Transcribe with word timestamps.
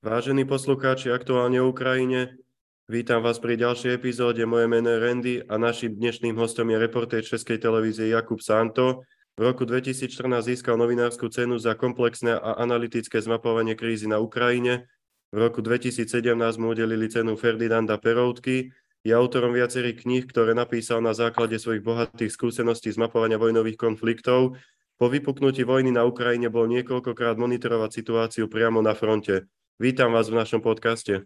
Vážení 0.00 0.48
poslucháči 0.48 1.12
aktuálne 1.12 1.60
Ukrajine, 1.60 2.40
vítam 2.88 3.20
vás 3.20 3.36
pri 3.36 3.60
ďalšej 3.60 4.00
epizóde. 4.00 4.40
Moje 4.48 4.64
meno 4.64 4.88
je 4.88 4.96
Randy 4.96 5.34
a 5.44 5.60
našim 5.60 5.92
dnešným 5.92 6.40
hostom 6.40 6.72
je 6.72 6.80
reportér 6.80 7.20
Českej 7.20 7.60
televízie 7.60 8.08
Jakub 8.08 8.40
Santo. 8.40 9.04
V 9.36 9.44
roku 9.44 9.68
2014 9.68 10.08
získal 10.40 10.80
novinárskú 10.80 11.28
cenu 11.28 11.60
za 11.60 11.76
komplexné 11.76 12.32
a 12.32 12.56
analytické 12.64 13.20
zmapovanie 13.20 13.76
krízy 13.76 14.08
na 14.08 14.24
Ukrajine. 14.24 14.88
V 15.36 15.44
roku 15.44 15.60
2017 15.60 16.08
mu 16.56 16.72
udelili 16.72 17.04
cenu 17.12 17.36
Ferdinanda 17.36 18.00
Peroutky. 18.00 18.72
Je 19.04 19.12
autorom 19.12 19.52
viacerých 19.52 20.00
kníh, 20.00 20.24
ktoré 20.24 20.56
napísal 20.56 21.04
na 21.04 21.12
základe 21.12 21.60
svojich 21.60 21.84
bohatých 21.84 22.32
skúseností 22.32 22.88
zmapovania 22.88 23.36
vojnových 23.36 23.76
konfliktov. 23.76 24.56
Po 24.96 25.12
vypuknutí 25.12 25.60
vojny 25.68 25.92
na 25.92 26.08
Ukrajine 26.08 26.48
bol 26.48 26.64
niekoľkokrát 26.72 27.36
monitorovať 27.36 28.00
situáciu 28.00 28.48
priamo 28.48 28.80
na 28.80 28.96
fronte. 28.96 29.44
Vítám 29.80 30.12
vás 30.12 30.28
v 30.28 30.36
našom 30.36 30.60
podcaste. 30.60 31.24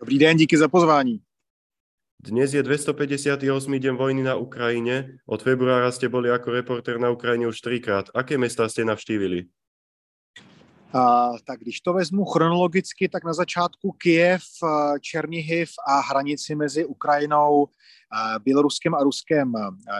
Dobrý 0.00 0.18
den, 0.18 0.36
díky 0.36 0.58
za 0.58 0.68
pozvání. 0.68 1.20
Dnes 2.20 2.52
je 2.52 2.62
258. 2.62 3.40
deň 3.80 3.96
vojny 3.96 4.22
na 4.22 4.36
Ukrajine. 4.36 5.16
Od 5.24 5.40
februára 5.40 5.88
ste 5.88 6.12
boli 6.12 6.28
ako 6.28 6.52
reporter 6.52 7.00
na 7.00 7.08
Ukrajine 7.08 7.48
už 7.48 7.64
trikrát. 7.64 8.12
Aké 8.12 8.36
mesta 8.36 8.68
ste 8.68 8.84
navštívili? 8.84 9.48
A, 10.92 11.32
tak 11.40 11.64
když 11.64 11.80
to 11.80 11.96
vezmu 11.96 12.28
chronologicky, 12.28 13.08
tak 13.08 13.24
na 13.24 13.32
začátku 13.32 13.96
Kiev, 13.96 14.44
Černihiv 15.00 15.72
a 15.88 16.04
hranici 16.04 16.52
mezi 16.52 16.84
Ukrajinou, 16.84 17.72
Běloruskem 18.44 18.94
a 18.94 19.02
Ruskem 19.02 19.52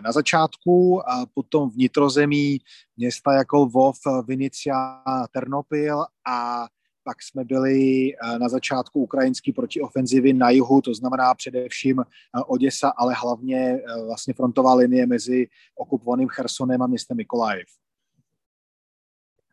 na 0.04 0.12
začátku, 0.12 1.00
a 1.08 1.24
potom 1.34 1.70
vnitrozemí 1.70 2.58
města 2.96 3.32
jako 3.32 3.56
Lvov, 3.58 3.96
Vinicia, 4.28 5.00
Ternopil 5.32 6.04
a 6.28 6.68
pak 7.10 7.22
jsme 7.22 7.44
byli 7.44 7.78
eh, 8.14 8.38
na 8.38 8.48
začátku 8.48 9.02
ukrajinské 9.02 9.52
protiofenzivy 9.52 10.32
na 10.32 10.50
jihu, 10.50 10.80
to 10.80 10.94
znamená 10.94 11.34
především 11.34 12.00
eh, 12.00 12.06
Oděsa, 12.46 12.92
ale 12.96 13.14
hlavně 13.14 13.58
eh, 13.58 14.04
vlastně 14.06 14.34
frontová 14.34 14.74
linie 14.74 15.06
mezi 15.06 15.48
okupovaným 15.74 16.28
Chersonem 16.28 16.82
a 16.82 16.86
městem 16.86 17.16
Mikolajev. 17.16 17.66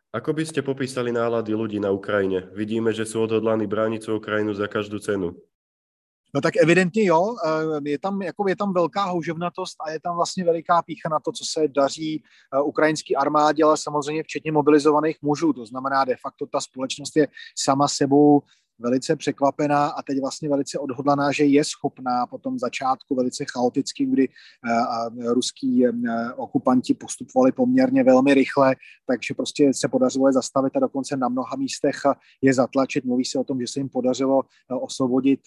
Ako 0.08 0.32
by 0.32 0.40
ste 0.40 0.64
popísali 0.64 1.12
nálady 1.12 1.52
ľudí 1.52 1.76
na 1.84 1.92
Ukrajine? 1.92 2.48
Vidíme, 2.56 2.96
že 2.96 3.04
sú 3.04 3.28
odhodlaní 3.28 3.68
brániť 3.68 4.00
svoju 4.00 4.24
krajinu 4.24 4.56
za 4.56 4.64
každú 4.64 5.04
cenu. 5.04 5.36
No 6.34 6.40
tak 6.40 6.56
evidentně 6.56 7.04
jo, 7.04 7.36
eh, 7.46 7.90
je 7.90 7.98
tam, 7.98 8.22
jako 8.22 8.48
je 8.48 8.56
tam 8.56 8.72
velká 8.72 9.04
houževnatost 9.04 9.76
a 9.86 9.90
je 9.90 10.00
tam 10.00 10.16
vlastně 10.16 10.44
veliká 10.44 10.82
pícha 10.82 11.08
na 11.08 11.20
to, 11.20 11.32
co 11.32 11.44
se 11.44 11.68
daří 11.68 12.22
eh, 12.54 12.60
ukrajinské 12.60 13.14
armádě, 13.14 13.64
ale 13.64 13.76
samozřejmě 13.76 14.22
včetně 14.22 14.52
mobilizovaných 14.52 15.16
mužů. 15.22 15.52
To 15.52 15.66
znamená, 15.66 16.04
de 16.04 16.16
facto 16.16 16.46
ta 16.46 16.60
společnost 16.60 17.16
je 17.16 17.28
sama 17.56 17.88
sebou 17.88 18.42
velice 18.78 19.16
překvapená 19.16 19.86
a 19.86 20.02
teď 20.02 20.20
vlastně 20.20 20.48
velice 20.48 20.78
odhodlaná, 20.78 21.32
že 21.32 21.44
je 21.44 21.64
schopná 21.64 22.26
po 22.26 22.38
tom 22.38 22.58
začátku 22.58 23.14
velice 23.14 23.44
chaoticky, 23.52 24.06
kdy 24.06 24.28
uh, 24.28 25.32
ruský 25.32 25.88
uh, 25.88 25.94
okupanti 26.36 26.94
postupovali 26.94 27.52
poměrně 27.52 28.04
velmi 28.04 28.34
rychle, 28.34 28.76
takže 29.06 29.34
prostě 29.34 29.74
se 29.74 29.88
podařilo 29.88 30.28
je 30.28 30.32
zastavit 30.32 30.76
a 30.76 30.80
dokonce 30.80 31.16
na 31.16 31.28
mnoha 31.28 31.56
místech 31.56 31.96
je 32.42 32.54
zatlačit. 32.54 33.04
Mluví 33.04 33.24
se 33.24 33.38
o 33.38 33.44
tom, 33.44 33.60
že 33.60 33.66
se 33.66 33.80
jim 33.80 33.88
podařilo 33.88 34.42
osvobodit 34.80 35.40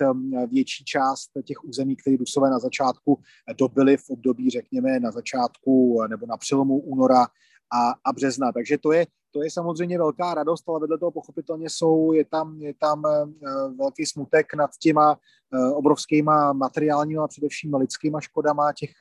větší 0.47 0.85
část 0.85 1.29
těch 1.43 1.63
území, 1.63 1.95
které 1.95 2.15
Rusové 2.17 2.49
na 2.49 2.59
začátku 2.59 3.19
dobili 3.57 3.97
v 3.97 4.09
období, 4.09 4.49
řekněme, 4.49 4.99
na 4.99 5.11
začátku 5.11 6.01
nebo 6.07 6.25
na 6.25 6.37
přelomu 6.37 6.79
února 6.79 7.27
a, 7.73 7.93
a 8.05 8.13
března. 8.13 8.51
Takže 8.51 8.77
to 8.77 8.91
je, 8.91 9.05
to 9.31 9.43
je 9.43 9.51
samozřejmě 9.51 9.97
velká 9.97 10.33
radost, 10.33 10.69
ale 10.69 10.79
vedle 10.79 10.97
toho 10.97 11.11
pochopitelně 11.11 11.69
jsou, 11.69 12.13
je 12.13 12.25
tam, 12.25 12.61
je 12.61 12.73
tam 12.73 13.03
uh, 13.03 13.77
velký 13.77 14.05
smutek 14.05 14.53
nad 14.53 14.71
těma 14.79 15.17
uh, 15.53 15.77
obrovskýma 15.77 16.53
materiálníma 16.53 17.23
a 17.23 17.27
především 17.27 17.75
lidskýma 17.75 18.21
škodama 18.21 18.73
těch, 18.73 18.91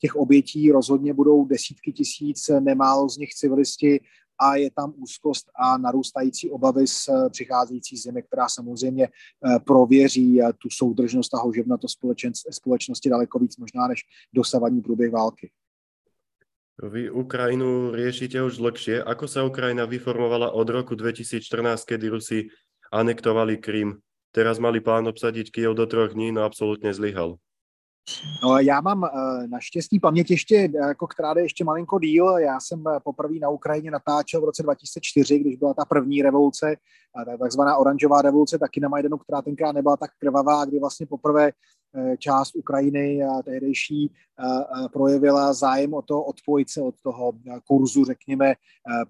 těch 0.00 0.16
obětí. 0.16 0.72
Rozhodně 0.72 1.14
budou 1.14 1.44
desítky 1.44 1.92
tisíc, 1.92 2.50
nemálo 2.60 3.08
z 3.08 3.16
nich 3.16 3.34
civilisti 3.34 4.00
a 4.38 4.56
je 4.56 4.70
tam 4.70 4.94
úzkost 4.96 5.50
a 5.54 5.78
narůstající 5.78 6.50
obavy 6.50 6.86
z 6.86 7.08
eh, 7.08 7.30
přicházející 7.30 7.96
zimy, 7.96 8.22
která 8.22 8.48
samozřejmě 8.48 9.08
prověří 9.64 10.40
tu 10.58 10.68
soudržnost 10.70 11.34
a 11.34 11.38
houževnatost 11.38 11.98
společnosti 12.50 13.10
daleko 13.10 13.38
víc 13.38 13.56
možná 13.56 13.88
než 13.88 14.00
dosavadní 14.32 14.80
průběh 14.80 15.12
války. 15.12 15.50
Vy 16.80 17.12
Ukrajinu 17.12 17.92
riešite 17.92 18.40
už 18.40 18.56
dlhšie. 18.56 19.04
Ako 19.04 19.28
sa 19.28 19.44
Ukrajina 19.44 19.84
vyformovala 19.84 20.56
od 20.56 20.64
roku 20.64 20.96
2014, 20.96 21.44
kedy 21.84 22.08
Rusi 22.08 22.48
anektovali 22.88 23.60
Krym? 23.60 24.00
Teraz 24.32 24.56
mali 24.56 24.80
plán 24.80 25.04
obsadiť 25.04 25.52
Kyjev 25.52 25.76
do 25.76 25.84
troch 25.84 26.16
dní, 26.16 26.32
no 26.32 26.40
absolutně 26.40 26.94
zlyhal. 26.94 27.36
No, 28.42 28.58
já 28.58 28.80
mám 28.80 29.02
uh, 29.02 29.46
naštěstí 29.46 30.00
paměť 30.00 30.30
ještě, 30.30 30.68
jako 30.88 31.06
která 31.06 31.34
jde 31.34 31.42
ještě 31.42 31.64
malinko 31.64 31.98
díl. 31.98 32.38
Já 32.38 32.60
jsem 32.60 32.84
eh, 32.88 33.00
poprvé 33.04 33.34
na 33.34 33.48
Ukrajině 33.48 33.90
natáčel 33.90 34.40
v 34.40 34.44
roce 34.44 34.62
2004, 34.62 35.38
když 35.38 35.56
byla 35.56 35.74
ta 35.74 35.84
první 35.84 36.22
revoluce, 36.22 36.76
takzvaná 37.40 37.76
oranžová 37.76 38.22
revoluce, 38.22 38.58
taky 38.58 38.80
na 38.80 38.88
Majdanu, 38.88 39.18
která 39.18 39.42
tenkrát 39.42 39.72
nebyla 39.72 39.96
tak 39.96 40.10
krvavá, 40.18 40.64
kdy 40.64 40.78
vlastně 40.78 41.06
poprvé 41.06 41.46
Eh, 41.48 41.52
část 42.18 42.56
Ukrajiny 42.56 43.22
a 43.24 43.42
tehdejší 43.42 44.10
eh, 44.10 44.44
eh, 44.44 44.88
projevila 44.88 45.52
zájem 45.52 45.94
o 45.94 46.02
to 46.02 46.22
odpojit 46.22 46.70
se 46.70 46.82
od 46.82 46.94
toho 47.02 47.32
kurzu, 47.64 48.04
řekněme, 48.04 48.54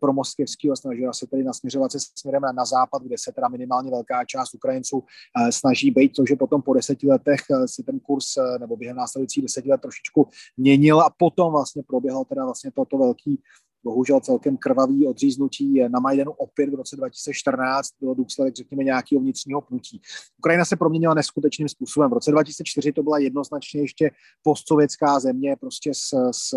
pro 0.00 0.12
moskevského, 0.12 0.76
snažila 0.76 1.12
se 1.12 1.26
tedy 1.26 1.44
nasměřovat 1.44 1.92
se 1.92 1.98
směrem 2.18 2.42
na 2.54 2.64
západ, 2.64 3.02
kde 3.02 3.16
se 3.18 3.32
teda 3.32 3.48
minimálně 3.48 3.91
velká 3.91 4.24
část 4.24 4.54
Ukrajinců 4.54 5.04
snaží 5.50 5.91
být, 5.91 6.14
což 6.14 6.32
potom 6.38 6.62
po 6.62 6.74
deseti 6.74 7.06
letech 7.08 7.41
se 7.66 7.82
ten 7.82 8.00
kurz 8.00 8.26
nebo 8.58 8.76
během 8.76 8.97
následujících 8.97 9.42
deseti 9.42 9.70
let 9.70 9.80
trošičku 9.80 10.28
měnil 10.56 11.00
a 11.00 11.10
potom 11.18 11.52
vlastně 11.52 11.82
proběhlo 11.86 12.24
teda 12.24 12.44
vlastně 12.44 12.70
toto 12.70 12.98
velký 12.98 13.42
bohužel 13.84 14.20
celkem 14.20 14.56
krvavý 14.56 15.06
odříznutí 15.06 15.88
na 15.88 16.00
Majdanu 16.00 16.32
opět 16.32 16.70
v 16.70 16.74
roce 16.74 16.96
2014 16.96 17.88
bylo 18.00 18.14
důsledek, 18.14 18.56
řekněme, 18.56 18.84
nějakého 18.84 19.20
vnitřního 19.20 19.60
pnutí. 19.60 20.00
Ukrajina 20.38 20.64
se 20.64 20.76
proměnila 20.76 21.14
neskutečným 21.14 21.68
způsobem. 21.68 22.10
V 22.10 22.14
roce 22.14 22.30
2004 22.30 22.92
to 22.92 23.02
byla 23.02 23.18
jednoznačně 23.18 23.80
ještě 23.80 24.10
postsovětská 24.42 25.20
země, 25.20 25.56
prostě 25.60 25.91
s, 25.94 26.30
s, 26.30 26.54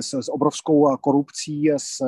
s, 0.00 0.14
s 0.14 0.28
obrovskou 0.28 0.96
korupcí, 1.00 1.70
s 1.76 2.02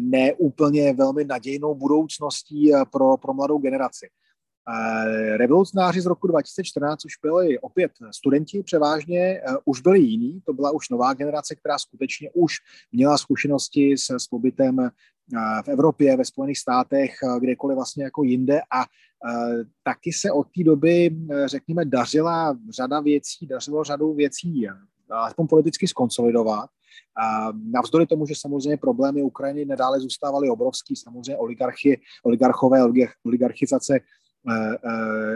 neúplně 0.00 0.92
velmi 0.92 1.24
nadějnou 1.24 1.74
budoucností 1.74 2.72
pro, 2.90 3.16
pro 3.16 3.34
mladou 3.34 3.58
generaci. 3.58 4.08
Revolucionáři 5.36 6.00
z 6.00 6.06
roku 6.06 6.26
2014 6.26 7.04
už 7.04 7.12
byli 7.22 7.58
opět 7.58 7.92
studenti 8.14 8.62
převážně, 8.62 9.20
e, 9.20 9.42
už 9.64 9.80
byli 9.80 10.00
jiní, 10.00 10.40
to 10.46 10.52
byla 10.52 10.70
už 10.70 10.88
nová 10.88 11.14
generace, 11.14 11.54
která 11.54 11.78
skutečně 11.78 12.30
už 12.34 12.54
měla 12.92 13.18
zkušenosti 13.18 13.98
s, 13.98 14.10
s 14.10 14.26
pobytem 14.26 14.80
e, 14.80 14.90
v 15.64 15.68
Evropě, 15.68 16.16
ve 16.16 16.24
Spojených 16.24 16.58
státech, 16.58 17.14
kdekoliv 17.40 17.76
vlastně 17.76 18.04
jako 18.04 18.22
jinde 18.22 18.60
a 18.60 18.84
taky 19.82 20.12
se 20.12 20.32
od 20.32 20.46
té 20.56 20.64
doby, 20.64 21.16
řekněme, 21.44 21.84
dařila 21.84 22.58
řada 22.70 23.00
věcí, 23.00 23.46
dařilo 23.46 23.84
řadu 23.84 24.14
věcí 24.14 24.68
aspoň 25.10 25.46
politicky 25.46 25.88
skonsolidovat. 25.88 26.70
A 27.22 27.52
navzdory 27.52 28.06
tomu, 28.06 28.26
že 28.26 28.34
samozřejmě 28.36 28.76
problémy 28.76 29.22
Ukrajiny 29.22 29.64
nadále 29.64 30.00
zůstávaly 30.00 30.48
obrovský, 30.48 30.96
samozřejmě 30.96 31.36
oligarchy, 31.36 32.00
oligarchové, 32.24 32.80
oligarchizace 33.24 33.94
Eh, 33.94 33.98
eh, 33.98 34.23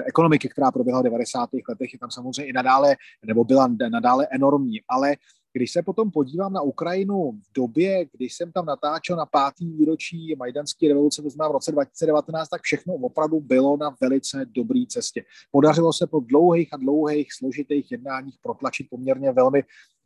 ekonomiky, 0.06 0.48
která 0.48 0.70
proběhla 0.70 1.00
v 1.00 1.04
90. 1.04 1.50
letech, 1.68 1.92
je 1.92 1.98
tam 1.98 2.10
samozřejmě 2.10 2.50
i 2.50 2.52
nadále, 2.52 2.96
nebo 3.26 3.44
byla 3.44 3.68
nadále 3.90 4.26
enormní, 4.30 4.80
ale 4.88 5.16
když 5.52 5.72
se 5.72 5.82
potom 5.82 6.10
podívám 6.10 6.52
na 6.52 6.60
Ukrajinu 6.60 7.32
v 7.32 7.52
době, 7.54 8.06
kdy 8.12 8.24
jsem 8.24 8.52
tam 8.52 8.66
natáčel 8.66 9.16
na 9.16 9.26
pátý 9.26 9.72
výročí 9.72 10.36
Majdanské 10.38 10.88
revoluce, 10.88 11.22
to 11.22 11.30
znamená 11.30 11.48
v 11.48 11.52
roce 11.52 11.72
2019, 11.72 12.48
tak 12.48 12.62
všechno 12.62 12.94
opravdu 12.94 13.40
bylo 13.40 13.76
na 13.76 13.96
velice 14.00 14.46
dobré 14.54 14.84
cestě. 14.88 15.24
Podařilo 15.50 15.92
se 15.92 16.06
po 16.06 16.20
dlouhých 16.20 16.68
a 16.72 16.76
dlouhých 16.76 17.32
složitých 17.32 17.92
jednáních 17.92 18.38
protlačit 18.42 18.86
poměrně 18.90 19.32
velmi 19.32 19.62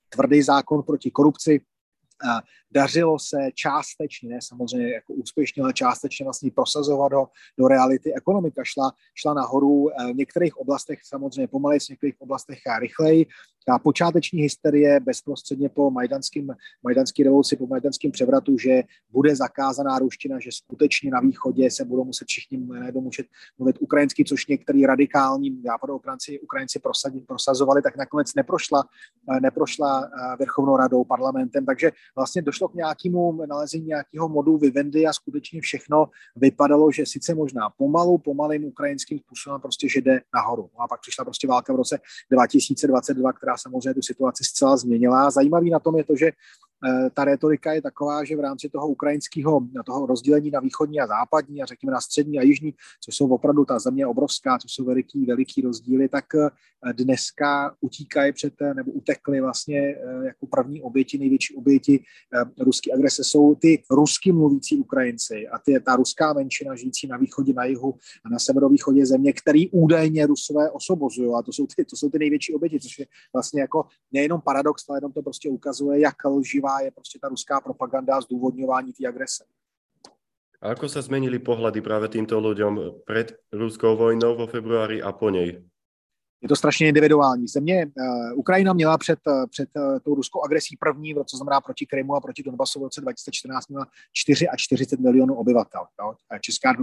tvrdý 0.09 0.43
zákon 0.43 0.82
proti 0.82 1.11
korupci, 1.11 1.61
dařilo 2.71 3.19
se 3.19 3.37
částečně, 3.55 4.29
ne 4.29 4.39
samozřejmě 4.43 4.93
jako 4.93 5.13
úspěšně, 5.13 5.63
ale 5.63 5.73
částečně 5.73 6.25
vlastně 6.25 6.51
prosazovat 6.51 7.13
do, 7.13 7.27
do 7.59 7.69
reality. 7.69 8.15
Ekonomika 8.15 8.63
šla, 8.65 8.93
šla 9.15 9.35
nahoru 9.35 9.91
eh, 9.91 10.13
v 10.13 10.17
některých 10.17 10.57
oblastech 10.57 10.99
samozřejmě 11.05 11.49
pomaleji, 11.49 11.81
v 11.81 11.89
některých 11.89 12.21
oblastech 12.21 12.59
rychleji. 12.79 13.27
Ta 13.67 13.79
počáteční 13.79 14.43
hysterie 14.43 15.00
bezprostředně 15.00 15.69
po 15.69 15.91
majdanským, 15.91 16.55
majdanský 16.82 17.23
revoluci, 17.23 17.56
po 17.56 17.67
majdanském 17.67 18.11
převratu, 18.11 18.59
že 18.59 18.82
bude 19.11 19.37
zakázaná 19.37 19.99
ruština, 19.99 20.38
že 20.41 20.50
skutečně 20.53 21.11
na 21.11 21.20
východě 21.20 21.70
se 21.70 21.85
budou 21.85 22.05
muset 22.05 22.25
všichni 22.29 22.59
nebudou 22.59 23.05
muset 23.05 23.26
mluvit 23.59 23.76
ukrajinsky, 23.81 24.25
což 24.25 24.47
některý 24.47 24.87
radikální 24.87 25.62
západoukránci 25.64 26.41
Ukrajinci 26.41 26.81
prosazovali, 27.26 27.82
tak 27.82 27.97
nakonec 27.97 28.35
neprošla, 28.35 28.85
neprošla 29.41 30.05
eh, 30.05 30.37
vrchovnou 30.38 30.76
radou, 30.76 31.05
parlamentem, 31.05 31.67
takže 31.67 31.93
vlastně 32.17 32.43
došlo 32.43 32.69
k 32.69 32.75
nějakému 32.75 33.47
nalezení 33.47 33.85
nějakého 33.85 34.29
modu 34.29 34.59
Vivendi 34.59 35.06
a 35.06 35.12
skutečně 35.12 35.61
všechno 35.61 36.09
vypadalo, 36.37 36.93
že 36.93 37.06
sice 37.06 37.35
možná 37.35 37.70
pomalu, 37.70 38.19
pomalým 38.19 38.64
ukrajinským 38.64 39.19
způsobem 39.19 39.61
prostě, 39.61 39.88
že 39.88 40.00
jde 40.00 40.20
nahoru. 40.35 40.70
No 40.75 40.81
a 40.85 40.88
pak 40.88 41.00
přišla 41.00 41.25
prostě 41.25 41.47
válka 41.49 41.73
v 41.73 41.76
roce 41.76 41.99
2022, 42.31 43.32
která 43.32 43.51
samozřejmě 43.56 43.94
tu 43.94 44.02
situaci 44.02 44.44
zcela 44.44 44.76
změnila. 44.76 45.31
Zajímavý 45.31 45.70
na 45.70 45.78
tom 45.78 45.96
je 45.96 46.04
to, 46.04 46.16
že 46.16 46.32
ta 47.14 47.25
retorika 47.25 47.73
je 47.73 47.82
taková, 47.82 48.25
že 48.25 48.37
v 48.37 48.40
rámci 48.40 48.69
toho 48.69 48.88
ukrajinského 48.88 49.61
toho 49.87 50.06
rozdělení 50.06 50.50
na 50.50 50.61
východní 50.61 51.00
a 51.00 51.06
západní 51.06 51.62
a 51.62 51.67
řekněme 51.67 51.93
na 51.93 52.00
střední 52.00 52.38
a 52.38 52.43
jižní, 52.43 52.75
což 53.05 53.17
jsou 53.17 53.29
opravdu 53.29 53.64
ta 53.64 53.79
země 53.79 54.06
obrovská, 54.06 54.58
co 54.58 54.69
jsou 54.69 54.84
veliký, 54.84 55.26
veliký 55.26 55.62
rozdíly, 55.62 56.08
tak 56.08 56.25
eh, 56.34 56.50
dneska 56.93 57.75
utíkají 57.81 58.32
před, 58.32 58.55
eh, 58.62 58.75
nebo 58.75 58.93
utekly 58.93 59.40
vlastně 59.40 59.96
jako 60.25 60.46
první 60.46 60.82
oběti, 60.82 61.19
největší 61.19 61.55
oběti 61.55 62.05
ruské 62.61 62.93
agrese. 62.93 63.25
Jsou 63.25 63.55
ty 63.55 63.82
rusky 63.90 64.32
mluvící 64.32 64.76
Ukrajinci 64.78 65.49
a 65.49 65.58
ty, 65.58 65.81
ta 65.81 65.96
ruská 65.96 66.32
menšina 66.32 66.75
žijící 66.76 67.06
na 67.06 67.17
východě, 67.17 67.52
na 67.52 67.64
jihu 67.64 67.94
a 68.25 68.28
na 68.28 68.38
severovýchodě 68.38 69.06
země, 69.06 69.32
který 69.32 69.70
údajně 69.70 70.26
rusové 70.26 70.70
osobozují 70.70 71.31
a 71.38 71.43
to 71.43 71.52
jsou, 71.52 71.67
ty, 71.67 71.85
to 71.85 71.96
jsou 71.96 72.11
ty 72.11 72.19
největší 72.19 72.55
oběti, 72.55 72.81
což 72.81 72.99
je 72.99 73.06
vlastně 73.32 73.61
jako 73.61 73.87
nejenom 74.12 74.40
paradox, 74.40 74.85
ale 74.88 74.99
jenom 74.99 75.12
to 75.12 75.23
prostě 75.23 75.49
ukazuje, 75.49 76.00
jak 76.00 76.25
lživá 76.25 76.72
je 76.81 76.91
prostě 76.91 77.19
ta 77.19 77.29
ruská 77.29 77.61
propaganda 77.61 78.17
a 78.17 78.21
zdůvodňování 78.21 78.93
té 78.93 79.09
agrese. 79.09 79.45
A 80.63 80.79
ako 80.79 80.87
sa 80.87 81.03
zmenili 81.03 81.43
pohľady 81.43 81.83
práve 81.83 82.07
týmto 82.07 82.39
ľuďom 82.39 83.03
pred 83.03 83.35
ruskou 83.51 83.99
vojnou 83.99 84.39
vo 84.39 84.47
februári 84.47 85.03
a 85.03 85.11
po 85.11 85.27
nej? 85.27 85.59
Je 86.43 86.49
to 86.49 86.56
strašně 86.56 86.89
individuální. 86.89 87.49
Země 87.49 87.87
uh, 87.87 88.39
Ukrajina 88.39 88.73
měla 88.73 88.99
před, 88.99 89.19
uh, 89.27 89.47
před 89.50 89.69
uh, 89.77 89.99
tou 89.99 90.15
ruskou 90.15 90.43
agresí 90.44 90.77
první, 90.77 91.15
co 91.27 91.37
znamená 91.37 91.61
proti 91.61 91.87
Krymu 91.87 92.15
a 92.15 92.21
proti 92.21 92.43
Donbasu 92.43 92.81
v 92.81 92.83
roce 92.83 93.00
2014 93.00 93.69
měla 93.69 93.87
44 94.12 94.97
milionů 95.00 95.35
obyvatel. 95.35 95.81
Jo. 96.00 96.15
Česká, 96.41 96.75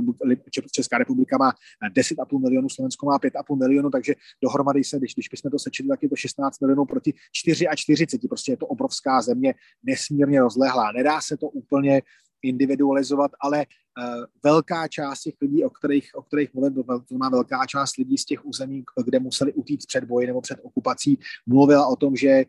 Česká 0.72 0.98
republika 0.98 1.38
má 1.38 1.52
10,5 1.96 2.42
milionů, 2.42 2.70
Slovensko 2.70 3.06
má 3.06 3.20
5,5 3.20 3.60
milionů, 3.60 3.90
takže 3.90 4.14
dohromady 4.44 4.84
se, 4.84 4.98
když, 4.98 5.14
když 5.14 5.30
bychom 5.30 5.52
to 5.52 5.60
sečili, 5.60 5.90
tak 5.90 6.04
je 6.04 6.10
to 6.10 6.16
16 6.16 6.62
milionů 6.62 6.86
proti 6.86 7.14
44. 7.32 8.08
Prostě 8.30 8.52
je 8.52 8.58
to 8.58 8.68
obrovská 8.68 9.22
země, 9.22 9.54
nesmírně 9.84 10.42
rozlehlá. 10.42 10.92
Nedá 10.92 11.22
se 11.22 11.38
to 11.38 11.48
úplně 11.48 12.02
individualizovat, 12.42 13.32
ale 13.42 13.66
uh, 13.66 14.24
velká 14.44 14.88
část 14.88 15.22
těch 15.22 15.34
lidí, 15.42 15.64
o 15.64 15.70
kterých, 15.70 16.10
o 16.14 16.22
kterých 16.22 16.54
mluvím, 16.54 16.84
to 16.84 17.18
má 17.18 17.30
velká 17.30 17.66
část 17.66 17.98
lidí 17.98 18.18
z 18.18 18.26
těch 18.26 18.46
území, 18.46 18.84
kde 19.06 19.20
museli 19.20 19.54
utíct 19.54 19.88
před 19.88 20.04
boji 20.04 20.28
nebo 20.28 20.42
před 20.42 20.60
okupací, 20.64 21.20
mluvila 21.46 21.88
o 21.88 21.96
tom, 21.96 22.16
že 22.16 22.28
Eh, 22.30 22.46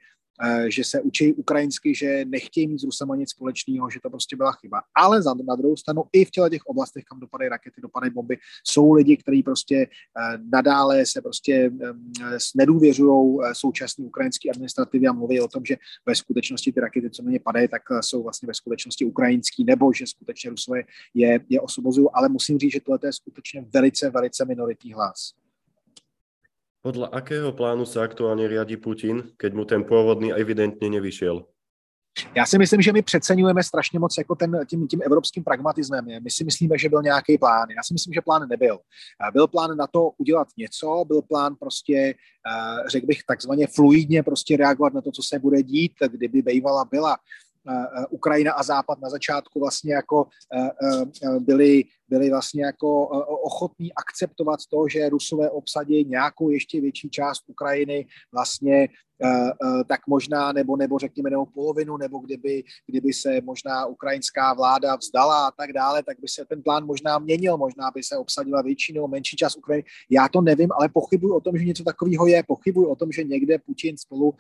že 0.69 0.85
se 0.85 1.01
učí 1.01 1.33
ukrajinsky, 1.33 1.95
že 1.95 2.25
nechtějí 2.25 2.69
mít 2.69 2.81
s 2.81 2.85
Rusama 2.85 3.17
nic 3.17 3.31
společného, 3.31 3.91
že 3.91 4.01
to 4.03 4.11
prostě 4.11 4.37
byla 4.37 4.53
chyba. 4.53 4.83
Ale 4.95 5.23
za, 5.23 5.35
na 5.35 5.57
druhou 5.57 5.77
stranu 5.77 6.05
i 6.13 6.25
v 6.25 6.31
těch 6.31 6.67
oblastech, 6.67 7.05
kam 7.05 7.21
dopadají 7.21 7.49
rakety, 7.49 7.81
dopadají 7.81 8.13
bomby, 8.13 8.39
jsou 8.65 8.93
lidi, 8.93 9.17
kteří 9.17 9.43
prostě 9.43 9.77
eh, 9.77 10.39
nadále 10.53 11.07
se 11.07 11.23
prostě 11.23 11.71
nedůvěřují 12.57 13.39
eh, 13.45 13.55
současné 13.55 14.05
ukrajinské 14.05 14.51
administrativě 14.51 15.09
a 15.09 15.13
mluví 15.13 15.41
o 15.41 15.49
tom, 15.49 15.65
že 15.65 15.77
ve 16.07 16.15
skutečnosti 16.15 16.73
ty 16.73 16.81
rakety, 16.81 17.11
co 17.11 17.23
na 17.23 17.31
ně 17.31 17.41
padají, 17.41 17.69
tak 17.69 17.83
jsou 18.01 18.23
vlastně 18.23 18.47
ve 18.47 18.55
skutečnosti 18.55 19.05
ukrajinský, 19.05 19.65
nebo 19.65 19.93
že 19.93 20.07
skutečně 20.07 20.51
Rusové 20.51 20.83
je, 21.15 21.41
je 21.49 21.61
osobozují. 21.61 22.09
Ale 22.13 22.29
musím 22.29 22.59
říct, 22.59 22.73
že 22.73 22.81
tohle 22.81 22.99
je 23.05 23.13
skutečně 23.13 23.65
velice, 23.75 24.11
velice 24.11 24.45
minoritní 24.45 24.93
hlas. 24.93 25.33
Podľa 26.81 27.13
akého 27.13 27.53
plánu 27.53 27.85
sa 27.85 28.03
aktuálně 28.03 28.49
riadí 28.49 28.77
Putin, 28.77 29.23
keď 29.37 29.53
mu 29.53 29.65
ten 29.65 29.85
původný 29.85 30.33
evidentně 30.33 30.91
nevyšel? 30.91 31.45
Já 32.35 32.47
si 32.47 32.59
myslím, 32.59 32.83
že 32.83 32.93
my 32.93 33.03
přeceňujeme 33.03 33.63
strašně 33.63 33.99
moc 33.99 34.19
jako 34.19 34.35
ten, 34.35 34.59
tím, 34.67 34.89
tím 34.89 35.01
evropským 35.05 35.45
pragmatismem. 35.45 36.05
My 36.05 36.31
si 36.31 36.45
myslíme, 36.45 36.79
že 36.79 36.89
byl 36.89 37.03
nějaký 37.03 37.39
plán. 37.39 37.71
Já 37.71 37.83
si 37.83 37.95
myslím, 37.95 38.15
že 38.15 38.21
plán 38.21 38.49
nebyl. 38.49 38.79
Byl 39.33 39.47
plán 39.47 39.77
na 39.77 39.87
to 39.87 40.11
udělat 40.19 40.49
něco, 40.57 41.05
byl 41.07 41.23
plán 41.23 41.57
prostě, 41.61 42.15
řekl 42.89 43.07
bych, 43.07 43.21
takzvaně 43.29 43.67
fluidně 43.67 44.23
prostě 44.23 44.57
reagovat 44.57 44.95
na 44.95 45.01
to, 45.01 45.13
co 45.13 45.23
se 45.23 45.39
bude 45.39 45.63
dít, 45.63 45.93
kdyby 46.11 46.43
bývala 46.43 46.85
byla 46.85 47.17
Ukrajina 48.11 48.53
a 48.53 48.63
Západ 48.63 49.01
na 49.01 49.11
začátku 49.11 49.61
vlastně 49.61 49.95
jako 49.95 50.27
byli, 51.39 51.85
byli 52.09 52.31
vlastně 52.31 52.65
jako 52.65 53.07
ochotní 53.43 53.95
akceptovat 53.95 54.61
to, 54.71 54.89
že 54.89 55.09
Rusové 55.09 55.51
obsadí 55.51 56.05
nějakou 56.05 56.51
ještě 56.51 56.81
větší 56.81 57.11
část 57.11 57.45
Ukrajiny 57.49 58.07
vlastně 58.33 58.89
Eh, 59.23 59.51
eh, 59.51 59.85
tak 59.85 60.01
možná, 60.07 60.53
nebo, 60.53 60.77
nebo 60.77 60.99
řekněme, 60.99 61.31
nebo 61.31 61.47
polovinu, 61.47 61.97
nebo 61.97 62.19
kdyby, 62.19 62.65
kdyby 62.87 63.13
se 63.13 63.41
možná 63.41 63.87
ukrajinská 63.87 64.55
vláda 64.55 64.97
vzdala 64.97 65.47
a 65.47 65.51
tak 65.51 65.73
dále, 65.73 66.03
tak 66.03 66.21
by 66.21 66.29
se 66.29 66.45
ten 66.45 66.63
plán 66.63 66.87
možná 66.87 67.19
měnil, 67.19 67.57
možná 67.57 67.91
by 67.91 68.03
se 68.03 68.17
obsadila 68.17 68.63
větší 68.63 68.93
nebo 68.93 69.09
menší 69.09 69.37
část 69.37 69.57
Ukrajiny. 69.57 69.85
Já 70.11 70.29
to 70.29 70.41
nevím, 70.41 70.69
ale 70.73 70.89
pochybuji 70.89 71.35
o 71.35 71.41
tom, 71.41 71.59
že 71.59 71.65
něco 71.65 71.85
takového 71.85 72.27
je. 72.27 72.43
Pochybuji 72.43 72.87
o 72.87 72.97
tom, 72.97 73.13
že 73.13 73.25
někde 73.25 73.59
Putin 73.59 73.97
spolu 73.97 74.35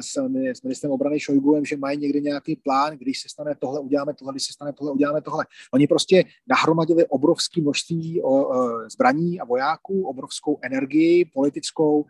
s, 0.00 0.16
s 0.58 0.62
ministrem 0.62 0.92
obrany 0.92 1.20
Šojguem, 1.20 1.64
že 1.64 1.76
mají 1.76 1.98
někde 1.98 2.20
nějaký 2.20 2.56
plán, 2.56 2.96
když 2.96 3.20
se 3.20 3.28
stane 3.28 3.54
tohle, 3.58 3.80
uděláme 3.80 4.14
tohle, 4.14 4.32
když 4.32 4.46
se 4.46 4.52
stane 4.52 4.72
tohle, 4.72 4.92
uděláme 4.92 5.20
tohle. 5.22 5.46
Oni 5.72 5.86
prostě 5.86 6.24
nahromadili 6.48 7.06
obrovské 7.06 7.60
množství 7.60 8.22
o, 8.22 8.28
o, 8.28 8.90
zbraní 8.90 9.40
a 9.40 9.44
vojáků, 9.44 10.06
obrovskou 10.06 10.58
energii 10.62 11.24
politickou, 11.24 12.06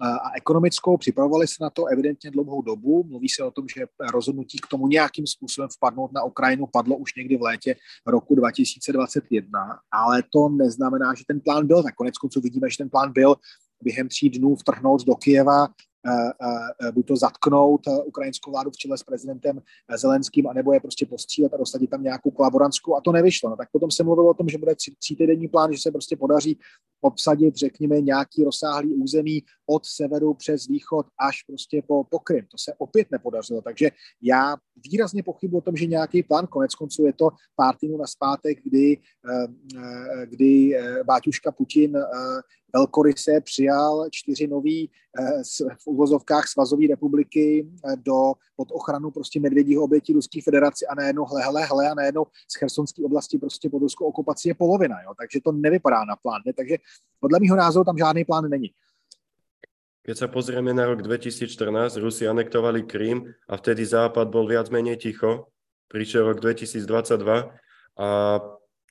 a 0.00 0.36
ekonomickou. 0.36 0.96
Připravovali 0.96 1.48
se 1.48 1.56
na 1.60 1.70
to 1.70 1.86
evidentně 1.86 2.30
dlouhou 2.30 2.62
dobu. 2.62 3.04
Mluví 3.04 3.28
se 3.28 3.44
o 3.44 3.50
tom, 3.50 3.64
že 3.76 3.86
rozhodnutí 4.12 4.58
k 4.58 4.66
tomu 4.66 4.88
nějakým 4.88 5.26
způsobem 5.26 5.68
vpadnout 5.68 6.12
na 6.12 6.22
Ukrajinu 6.22 6.66
padlo 6.66 6.96
už 6.96 7.14
někdy 7.14 7.36
v 7.36 7.42
létě 7.42 7.76
roku 8.06 8.34
2021, 8.34 9.60
ale 9.90 10.22
to 10.32 10.48
neznamená, 10.48 11.14
že 11.14 11.24
ten 11.28 11.40
plán 11.40 11.66
byl. 11.66 11.82
Tak 11.82 11.94
konec 11.94 12.18
konců 12.18 12.40
vidíme, 12.40 12.70
že 12.70 12.76
ten 12.76 12.90
plán 12.90 13.12
byl 13.12 13.36
během 13.82 14.08
tří 14.08 14.30
dnů 14.30 14.56
vtrhnout 14.56 15.04
do 15.04 15.14
Kijeva 15.14 15.68
buď 16.92 17.06
to 17.06 17.16
zatknout 17.16 17.80
eh, 17.88 18.02
ukrajinskou 18.02 18.50
vládu 18.50 18.70
v 18.70 18.76
čele 18.76 18.98
s 18.98 19.02
prezidentem 19.02 19.62
Zelenským, 19.96 20.46
anebo 20.46 20.72
je 20.72 20.80
prostě 20.80 21.06
postřílet 21.06 21.54
a 21.54 21.56
dostat 21.56 21.82
tam 21.90 22.02
nějakou 22.02 22.30
kolaborantskou 22.30 22.96
a 22.96 23.00
to 23.00 23.12
nevyšlo. 23.12 23.50
No, 23.50 23.56
tak 23.56 23.68
potom 23.72 23.90
se 23.90 24.04
mluvilo 24.04 24.30
o 24.30 24.34
tom, 24.34 24.48
že 24.48 24.58
bude 24.58 24.74
tří 24.74 25.16
týdenní 25.16 25.48
plán, 25.48 25.72
že 25.72 25.78
se 25.82 25.90
prostě 25.90 26.16
podaří 26.16 26.58
obsadit, 27.00 27.56
řekněme, 27.56 28.00
nějaký 28.00 28.44
rozsáhlý 28.44 28.94
území 28.94 29.42
od 29.66 29.86
severu 29.86 30.34
přes 30.34 30.66
východ 30.66 31.06
až 31.18 31.42
prostě 31.42 31.82
po, 31.86 32.04
po 32.04 32.18
Krym. 32.18 32.46
To 32.50 32.58
se 32.58 32.74
opět 32.78 33.10
nepodařilo, 33.10 33.62
takže 33.62 33.90
já 34.22 34.56
výrazně 34.90 35.22
pochybuji 35.22 35.58
o 35.58 35.60
tom, 35.60 35.76
že 35.76 35.86
nějaký 35.86 36.22
plán, 36.22 36.46
konec 36.46 36.74
konců 36.74 37.06
je 37.06 37.12
to 37.12 37.30
pár 37.56 37.76
týdnů 37.76 37.98
na 37.98 38.06
zpátek, 38.06 38.58
kdy, 38.62 38.96
kdy 40.26 40.74
Báťuška 41.04 41.52
Putin 41.52 41.98
velkoryse 42.72 43.40
přijal 43.40 44.06
čtyři 44.10 44.46
nový 44.46 44.90
eh, 45.20 45.42
v 45.78 45.86
uvozovkách 45.86 46.48
svazové 46.48 46.86
republiky 46.88 47.68
eh, 47.68 47.96
do, 47.96 48.32
pod 48.56 48.68
ochranu 48.72 49.10
prostě 49.10 49.40
medvědího 49.40 49.82
obětí 49.82 50.12
Ruské 50.12 50.40
federaci 50.42 50.86
a 50.86 50.94
najednou 50.94 51.24
hle, 51.24 51.42
hle, 51.42 51.64
hle 51.64 51.90
a 51.90 51.94
najednou 51.94 52.26
z 52.48 52.58
Chersonské 52.58 53.04
oblasti 53.04 53.38
prostě 53.38 53.70
pod 53.70 53.78
ruskou 53.78 54.04
okupací 54.04 54.48
je 54.48 54.54
polovina, 54.54 55.02
jo? 55.02 55.12
takže 55.18 55.40
to 55.44 55.52
nevypadá 55.52 56.04
na 56.04 56.16
plán. 56.16 56.42
Ne? 56.46 56.52
Takže 56.52 56.76
podle 57.20 57.38
mého 57.40 57.56
názoru 57.56 57.84
tam 57.84 57.98
žádný 57.98 58.24
plán 58.24 58.48
není. 58.50 58.70
Keď 60.08 60.16
sa 60.16 60.28
pozrieme 60.32 60.72
na 60.72 60.88
rok 60.88 61.04
2014, 61.04 62.00
Rusi 62.00 62.24
anektovali 62.24 62.88
Krím 62.88 63.28
a 63.44 63.60
vtedy 63.60 63.84
Západ 63.84 64.32
bol 64.32 64.48
viac 64.48 64.72
menej 64.72 64.96
ticho. 64.96 65.52
Prišiel 65.92 66.32
rok 66.32 66.40
2022 66.40 67.52
a 68.00 68.08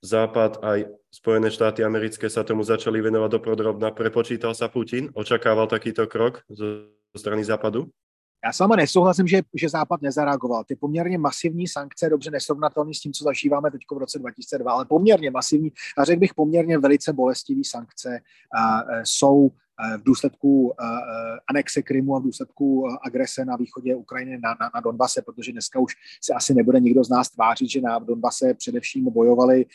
Západ 0.05 0.61
aj 0.61 0.93
Spojené 1.09 1.49
štáty 1.49 1.81
americké 1.81 2.29
sa 2.29 2.45
tomu 2.45 2.61
začali 2.61 3.01
venovať 3.01 3.29
dopodrobna. 3.33 3.89
Prepočítal 3.89 4.53
sa 4.53 4.69
Putin? 4.69 5.09
Očakával 5.17 5.65
takýto 5.65 6.05
krok 6.05 6.45
zo 6.53 6.93
strany 7.17 7.41
Západu? 7.41 7.89
Já 8.45 8.53
s 8.53 8.59
váma 8.59 8.75
nesouhlasím, 8.75 9.27
že, 9.27 9.41
že 9.53 9.69
Západ 9.69 10.01
nezareagoval. 10.01 10.63
Ty 10.63 10.75
poměrně 10.75 11.17
masivní 11.17 11.67
sankce, 11.67 12.09
dobře 12.09 12.31
nesrovnatelné 12.31 12.93
s 12.93 12.99
tím, 12.99 13.13
co 13.13 13.23
zažíváme 13.23 13.71
teď 13.71 13.81
v 13.93 13.97
roce 13.97 14.19
2002, 14.19 14.71
ale 14.71 14.85
poměrně 14.85 15.31
masivní 15.31 15.71
a 15.97 16.03
řekl 16.03 16.19
bych 16.19 16.33
poměrně 16.33 16.77
velice 16.77 17.13
bolestivý 17.13 17.63
sankce 17.63 18.19
a, 18.59 18.81
e, 18.81 19.01
jsou 19.03 19.51
v 19.97 20.03
důsledku 20.03 20.73
anexe 21.49 21.81
Krymu 21.81 22.15
a 22.15 22.19
v 22.19 22.23
důsledku 22.23 22.87
agrese 23.05 23.45
na 23.45 23.55
východě 23.55 23.95
Ukrajiny 23.95 24.39
na, 24.43 24.49
na, 24.49 24.69
na 24.75 24.81
Donbase, 24.81 25.21
protože 25.21 25.51
dneska 25.51 25.79
už 25.79 25.93
se 26.23 26.33
asi 26.33 26.53
nebude 26.53 26.79
nikdo 26.79 27.03
z 27.03 27.09
nás 27.09 27.29
tvářit, 27.29 27.69
že 27.69 27.81
na 27.81 27.99
Donbase 27.99 28.53
především 28.53 29.05
bojovali 29.05 29.65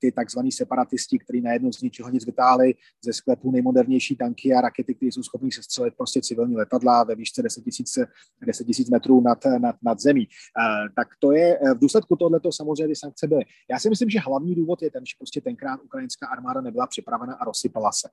ty 0.00 0.12
takzvaní 0.12 0.52
separatisti, 0.52 1.18
kteří 1.18 1.40
najednou 1.40 1.72
z 1.72 1.82
ničeho 1.82 2.10
nic 2.10 2.26
vytáhli 2.26 2.74
ze 3.04 3.12
sklepů 3.12 3.50
nejmodernější 3.50 4.16
tanky 4.16 4.52
a 4.54 4.60
rakety, 4.60 4.94
které 4.94 5.12
jsou 5.12 5.22
schopné 5.22 5.48
sestřelit 5.52 5.94
prostě 5.94 6.20
civilní 6.20 6.56
letadla 6.56 7.04
ve 7.04 7.14
výšce 7.14 7.42
10 7.42 7.64
000, 7.96 8.08
10 8.46 8.66
000 8.66 8.74
metrů 8.90 9.20
nad, 9.20 9.38
nad, 9.58 9.76
nad 9.82 10.00
zemí. 10.00 10.28
Tak 10.96 11.08
to 11.18 11.32
je 11.32 11.58
v 11.74 11.78
důsledku 11.78 12.16
tohoto 12.16 12.52
samozřejmě 12.52 12.94
sankce 12.96 13.26
byly. 13.26 13.44
Já 13.70 13.78
si 13.78 13.90
myslím, 13.90 14.10
že 14.10 14.20
hlavní 14.20 14.54
důvod 14.54 14.82
je 14.82 14.90
ten, 14.90 15.06
že 15.06 15.14
prostě 15.18 15.40
tenkrát 15.40 15.80
ukrajinská 15.84 16.26
armáda 16.26 16.60
nebyla 16.60 16.86
připravena 16.86 17.34
a 17.34 17.44
rozsypala 17.44 17.92
se. 17.92 18.08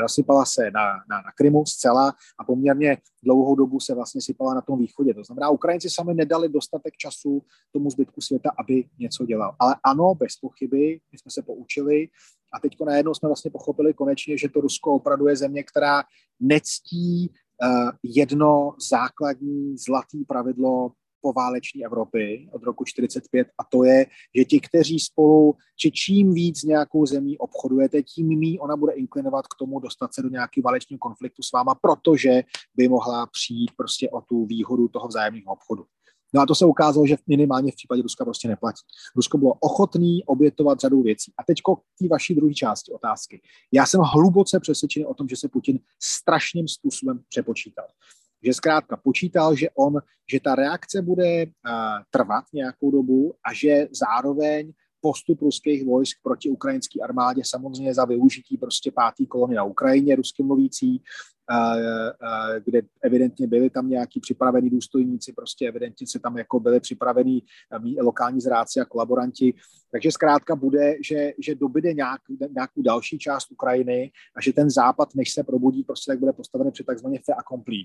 Rozsypala 0.00 0.44
se 0.44 0.70
na, 0.74 0.82
na, 1.10 1.16
na 1.16 1.32
Krymu 1.36 1.66
zcela 1.66 2.12
a 2.38 2.44
poměrně 2.44 2.96
dlouhou 3.24 3.54
dobu 3.54 3.80
se 3.80 3.94
vlastně 3.94 4.20
sypala 4.20 4.54
na 4.54 4.60
tom 4.60 4.78
východě. 4.78 5.14
To 5.14 5.24
znamená, 5.24 5.50
Ukrajinci 5.50 5.90
sami 5.90 6.14
nedali 6.14 6.48
dostatek 6.48 6.96
času 6.96 7.42
tomu 7.72 7.90
zbytku 7.90 8.20
světa, 8.20 8.50
aby 8.58 8.84
něco 8.98 9.26
dělal. 9.26 9.56
Ale 9.58 9.76
ano, 9.84 10.14
bez 10.14 10.36
pochyby, 10.36 11.00
my 11.12 11.18
jsme 11.18 11.30
se 11.30 11.42
poučili 11.42 12.08
a 12.54 12.60
teď 12.60 12.76
najednou 12.86 13.14
jsme 13.14 13.28
vlastně 13.28 13.50
pochopili 13.50 13.94
konečně, 13.94 14.38
že 14.38 14.48
to 14.48 14.60
Rusko 14.60 14.94
opravdu 14.94 15.28
je 15.28 15.36
země, 15.36 15.62
která 15.62 16.02
nectí 16.40 17.30
uh, 17.30 17.90
jedno 18.02 18.74
základní 18.90 19.76
zlatý 19.78 20.24
pravidlo 20.24 20.92
pováleční 21.24 21.84
Evropy 21.84 22.48
od 22.52 22.62
roku 22.62 22.84
45 22.84 23.48
a 23.58 23.64
to 23.64 23.84
je, 23.84 24.06
že 24.36 24.44
ti, 24.44 24.60
kteří 24.60 25.00
spolu, 25.00 25.54
či 25.76 25.90
čím 25.90 26.34
víc 26.34 26.62
nějakou 26.62 27.06
zemí 27.06 27.38
obchodujete, 27.38 28.02
tím 28.02 28.28
mý 28.38 28.60
ona 28.60 28.76
bude 28.76 28.92
inklinovat 28.92 29.46
k 29.46 29.56
tomu 29.58 29.80
dostat 29.80 30.14
se 30.14 30.22
do 30.22 30.28
nějakého 30.28 30.62
válečního 30.62 30.98
konfliktu 30.98 31.42
s 31.42 31.52
váma, 31.52 31.74
protože 31.74 32.42
by 32.74 32.88
mohla 32.88 33.26
přijít 33.26 33.70
prostě 33.76 34.10
o 34.10 34.20
tu 34.20 34.46
výhodu 34.46 34.88
toho 34.88 35.08
vzájemného 35.08 35.52
obchodu. 35.52 35.84
No 36.34 36.40
a 36.40 36.46
to 36.46 36.54
se 36.54 36.64
ukázalo, 36.64 37.06
že 37.06 37.16
minimálně 37.26 37.72
v 37.72 37.74
případě 37.74 38.02
Ruska 38.02 38.24
prostě 38.24 38.48
neplatí. 38.48 38.82
Rusko 39.16 39.38
bylo 39.38 39.54
ochotný 39.60 40.24
obětovat 40.24 40.80
řadu 40.80 41.02
věcí. 41.02 41.32
A 41.38 41.44
teď 41.44 41.58
k 41.62 41.98
té 41.98 42.08
vaší 42.08 42.34
druhé 42.34 42.54
části 42.54 42.92
otázky. 42.92 43.40
Já 43.72 43.86
jsem 43.86 44.00
hluboce 44.00 44.60
přesvědčený 44.60 45.06
o 45.06 45.14
tom, 45.14 45.28
že 45.28 45.36
se 45.36 45.48
Putin 45.48 45.78
strašným 46.02 46.68
způsobem 46.68 47.20
přepočítal 47.28 47.86
že 48.44 48.54
zkrátka 48.54 48.96
počítal, 48.96 49.56
že 49.56 49.70
on, 49.74 49.98
že 50.32 50.40
ta 50.40 50.54
reakce 50.54 51.02
bude 51.02 51.46
uh, 51.46 51.50
trvat 52.10 52.44
nějakou 52.52 52.90
dobu 52.90 53.34
a 53.44 53.54
že 53.54 53.88
zároveň 53.92 54.72
postup 55.00 55.42
ruských 55.42 55.84
vojsk 55.84 56.16
proti 56.22 56.50
ukrajinské 56.50 57.00
armádě 57.00 57.42
samozřejmě 57.44 57.94
za 57.94 58.04
využití 58.04 58.56
prostě 58.56 58.90
pátý 58.90 59.26
kolony 59.26 59.54
na 59.54 59.64
Ukrajině, 59.64 60.16
rusky 60.16 60.42
mluvící, 60.42 61.02
kde 62.64 62.82
evidentně 63.02 63.46
byli 63.46 63.70
tam 63.70 63.88
nějaký 63.88 64.20
připravení 64.20 64.70
důstojníci, 64.70 65.32
prostě 65.32 65.68
evidentně 65.68 66.06
se 66.06 66.18
tam 66.18 66.38
jako 66.38 66.60
byli 66.60 66.80
připravení 66.80 67.42
lokální 68.00 68.40
zráci 68.40 68.80
a 68.80 68.84
kolaboranti. 68.84 69.54
Takže 69.92 70.12
zkrátka 70.12 70.56
bude, 70.56 70.96
že, 71.04 71.32
že 71.38 71.54
dobyde 71.54 71.92
nějak, 71.92 72.20
nějakou 72.50 72.82
další 72.82 73.18
část 73.18 73.52
Ukrajiny 73.52 74.10
a 74.36 74.40
že 74.40 74.52
ten 74.52 74.70
západ, 74.70 75.14
než 75.14 75.32
se 75.32 75.44
probudí, 75.44 75.84
prostě 75.84 76.12
tak 76.12 76.18
bude 76.18 76.32
postavený 76.32 76.70
před 76.70 76.86
takzvaně 76.86 77.18
fait 77.18 77.36
accompli. 77.38 77.76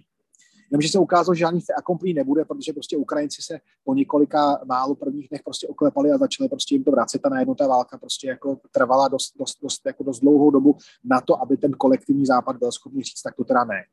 Jenomže 0.71 0.89
se 0.89 0.99
ukázalo, 0.99 1.35
že 1.35 1.39
žádný 1.39 1.61
accompli 1.77 2.13
nebude, 2.13 2.45
protože 2.45 2.73
prostě 2.73 2.97
Ukrajinci 2.97 3.41
se 3.41 3.59
po 3.83 3.93
několika 3.93 4.59
málo 4.65 4.95
prvních 4.95 5.29
dnech 5.29 5.41
prostě 5.43 5.67
oklepali 5.67 6.11
a 6.11 6.17
začali 6.17 6.49
prostě 6.49 6.75
jim 6.75 6.83
to 6.83 6.91
vracet 6.91 7.25
a 7.25 7.29
najednou 7.29 7.55
ta 7.55 7.67
válka 7.67 7.97
prostě 7.97 8.27
jako 8.27 8.57
trvala 8.71 9.07
dost, 9.07 9.37
dost, 9.37 9.57
dost, 9.61 9.85
jako 9.85 10.03
dost 10.03 10.19
dlouhou 10.19 10.51
dobu 10.51 10.77
na 11.03 11.21
to, 11.21 11.41
aby 11.41 11.57
ten 11.57 11.71
kolektivní 11.71 12.25
západ 12.25 12.57
byl 12.57 12.71
schopný 12.71 13.03
říct, 13.03 13.21
tak 13.21 13.35
to 13.35 13.43
teda 13.43 13.63
ne. 13.63 13.83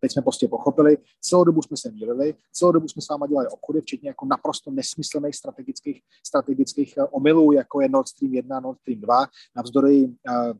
Teď 0.00 0.12
jsme 0.12 0.22
prostě 0.22 0.48
pochopili, 0.48 0.98
celou 1.20 1.44
dobu 1.44 1.62
jsme 1.62 1.76
se 1.76 1.90
mýlili, 1.90 2.34
celou 2.52 2.72
dobu 2.72 2.88
jsme 2.88 3.02
s 3.02 3.08
váma 3.08 3.26
dělali 3.26 3.48
obchody, 3.48 3.80
včetně 3.80 4.08
jako 4.08 4.26
naprosto 4.26 4.70
nesmyslných 4.70 5.36
strategických, 5.36 6.02
strategických 6.26 6.94
eh, 6.98 7.04
omylů, 7.04 7.52
jako 7.52 7.80
je 7.80 7.88
Nord 7.88 8.08
Stream 8.08 8.34
1, 8.34 8.60
Nord 8.60 8.78
Stream 8.80 9.00
2, 9.00 9.26
navzdory, 9.56 10.04
uh, 10.04 10.56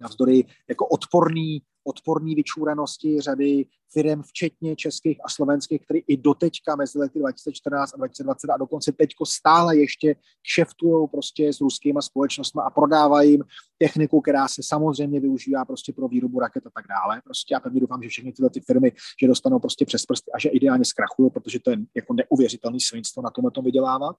navzdory 0.00 0.44
jako 0.68 0.86
odporný 0.86 1.62
odporné 1.84 2.34
vyčúranosti 2.34 3.20
řady 3.20 3.66
firm, 3.92 4.22
včetně 4.22 4.76
českých 4.76 5.18
a 5.24 5.28
slovenských, 5.28 5.80
které 5.84 5.98
i 5.98 6.16
doteďka 6.16 6.76
mezi 6.76 6.98
lety 6.98 7.18
2014 7.18 7.94
a 7.94 7.96
2020 7.96 8.50
a 8.50 8.56
dokonce 8.56 8.92
teďko 8.92 9.26
stále 9.26 9.76
ještě 9.76 10.16
kšeftují 10.42 11.08
prostě 11.08 11.52
s 11.52 11.60
ruskými 11.60 11.98
společnostmi 12.02 12.62
a 12.66 12.70
prodávají 12.70 13.30
jim 13.30 13.44
techniku, 13.78 14.20
která 14.20 14.48
se 14.48 14.62
samozřejmě 14.62 15.20
využívá 15.20 15.64
prostě 15.64 15.92
pro 15.92 16.08
výrobu 16.08 16.40
raket 16.40 16.66
a 16.66 16.70
tak 16.74 16.84
dále. 16.88 17.20
Prostě 17.24 17.54
já 17.54 17.60
pevně 17.60 17.80
doufám, 17.80 18.02
že 18.02 18.08
všechny 18.08 18.32
tyhle 18.32 18.50
ty 18.50 18.60
firmy, 18.60 18.92
že 19.20 19.26
dostanou 19.26 19.58
prostě 19.58 19.86
přes 19.86 20.06
prsty 20.06 20.30
a 20.34 20.38
že 20.38 20.48
ideálně 20.48 20.84
zkrachují, 20.84 21.30
protože 21.30 21.58
to 21.60 21.70
je 21.70 21.76
jako 21.94 22.14
neuvěřitelný 22.14 22.80
svinstvo 22.80 23.22
na 23.22 23.30
tomhle 23.30 23.50
tom 23.50 23.64
vydělávat. 23.64 24.16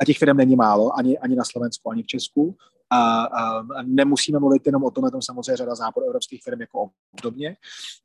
A 0.00 0.04
těch 0.04 0.18
firm 0.18 0.36
není 0.36 0.56
málo, 0.56 0.98
ani, 0.98 1.18
ani 1.18 1.36
na 1.36 1.44
Slovensku, 1.44 1.90
ani 1.90 2.02
v 2.02 2.06
Česku. 2.06 2.56
A, 2.90 3.24
a 3.24 3.64
nemusíme 3.82 4.38
mluvit 4.38 4.66
jenom 4.66 4.84
o 4.84 4.90
tom, 4.90 5.10
tom 5.10 5.22
samozřejmě 5.22 5.56
řada 5.56 5.74
evropských 6.06 6.42
firm 6.42 6.60
jako 6.60 6.90
obdobně, 7.12 7.56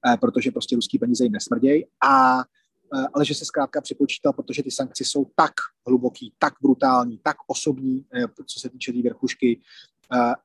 eh, 0.08 0.18
protože 0.18 0.52
prostě 0.52 0.76
ruský 0.76 1.00
peníze 1.00 1.24
jim 1.24 1.34
nesmrdějí. 1.34 1.86
A 2.04 2.40
eh, 2.40 3.08
ale 3.14 3.26
že 3.26 3.36
se 3.36 3.46
zkrátka 3.46 3.82
připočítal, 3.82 4.34
protože 4.34 4.64
ty 4.64 4.72
sankce 4.72 5.04
jsou 5.04 5.26
tak 5.36 5.54
hluboký, 5.88 6.34
tak 6.40 6.54
brutální, 6.62 7.20
tak 7.24 7.38
osobní, 7.48 8.06
eh, 8.14 8.28
co 8.46 8.60
se 8.60 8.70
týče 8.70 8.94
té 8.94 9.02
vrchušky, 9.02 9.62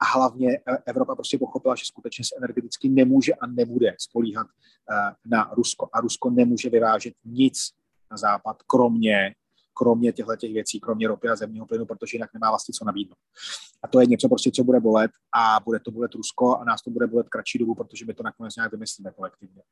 a 0.01 0.05
hlavně 0.05 0.59
Evropa 0.87 1.15
prostě 1.15 1.39
pochopila, 1.39 1.75
že 1.75 1.85
skutečně 1.85 2.25
se 2.25 2.35
energeticky 2.39 2.89
nemůže 2.89 3.35
a 3.35 3.47
nebude 3.47 3.95
spolíhat 3.99 4.47
na 5.27 5.51
Rusko. 5.53 5.89
A 5.93 6.01
Rusko 6.01 6.31
nemůže 6.31 6.71
vyvážet 6.71 7.15
nic 7.25 7.71
na 8.11 8.17
západ, 8.17 8.63
kromě 8.67 9.35
kromě 9.81 10.13
těchto 10.13 10.37
těch 10.37 10.53
věcí, 10.53 10.81
kromě 10.81 11.09
ropy 11.09 11.29
a 11.29 11.37
zemního 11.37 11.67
plynu, 11.67 11.85
protože 11.87 12.17
jinak 12.17 12.31
nemá 12.35 12.51
vlastně 12.51 12.73
co 12.73 12.85
nabídnout. 12.85 13.19
A 13.83 13.89
to 13.89 14.01
je 14.01 14.07
něco 14.07 14.29
prostě, 14.29 14.51
co 14.51 14.65
bude 14.65 14.81
bolet 14.81 15.11
a 15.37 15.61
bude 15.65 15.81
to 15.81 15.91
bolet 15.91 16.15
Rusko 16.15 16.57
a 16.57 16.65
nás 16.65 16.83
to 16.83 16.91
bude 16.91 17.07
bolet 17.07 17.29
kratší 17.29 17.59
dobu, 17.59 17.75
protože 17.75 18.05
my 18.05 18.15
to 18.15 18.23
nakonec 18.23 18.57
nějak 18.57 18.73
vymyslíme 18.73 19.11
kolektivně. 19.11 19.63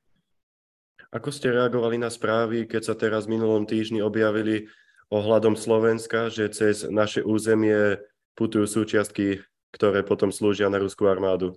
Ako 1.08 1.32
ste 1.32 1.48
reagovali 1.48 1.96
na 1.96 2.12
správy, 2.12 2.68
keď 2.68 2.82
sa 2.84 2.92
teraz 2.92 3.24
v 3.24 3.40
minulom 3.40 3.64
týždni 3.64 4.04
objavili 4.04 4.68
ohľadom 5.08 5.56
Slovenska, 5.56 6.28
že 6.28 6.52
cez 6.52 6.84
naše 6.84 7.24
územie 7.24 7.96
putujú 8.36 8.68
súčiastky, 8.68 9.40
ktoré 9.72 10.04
potom 10.04 10.28
slúžia 10.28 10.68
na 10.68 10.76
ruskú 10.76 11.08
armádu? 11.08 11.56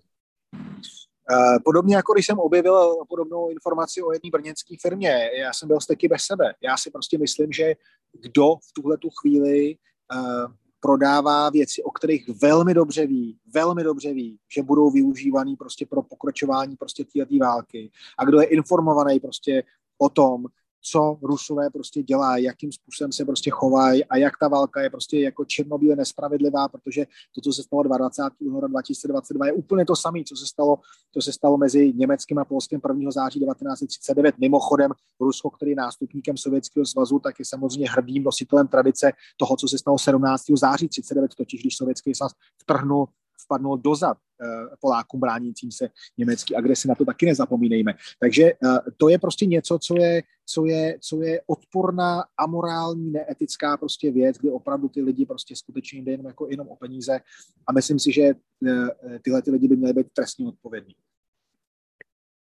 Eh, 1.32 1.60
podobně 1.64 1.96
jako 1.96 2.14
když 2.14 2.26
jsem 2.26 2.40
objevil 2.40 3.06
podobnou 3.10 3.50
informaci 3.50 4.02
o 4.02 4.14
jedné 4.14 4.30
brněnské 4.32 4.76
firmě, 4.82 5.30
já 5.40 5.54
jsem 5.54 5.68
byl 5.68 5.82
steky 5.82 6.08
bez 6.08 6.22
sebe. 6.22 6.54
Já 6.64 6.78
si 6.78 6.92
prostě 6.92 7.18
myslím, 7.18 7.52
že 7.52 7.74
kdo 8.14 8.56
v 8.56 8.74
tuhle 8.74 8.98
tu 8.98 9.10
chvíli 9.10 9.76
uh, 10.16 10.52
prodává 10.80 11.50
věci, 11.50 11.84
o 11.84 11.92
kterých 11.92 12.30
velmi 12.30 12.74
dobře 12.74 13.08
ví, 13.08 13.38
velmi 13.54 13.84
dobře 13.84 14.14
ví, 14.14 14.40
že 14.56 14.64
budou 14.64 14.90
využívaný 14.92 15.56
prostě 15.56 15.86
pro 15.86 16.02
pokračování 16.02 16.76
prostě 16.76 17.06
této 17.06 17.38
války. 17.38 17.92
A 18.18 18.26
kdo 18.26 18.42
je 18.42 18.48
informovaný 18.48 19.20
prostě 19.20 19.64
o 19.98 20.10
tom, 20.10 20.46
co 20.82 21.18
Rusové 21.22 21.70
prostě 21.70 22.04
dělají, 22.04 22.44
jakým 22.44 22.72
způsobem 22.72 23.12
se 23.12 23.26
prostě 23.26 23.50
chovají 23.50 24.06
a 24.06 24.18
jak 24.18 24.34
ta 24.40 24.48
válka 24.48 24.82
je 24.82 24.90
prostě 24.90 25.20
jako 25.20 25.46
černobíle 25.46 25.96
nespravedlivá, 25.96 26.68
protože 26.68 27.06
to, 27.36 27.42
co 27.42 27.54
se 27.54 27.64
stalo 27.64 27.84
20. 27.84 28.22
února 28.40 28.68
2022, 28.68 29.46
je 29.46 29.54
úplně 29.54 29.86
to 29.86 29.96
samé, 29.96 30.20
co 30.28 30.36
se 30.36 30.48
stalo, 30.48 30.78
co 31.14 31.22
se 31.22 31.34
stalo 31.34 31.58
mezi 31.58 31.94
Německým 31.94 32.40
a 32.40 32.46
Polským 32.46 32.80
1. 32.90 33.12
září 33.12 33.40
1939. 33.40 34.36
Mimochodem, 34.38 34.92
Rusko, 35.20 35.50
který 35.50 35.72
je 35.72 35.76
nástupníkem 35.76 36.38
Sovětského 36.38 36.86
svazu, 36.86 37.20
tak 37.20 37.40
je 37.40 37.46
samozřejmě 37.46 37.90
hrdým 37.90 38.24
nositelem 38.24 38.68
tradice 38.68 39.12
toho, 39.38 39.58
co 39.58 39.68
se 39.68 39.78
stalo 39.78 39.98
17. 40.00 40.44
září 40.56 40.88
39, 40.88 41.36
totiž 41.36 41.62
když 41.62 41.78
Sovětský 41.78 42.16
svaz 42.16 42.32
vtrhnul 42.62 43.08
vpadnul 43.46 43.78
dozad 43.78 44.18
eh, 44.18 44.76
Polákům 44.80 45.20
bránícím 45.20 45.72
se 45.72 45.90
německý 46.18 46.56
agresi, 46.56 46.88
na 46.88 46.96
to 46.96 47.06
taky 47.06 47.26
nezapomínejme. 47.26 47.94
Takže 48.20 48.44
eh, 48.44 48.58
to 48.98 49.10
je 49.10 49.20
prostě 49.20 49.46
něco, 49.46 49.80
co 49.80 49.98
je, 49.98 50.24
co 50.46 50.66
je, 50.66 50.98
co 51.02 51.22
je 51.22 51.42
odporná, 51.48 52.24
amorální, 52.38 53.12
neetická 53.12 53.78
prostě 53.78 54.12
věc, 54.12 54.38
kdy 54.38 54.50
opravdu 54.52 54.90
ty 54.90 55.02
lidi 55.02 55.26
prostě 55.26 55.56
skutečně 55.56 56.02
jde 56.02 56.12
jenom, 56.12 56.26
jako 56.26 56.48
jenom 56.50 56.68
o 56.68 56.76
peníze 56.76 57.20
a 57.68 57.74
myslím 57.74 58.00
si, 58.00 58.12
že 58.12 58.22
eh, 58.22 59.20
tyhle 59.22 59.42
ty 59.42 59.52
lidi 59.52 59.68
by 59.68 59.76
měly 59.76 59.94
být 59.94 60.08
trestně 60.14 60.48
odpovědní. 60.48 60.96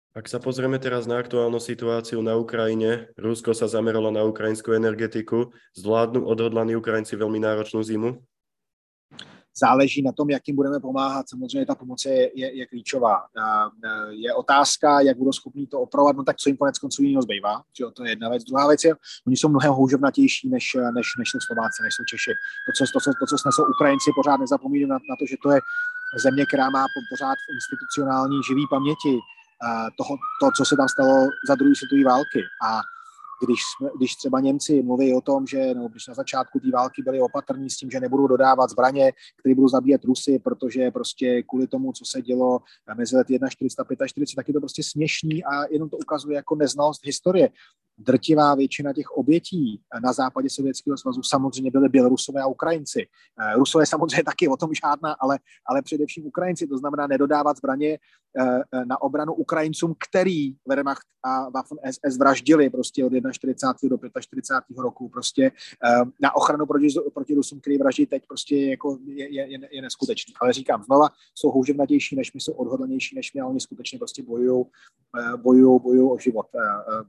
Ak 0.10 0.25
sa 0.25 0.41
pozrieme 0.41 0.81
teraz 0.81 1.05
na 1.05 1.22
aktuálnu 1.22 1.62
situáciu 1.62 2.19
na 2.25 2.34
Ukrajine, 2.34 3.13
Rusko 3.13 3.53
sa 3.53 3.69
zameralo 3.69 4.10
na 4.10 4.25
ukrajinskú 4.25 4.74
energetiku. 4.74 5.53
Zvládnu 5.77 6.25
odhodlaní 6.25 6.74
Ukrajinci 6.74 7.13
veľmi 7.13 7.38
náročnú 7.38 7.86
zimu? 7.86 8.17
Záleží 9.60 10.01
na 10.01 10.12
tom, 10.12 10.30
jak 10.30 10.48
jim 10.48 10.56
budeme 10.56 10.80
pomáhat. 10.80 11.30
Samozřejmě 11.30 11.66
ta 11.66 11.75
pomoc 11.75 12.06
je, 12.06 12.39
je, 12.39 12.58
je 12.58 12.66
klíčová. 12.66 13.25
Je 14.10 14.34
otázka, 14.34 15.01
jak 15.01 15.18
budou 15.18 15.32
schopni 15.32 15.68
to 15.68 15.80
opravovat, 15.80 16.16
no 16.16 16.24
tak 16.24 16.38
co 16.38 16.50
jim 16.50 16.58
konec 16.58 16.80
konců 16.80 17.04
jiného 17.04 17.22
zbývá. 17.22 17.62
To 17.94 18.04
je 18.04 18.12
jedna 18.12 18.30
věc. 18.30 18.44
Druhá 18.44 18.68
věc 18.68 18.84
je, 18.84 18.96
oni 19.28 19.38
jsou 19.38 19.50
mnohem 19.50 19.72
houževnatější, 19.72 20.50
než, 20.50 20.66
než, 20.96 21.08
než 21.20 21.28
jsou 21.30 21.39
Slováci, 21.48 21.84
než 21.84 21.94
jsou 21.96 22.04
Češi. 22.12 22.34
To, 22.66 22.72
co, 22.78 22.84
to, 22.94 23.00
co, 23.04 23.10
to, 23.20 23.25
co 23.30 23.38
snesou 23.38 23.63
Ukrajinci, 23.75 24.10
pořád 24.16 24.38
nezapomínají 24.38 24.89
na, 24.89 24.96
na 25.12 25.16
to, 25.20 25.25
že 25.32 25.36
to 25.44 25.50
je 25.51 25.60
země, 26.25 26.44
která 26.46 26.70
má 26.70 26.84
pořád 27.12 27.38
v 27.46 27.50
institucionální 27.58 28.38
živý 28.50 28.66
paměti 28.75 29.13
toho, 29.98 30.13
to, 30.42 30.46
co 30.58 30.63
se 30.70 30.75
tam 30.80 30.89
stalo 30.96 31.16
za 31.50 31.56
druhé 31.56 31.74
světové 31.75 32.04
války. 32.13 32.42
A 32.68 32.70
když, 33.46 33.60
jsme, 33.77 33.89
když 33.98 34.15
třeba 34.15 34.39
Němci 34.39 34.84
mluví 34.84 35.13
o 35.13 35.22
tom, 35.22 35.48
že 35.48 35.74
no, 35.74 35.88
když 35.88 36.08
na 36.08 36.13
začátku 36.13 36.60
té 36.60 36.72
války 36.72 37.01
byli 37.01 37.22
opatrní 37.22 37.69
s 37.69 37.77
tím, 37.77 37.91
že 37.91 38.00
nebudou 38.00 38.27
dodávat 38.27 38.69
zbraně, 38.69 39.12
které 39.39 39.55
budou 39.55 39.67
zabíjet 39.67 40.05
Rusy, 40.05 40.39
protože 40.39 40.91
prostě 40.91 41.43
kvůli 41.43 41.67
tomu, 41.67 41.93
co 41.93 42.05
se 42.05 42.22
dělo 42.22 42.60
mezi 42.98 43.15
lety 43.15 43.34
1445, 43.34 44.36
tak 44.36 44.48
je 44.48 44.53
to 44.53 44.60
prostě 44.60 44.84
směšný 44.84 45.43
a 45.43 45.65
jenom 45.72 45.89
to 45.89 45.98
ukazuje 45.98 46.36
jako 46.36 46.55
neznalost 46.55 47.05
historie 47.05 47.50
drtivá 48.00 48.56
většina 48.56 48.94
těch 48.94 49.12
obětí 49.12 49.82
na 50.03 50.13
západě 50.13 50.50
Sovětského 50.50 50.98
svazu 50.98 51.24
samozřejmě 51.24 51.72
byly 51.72 51.89
Bělorusové 51.89 52.41
a 52.41 52.48
Ukrajinci. 52.48 53.08
Eh, 53.41 53.53
Rusové 53.56 53.86
samozřejmě 53.86 54.24
taky 54.24 54.48
o 54.48 54.58
tom 54.58 54.70
žádná, 54.84 55.15
ale, 55.20 55.39
ale 55.65 55.82
především 55.82 56.25
Ukrajinci, 56.25 56.68
to 56.68 56.77
znamená 56.77 57.08
nedodávat 57.08 57.58
zbraně 57.58 57.89
eh, 57.89 58.62
eh, 58.74 58.86
na 58.86 59.01
obranu 59.01 59.34
Ukrajincům, 59.34 59.96
který 60.10 60.53
Wehrmacht 60.68 61.08
a 61.24 61.50
Waffen 61.50 61.77
SS 61.91 62.18
vraždili 62.18 62.70
prostě 62.70 63.06
od 63.06 63.13
41. 63.32 63.98
do 63.98 64.22
45. 64.22 64.77
roku 64.77 65.10
prostě 65.10 65.51
na 66.22 66.36
ochranu 66.36 66.65
proti, 66.65 66.88
proti 67.13 67.34
Rusům, 67.34 67.60
který 67.60 67.77
vraždí 67.77 68.06
teď 68.06 68.24
prostě 68.27 68.56
jako 68.65 68.98
je, 69.06 69.34
je, 69.34 69.51
je, 69.51 69.60
je 69.72 69.82
neskutečný. 69.82 70.34
Ale 70.41 70.53
říkám 70.53 70.84
znova, 70.84 71.10
jsou 71.36 71.51
houževnatější 71.51 72.15
než 72.15 72.34
my, 72.34 72.41
jsou 72.41 72.53
odhodlanější 72.53 73.15
než 73.15 73.34
my 73.34 73.41
a 73.41 73.46
oni 73.46 73.60
skutečně 73.60 74.00
prostě 74.00 74.24
bojují 74.24 74.65
bojují, 75.38 75.79
bojují 75.79 76.10
o 76.12 76.18
život, 76.18 76.46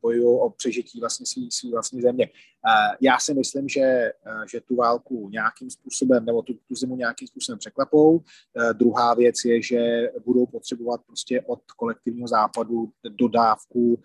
bojují 0.02 0.38
o 0.40 0.50
přežití 0.50 0.79
přežití 0.82 1.00
vlastně 1.00 1.26
svý, 1.26 1.50
svý 1.50 1.70
vlastní 1.70 2.02
země. 2.02 2.28
Já 3.00 3.18
si 3.18 3.34
myslím, 3.34 3.68
že, 3.68 4.12
že 4.50 4.60
tu 4.60 4.76
válku 4.76 5.28
nějakým 5.28 5.70
způsobem, 5.70 6.24
nebo 6.24 6.42
tu, 6.42 6.54
tu 6.68 6.74
zimu 6.74 6.96
nějakým 6.96 7.28
způsobem 7.28 7.58
překlepou. 7.58 8.20
Druhá 8.72 9.14
věc 9.14 9.36
je, 9.44 9.62
že 9.62 10.10
budou 10.24 10.46
potřebovat 10.46 11.00
prostě 11.06 11.42
od 11.46 11.60
kolektivního 11.76 12.28
západu 12.28 12.92
dodávku 13.08 14.00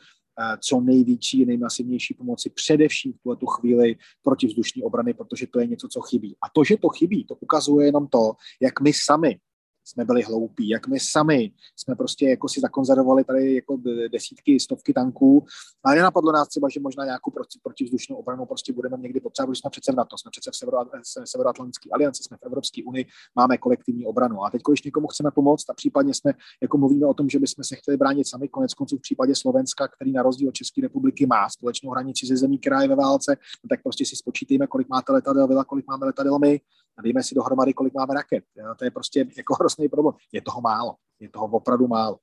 co 0.60 0.82
největší, 0.82 1.46
nejmasivnější 1.46 2.14
pomoci, 2.14 2.50
především 2.50 3.14
v 3.14 3.18
tuhle 3.24 3.36
tu 3.36 3.46
chvíli 3.46 3.96
protivzdušní 4.24 4.84
obrany, 4.84 5.14
protože 5.14 5.48
to 5.48 5.60
je 5.60 5.68
něco, 5.68 5.88
co 5.88 6.02
chybí. 6.02 6.36
A 6.42 6.50
to, 6.54 6.64
že 6.64 6.78
to 6.78 6.90
chybí, 6.90 7.26
to 7.26 7.36
ukazuje 7.36 7.86
jenom 7.86 8.08
to, 8.08 8.34
jak 8.62 8.82
my 8.82 8.94
sami 8.94 9.40
jsme 9.86 10.06
byli 10.06 10.22
hloupí, 10.24 10.70
jak 10.70 10.88
my 10.88 11.00
sami 11.00 11.52
jsme 11.76 11.96
prostě 11.96 12.30
jako 12.30 12.50
si 12.50 12.60
zakonzervovali 12.60 13.24
tady 13.24 13.56
jako 13.56 13.78
desítky, 14.12 14.60
stovky 14.60 14.94
tanků, 14.94 15.46
ale 15.84 15.96
nenapadlo 15.96 16.32
nás 16.32 16.48
třeba, 16.48 16.70
že 16.70 16.80
možná 16.80 17.06
nějakou 17.06 17.32
proti, 17.32 17.60
protivzdušnou 17.64 18.16
obranu 18.16 18.46
prostě 18.46 18.74
budeme 18.74 18.98
někdy 18.98 19.20
potřebovat, 19.20 19.52
protože 19.52 19.60
jsme 19.60 19.70
přece 19.70 19.92
v 19.92 19.96
NATO, 19.96 20.18
jsme 20.18 20.32
přece 20.32 20.52
v 20.52 20.56
Severo, 20.56 20.78
Severoatlantické 21.26 21.90
alianci, 21.94 22.24
jsme 22.24 22.38
v 22.38 22.46
Evropské 22.46 22.84
unii, 22.84 23.06
máme 23.36 23.58
kolektivní 23.58 24.06
obranu. 24.06 24.44
A 24.44 24.50
teď, 24.50 24.62
když 24.70 24.84
někomu 24.84 25.08
chceme 25.08 25.32
pomoct 25.32 25.70
a 25.70 25.74
případně 25.74 26.14
jsme, 26.14 26.34
jako 26.62 26.78
mluvíme 26.78 27.06
o 27.08 27.14
tom, 27.14 27.30
že 27.30 27.40
bychom 27.40 27.64
se 27.64 27.76
chtěli 27.76 27.98
bránit 27.98 28.28
sami, 28.28 28.48
konec 28.48 28.74
konců 28.74 28.98
v 28.98 29.02
případě 29.02 29.36
Slovenska, 29.36 29.88
který 29.88 30.12
na 30.12 30.24
rozdíl 30.24 30.50
od 30.50 30.56
České 30.56 30.82
republiky 30.82 31.26
má 31.26 31.50
společnou 31.50 31.92
hranici 31.92 32.28
ze 32.28 32.38
zemí, 32.38 32.60
která 32.60 32.82
je 32.82 32.88
ve 32.88 32.96
válce, 32.96 33.38
tak 33.70 33.84
prostě 33.84 34.06
si 34.06 34.16
spočítejme, 34.16 34.68
kolik 34.68 34.90
máte 34.90 35.12
letadel, 35.12 35.64
kolik 35.64 35.88
máme 35.88 36.06
letadel 36.06 36.40
my, 36.40 36.62
a 36.98 37.02
dejme 37.02 37.24
si 37.24 37.36
dohromady, 37.36 37.74
kolik 37.74 37.94
máme 37.94 38.14
raket. 38.14 38.44
To 38.78 38.86
je 38.86 38.92
prostě 38.92 39.26
jako 39.38 39.54
hrozný 39.54 39.90
problém. 39.90 40.16
Je 40.32 40.42
toho 40.42 40.62
málo. 40.62 40.96
Je 41.20 41.30
toho 41.30 41.46
opravdu 41.48 41.88
málo. 41.88 42.20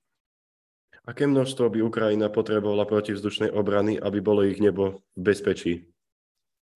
Aké 1.05 1.27
množstvo 1.27 1.71
by 1.71 1.83
Ukrajina 1.83 2.29
potrebovala 2.29 2.85
protivzdušnej 2.85 3.51
obrany, 3.51 4.01
aby 4.01 4.21
bylo 4.21 4.43
jich 4.43 4.61
nebo 4.61 5.03
bezpečí? 5.17 5.87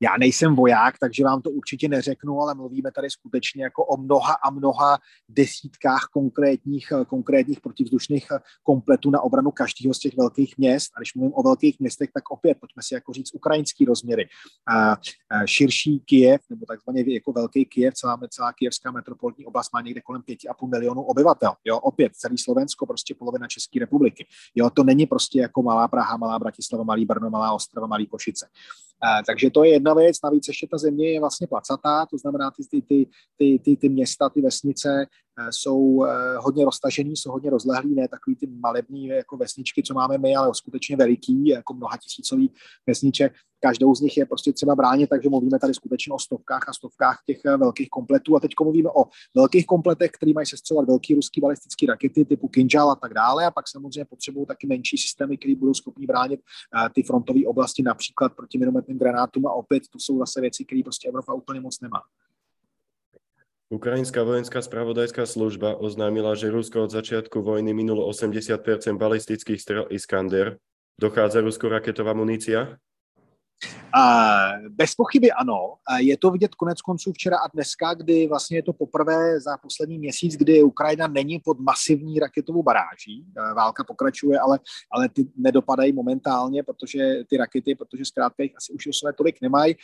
Já 0.00 0.16
nejsem 0.18 0.56
voják, 0.56 0.98
takže 0.98 1.24
vám 1.24 1.42
to 1.42 1.50
určitě 1.50 1.88
neřeknu, 1.88 2.40
ale 2.40 2.54
mluvíme 2.54 2.92
tady 2.92 3.10
skutečně 3.10 3.64
jako 3.64 3.84
o 3.84 3.96
mnoha 3.96 4.32
a 4.44 4.50
mnoha 4.50 4.98
desítkách 5.28 6.04
konkrétních, 6.12 6.92
konkrétních 7.06 7.60
protivzdušných 7.60 8.26
kompletů 8.62 9.10
na 9.10 9.20
obranu 9.20 9.50
každého 9.50 9.94
z 9.94 9.98
těch 9.98 10.16
velkých 10.16 10.58
měst. 10.58 10.92
A 10.96 11.00
když 11.00 11.14
mluvím 11.14 11.32
o 11.34 11.42
velkých 11.42 11.80
městech, 11.80 12.10
tak 12.14 12.30
opět 12.30 12.58
pojďme 12.60 12.82
si 12.82 12.94
jako 12.94 13.12
říct 13.12 13.34
ukrajinský 13.34 13.84
rozměry. 13.84 14.28
A, 14.68 14.96
širší 15.44 16.00
Kijev, 16.00 16.40
nebo 16.50 16.66
takzvaně 16.66 17.04
jako 17.06 17.32
velký 17.32 17.64
Kijev, 17.64 17.94
celá, 17.94 18.20
celá 18.28 18.52
kijevská 18.52 18.90
metropolitní 18.90 19.46
oblast 19.46 19.72
má 19.72 19.80
někde 19.80 20.00
kolem 20.00 20.22
5,5 20.22 20.68
milionů 20.70 21.02
obyvatel. 21.02 21.52
Jo, 21.64 21.78
opět 21.78 22.14
celý 22.14 22.38
Slovensko, 22.38 22.86
prostě 22.86 23.14
polovina 23.14 23.46
České 23.46 23.78
republiky. 23.78 24.26
Jo, 24.54 24.70
to 24.70 24.84
není 24.84 25.06
prostě 25.06 25.40
jako 25.40 25.62
malá 25.62 25.88
Praha, 25.88 26.16
malá 26.16 26.38
Bratislava, 26.38 26.84
malý 26.84 27.04
Brno, 27.04 27.30
malá 27.30 27.52
Ostrava, 27.52 27.86
malý 27.86 28.06
Košice. 28.06 28.46
Takže 29.26 29.50
to 29.50 29.64
je 29.64 29.70
jedna 29.70 29.94
věc. 29.94 30.16
Navíc 30.24 30.48
ještě 30.48 30.66
ta 30.70 30.78
země 30.78 31.12
je 31.12 31.20
vlastně 31.20 31.46
placatá, 31.46 32.06
to 32.06 32.18
znamená 32.18 32.50
ty, 32.50 32.62
ty, 32.70 32.82
ty, 32.82 33.10
ty, 33.36 33.58
ty, 33.64 33.76
ty 33.76 33.88
města, 33.88 34.28
ty 34.28 34.40
vesnice 34.40 35.06
jsou 35.50 36.04
eh, 36.04 36.36
hodně 36.38 36.64
roztažený, 36.64 37.16
jsou 37.16 37.30
hodně 37.30 37.50
rozlehlý, 37.50 37.94
ne 37.94 38.08
takový 38.08 38.36
ty 38.36 38.46
malební 38.46 39.06
jako 39.06 39.36
vesničky, 39.36 39.82
co 39.82 39.94
máme 39.94 40.18
my, 40.18 40.36
ale 40.36 40.54
skutečně 40.54 40.96
veliký, 40.96 41.46
jako 41.46 41.74
mnoha 41.74 41.96
tisícový 41.96 42.50
vesniček. 42.86 43.32
Každou 43.60 43.94
z 43.94 44.00
nich 44.00 44.16
je 44.16 44.26
prostě 44.26 44.52
třeba 44.52 44.74
bránit, 44.74 45.10
takže 45.10 45.28
mluvíme 45.28 45.58
tady 45.58 45.74
skutečně 45.74 46.12
o 46.12 46.18
stovkách 46.18 46.68
a 46.68 46.72
stovkách 46.72 47.18
těch 47.26 47.40
eh, 47.46 47.56
velkých 47.56 47.88
kompletů. 47.90 48.36
A 48.36 48.40
teď 48.40 48.50
mluvíme 48.62 48.90
o 48.90 49.04
velkých 49.34 49.66
kompletech, 49.66 50.10
které 50.10 50.32
mají 50.32 50.46
sestřelovat 50.46 50.88
velký 50.88 51.14
ruský 51.14 51.40
balistický 51.40 51.86
rakety 51.86 52.24
typu 52.24 52.48
Kinjal 52.48 52.90
a 52.90 52.94
tak 52.96 53.14
dále. 53.14 53.46
A 53.46 53.50
pak 53.50 53.68
samozřejmě 53.68 54.04
potřebují 54.04 54.46
taky 54.46 54.66
menší 54.66 54.98
systémy, 54.98 55.36
které 55.36 55.54
budou 55.54 55.74
schopni 55.74 56.06
bránit 56.06 56.40
ty 56.94 57.02
frontové 57.02 57.40
oblasti, 57.46 57.82
například 57.82 58.32
proti 58.36 58.58
minometným 58.58 58.98
granátům. 58.98 59.46
A 59.46 59.52
opět 59.52 59.82
to 59.92 59.98
jsou 59.98 60.18
zase 60.18 60.40
věci, 60.40 60.64
které 60.64 60.80
prostě 60.84 61.08
Evropa 61.08 61.32
úplně 61.32 61.60
moc 61.60 61.80
nemá. 61.80 62.00
Ukrajinská 63.66 64.22
vojenská 64.22 64.62
spravodajská 64.62 65.26
služba 65.26 65.74
oznámila, 65.74 66.38
že 66.38 66.54
Rusko 66.54 66.86
od 66.86 66.94
začiatku 66.94 67.42
vojny 67.42 67.74
minulo 67.74 68.06
80% 68.06 68.62
balistických 68.94 69.58
strel 69.58 69.90
Iskander. 69.90 70.62
Dochádza 70.94 71.42
Rusko 71.42 71.68
raketová 71.68 72.14
munícia? 72.14 72.78
Bez 74.70 74.94
pochyby 74.94 75.32
ano. 75.32 75.82
Je 75.98 76.16
to 76.16 76.30
vidět 76.30 76.54
konec 76.54 76.80
konců 76.80 77.12
včera 77.12 77.36
a 77.36 77.50
dneska, 77.54 77.94
kdy 77.94 78.28
vlastně 78.28 78.58
je 78.58 78.62
to 78.62 78.72
poprvé 78.72 79.40
za 79.40 79.56
poslední 79.56 79.98
měsíc, 79.98 80.36
kdy 80.36 80.62
Ukrajina 80.62 81.06
není 81.06 81.38
pod 81.38 81.58
masivní 81.58 82.18
raketovou 82.18 82.62
baráží. 82.62 83.26
Válka 83.56 83.84
pokračuje, 83.84 84.38
ale, 84.38 84.58
ale 84.92 85.08
ty 85.08 85.26
nedopadají 85.36 85.92
momentálně, 85.92 86.62
protože 86.62 86.98
ty 87.28 87.36
rakety, 87.36 87.74
protože 87.74 88.04
zkrátka 88.04 88.42
jich 88.42 88.56
asi 88.56 88.72
už 88.72 88.88
své 88.92 89.12
tolik 89.12 89.40
nemají. 89.42 89.74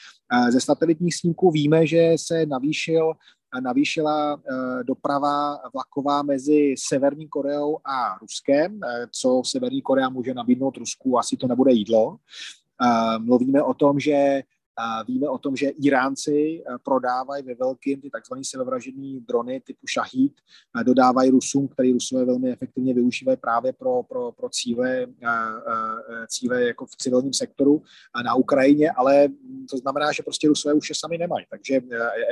Ze 0.50 0.60
satelitních 0.60 1.16
snímků 1.16 1.50
víme, 1.50 1.86
že 1.86 2.12
se 2.16 2.46
navýšil 2.46 3.12
navýšila 3.60 4.36
eh, 4.36 4.84
doprava 4.84 5.58
vlaková 5.74 6.22
mezi 6.22 6.74
Severní 6.78 7.28
Koreou 7.28 7.78
a 7.84 8.18
Ruskem. 8.20 8.80
Eh, 8.84 9.06
co 9.10 9.42
Severní 9.44 9.82
Korea 9.82 10.08
může 10.08 10.34
nabídnout 10.34 10.76
Rusku, 10.76 11.18
asi 11.18 11.36
to 11.36 11.46
nebude 11.46 11.72
jídlo. 11.72 12.16
Eh, 12.82 13.18
mluvíme 13.18 13.62
o 13.62 13.74
tom, 13.74 14.00
že 14.00 14.42
Víme 15.06 15.28
o 15.28 15.38
tom, 15.38 15.56
že 15.56 15.68
Iránci 15.68 16.64
prodávají 16.82 17.42
ve 17.42 17.54
velkým 17.54 18.00
ty 18.00 18.10
tzv. 18.10 18.34
sebevražený 18.42 19.20
drony 19.20 19.60
typu 19.60 19.86
Shahid, 19.94 20.32
dodávají 20.82 21.30
Rusům, 21.30 21.68
který 21.68 21.92
Rusové 21.92 22.24
velmi 22.24 22.52
efektivně 22.52 22.94
využívají 22.94 23.36
právě 23.36 23.72
pro, 23.72 24.02
pro, 24.02 24.32
pro 24.32 24.48
cíle, 24.48 25.06
cíle 26.28 26.62
jako 26.62 26.86
v 26.86 26.96
civilním 26.96 27.32
sektoru 27.32 27.82
na 28.24 28.34
Ukrajině, 28.34 28.90
ale 28.90 29.28
to 29.70 29.76
znamená, 29.76 30.12
že 30.12 30.22
prostě 30.22 30.48
Rusové 30.48 30.74
už 30.74 30.88
je 30.88 30.94
sami 30.94 31.18
nemají. 31.18 31.46
Takže 31.50 31.80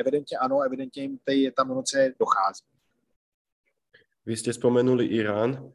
evidentně 0.00 0.38
ano, 0.38 0.61
evidentně 0.61 1.03
jim 1.03 1.18
tady 1.24 1.53
ta 1.57 1.64
munice 1.64 2.14
dochází. 2.18 2.64
Vy 4.26 4.37
jste 4.37 4.53
spomenuli 4.53 5.05
Irán. 5.07 5.72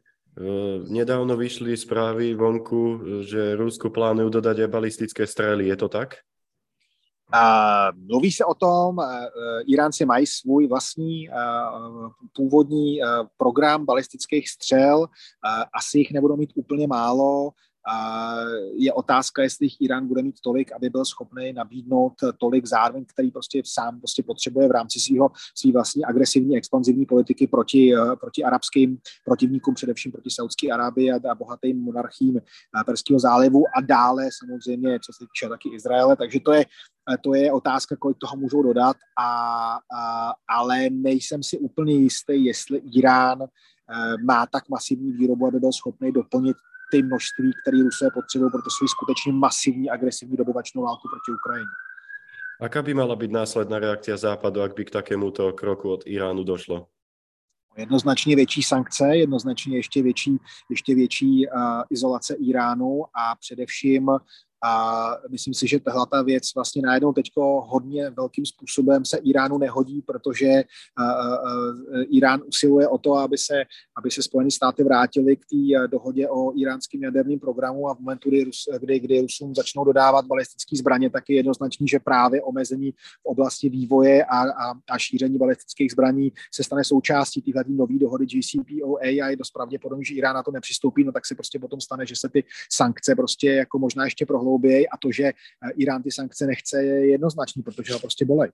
Nedávno 0.88 1.36
vyšly 1.36 1.76
zprávy 1.76 2.34
vonku, 2.34 3.00
že 3.20 3.56
Rusko 3.56 3.90
plánuje 3.90 4.30
dodat 4.30 4.60
balistické 4.66 5.26
strely. 5.26 5.68
Je 5.68 5.76
to 5.76 5.88
tak? 5.88 6.14
Mluví 7.94 8.32
se 8.32 8.44
o 8.44 8.54
tom, 8.54 8.96
Iránci 9.66 10.04
mají 10.04 10.26
svůj 10.26 10.66
vlastní 10.66 11.28
původní 12.36 13.00
program 13.36 13.84
balistických 13.84 14.48
střel, 14.48 15.06
asi 15.72 15.98
jich 15.98 16.12
nebudou 16.12 16.36
mít 16.36 16.52
úplně 16.54 16.86
málo, 16.86 17.50
je 18.74 18.92
otázka, 18.92 19.42
jestli 19.42 19.68
Irán 19.80 20.06
bude 20.06 20.22
mít 20.22 20.40
tolik, 20.44 20.72
aby 20.72 20.90
byl 20.90 21.04
schopný 21.04 21.52
nabídnout 21.52 22.12
tolik 22.38 22.66
zároveň, 22.66 23.04
který 23.04 23.30
prostě 23.30 23.62
sám 23.64 23.98
prostě 23.98 24.22
potřebuje 24.22 24.68
v 24.68 24.70
rámci 24.70 25.00
svého 25.00 25.30
svý 25.54 25.72
vlastní 25.72 26.04
agresivní 26.04 26.56
expanzivní 26.56 27.06
politiky 27.06 27.46
proti, 27.46 27.92
proti 28.20 28.44
arabským 28.44 28.98
protivníkům, 29.24 29.74
především 29.74 30.12
proti 30.12 30.30
Saudské 30.30 30.70
Arábii 30.70 31.12
a, 31.12 31.30
a 31.30 31.34
bohatým 31.34 31.80
monarchím 31.82 32.40
Perského 32.86 33.20
zálivu 33.20 33.64
a 33.76 33.80
dále 33.80 34.28
samozřejmě, 34.44 34.98
co 35.00 35.12
se 35.12 35.18
týče 35.18 35.48
taky 35.48 35.68
Izraele. 35.74 36.16
Takže 36.16 36.40
to 36.40 36.52
je 36.52 36.64
to 37.22 37.34
je 37.34 37.52
otázka, 37.52 37.96
kolik 37.96 38.18
toho 38.18 38.36
můžou 38.36 38.62
dodat, 38.62 38.96
a, 39.18 39.78
a, 39.96 40.32
ale 40.48 40.90
nejsem 40.90 41.42
si 41.42 41.58
úplně 41.58 41.94
jistý, 41.94 42.44
jestli 42.44 42.78
Irán 42.78 43.44
má 44.24 44.46
tak 44.46 44.68
masivní 44.68 45.12
výrobu, 45.12 45.46
aby 45.46 45.60
byl 45.60 45.72
schopný 45.72 46.12
doplnit 46.12 46.56
ty 46.90 47.02
množství, 47.02 47.52
které 47.62 47.82
Rusové 47.82 48.10
potřebují 48.10 48.50
pro 48.50 48.60
svou 48.60 48.88
skutečně 48.88 49.32
masivní 49.32 49.90
agresivní 49.90 50.36
dobyvačnou 50.36 50.82
válku 50.82 51.08
proti 51.08 51.38
Ukrajině. 51.38 51.70
Aká 52.60 52.82
by 52.82 52.94
mala 52.94 53.16
být 53.16 53.30
následná 53.30 53.78
reakcia 53.78 54.16
Západu, 54.16 54.62
ak 54.62 54.74
by 54.74 54.84
k 54.84 54.90
takémuto 54.90 55.52
kroku 55.52 55.90
od 55.90 56.02
Iránu 56.06 56.44
došlo? 56.44 56.86
Jednoznačně 57.76 58.36
větší 58.36 58.62
sankce, 58.62 59.16
jednoznačně 59.16 59.76
ještě 59.76 60.02
větší, 60.02 60.36
ještě 60.70 60.94
větší 60.94 61.48
uh, 61.48 61.82
izolace 61.90 62.34
Iránu 62.34 63.04
a 63.14 63.34
především 63.34 64.10
a 64.64 65.12
myslím 65.30 65.54
si, 65.54 65.68
že 65.68 65.80
tahle 65.80 66.06
ta 66.10 66.22
věc 66.22 66.54
vlastně 66.54 66.82
najednou 66.82 67.12
teď 67.12 67.30
hodně 67.60 68.10
velkým 68.10 68.46
způsobem 68.46 69.04
se 69.04 69.16
Iránu 69.16 69.58
nehodí, 69.58 70.02
protože 70.02 70.64
Irán 72.10 72.42
usiluje 72.46 72.88
o 72.88 72.98
to, 72.98 73.14
aby 73.14 73.38
se, 73.38 73.64
aby 73.96 74.10
se 74.10 74.22
Spojené 74.22 74.50
státy 74.50 74.84
vrátily 74.84 75.36
k 75.36 75.40
té 75.40 75.88
dohodě 75.88 76.28
o 76.28 76.58
iránském 76.58 77.02
jaderném 77.02 77.38
programu 77.38 77.88
a 77.88 77.94
v 77.94 77.98
momentu, 77.98 78.28
kdy, 78.28 78.50
kdy, 78.78 79.00
kdy 79.00 79.20
Rusům 79.20 79.54
začnou 79.54 79.84
dodávat 79.84 80.26
balistické 80.26 80.76
zbraně, 80.76 81.10
tak 81.10 81.24
je 81.28 81.36
jednoznačný, 81.36 81.88
že 81.88 81.98
právě 81.98 82.42
omezení 82.42 82.92
v 82.92 83.24
oblasti 83.24 83.68
vývoje 83.68 84.24
a, 84.24 84.38
a, 84.38 84.74
a 84.90 84.98
šíření 84.98 85.38
balistických 85.38 85.92
zbraní 85.92 86.32
se 86.54 86.64
stane 86.64 86.84
součástí 86.84 87.42
téhle 87.42 87.64
nové 87.68 87.98
dohody 87.98 88.26
JCPOA 88.28 89.00
a 89.00 89.28
je 89.30 89.36
dost 89.36 89.50
pravděpodobné, 89.50 90.04
že 90.04 90.14
Irán 90.14 90.34
na 90.34 90.42
to 90.42 90.50
nepřistoupí, 90.50 91.04
no 91.04 91.12
tak 91.12 91.26
se 91.26 91.34
prostě 91.34 91.58
potom 91.58 91.80
stane, 91.80 92.06
že 92.06 92.14
se 92.16 92.28
ty 92.28 92.44
sankce 92.72 93.14
prostě 93.14 93.50
jako 93.50 93.78
možná 93.78 94.04
ještě 94.04 94.26
prohloubí 94.26 94.45
prohloubějí 94.46 94.88
a 94.88 94.96
to, 94.96 95.10
že 95.12 95.24
eh, 95.24 95.34
Irán 95.76 96.02
ty 96.02 96.10
sankce 96.10 96.46
nechce, 96.46 96.82
je 96.82 97.10
jednoznačný, 97.10 97.62
protože 97.62 97.92
ho 97.92 97.98
prostě 97.98 98.24
bolej. 98.24 98.50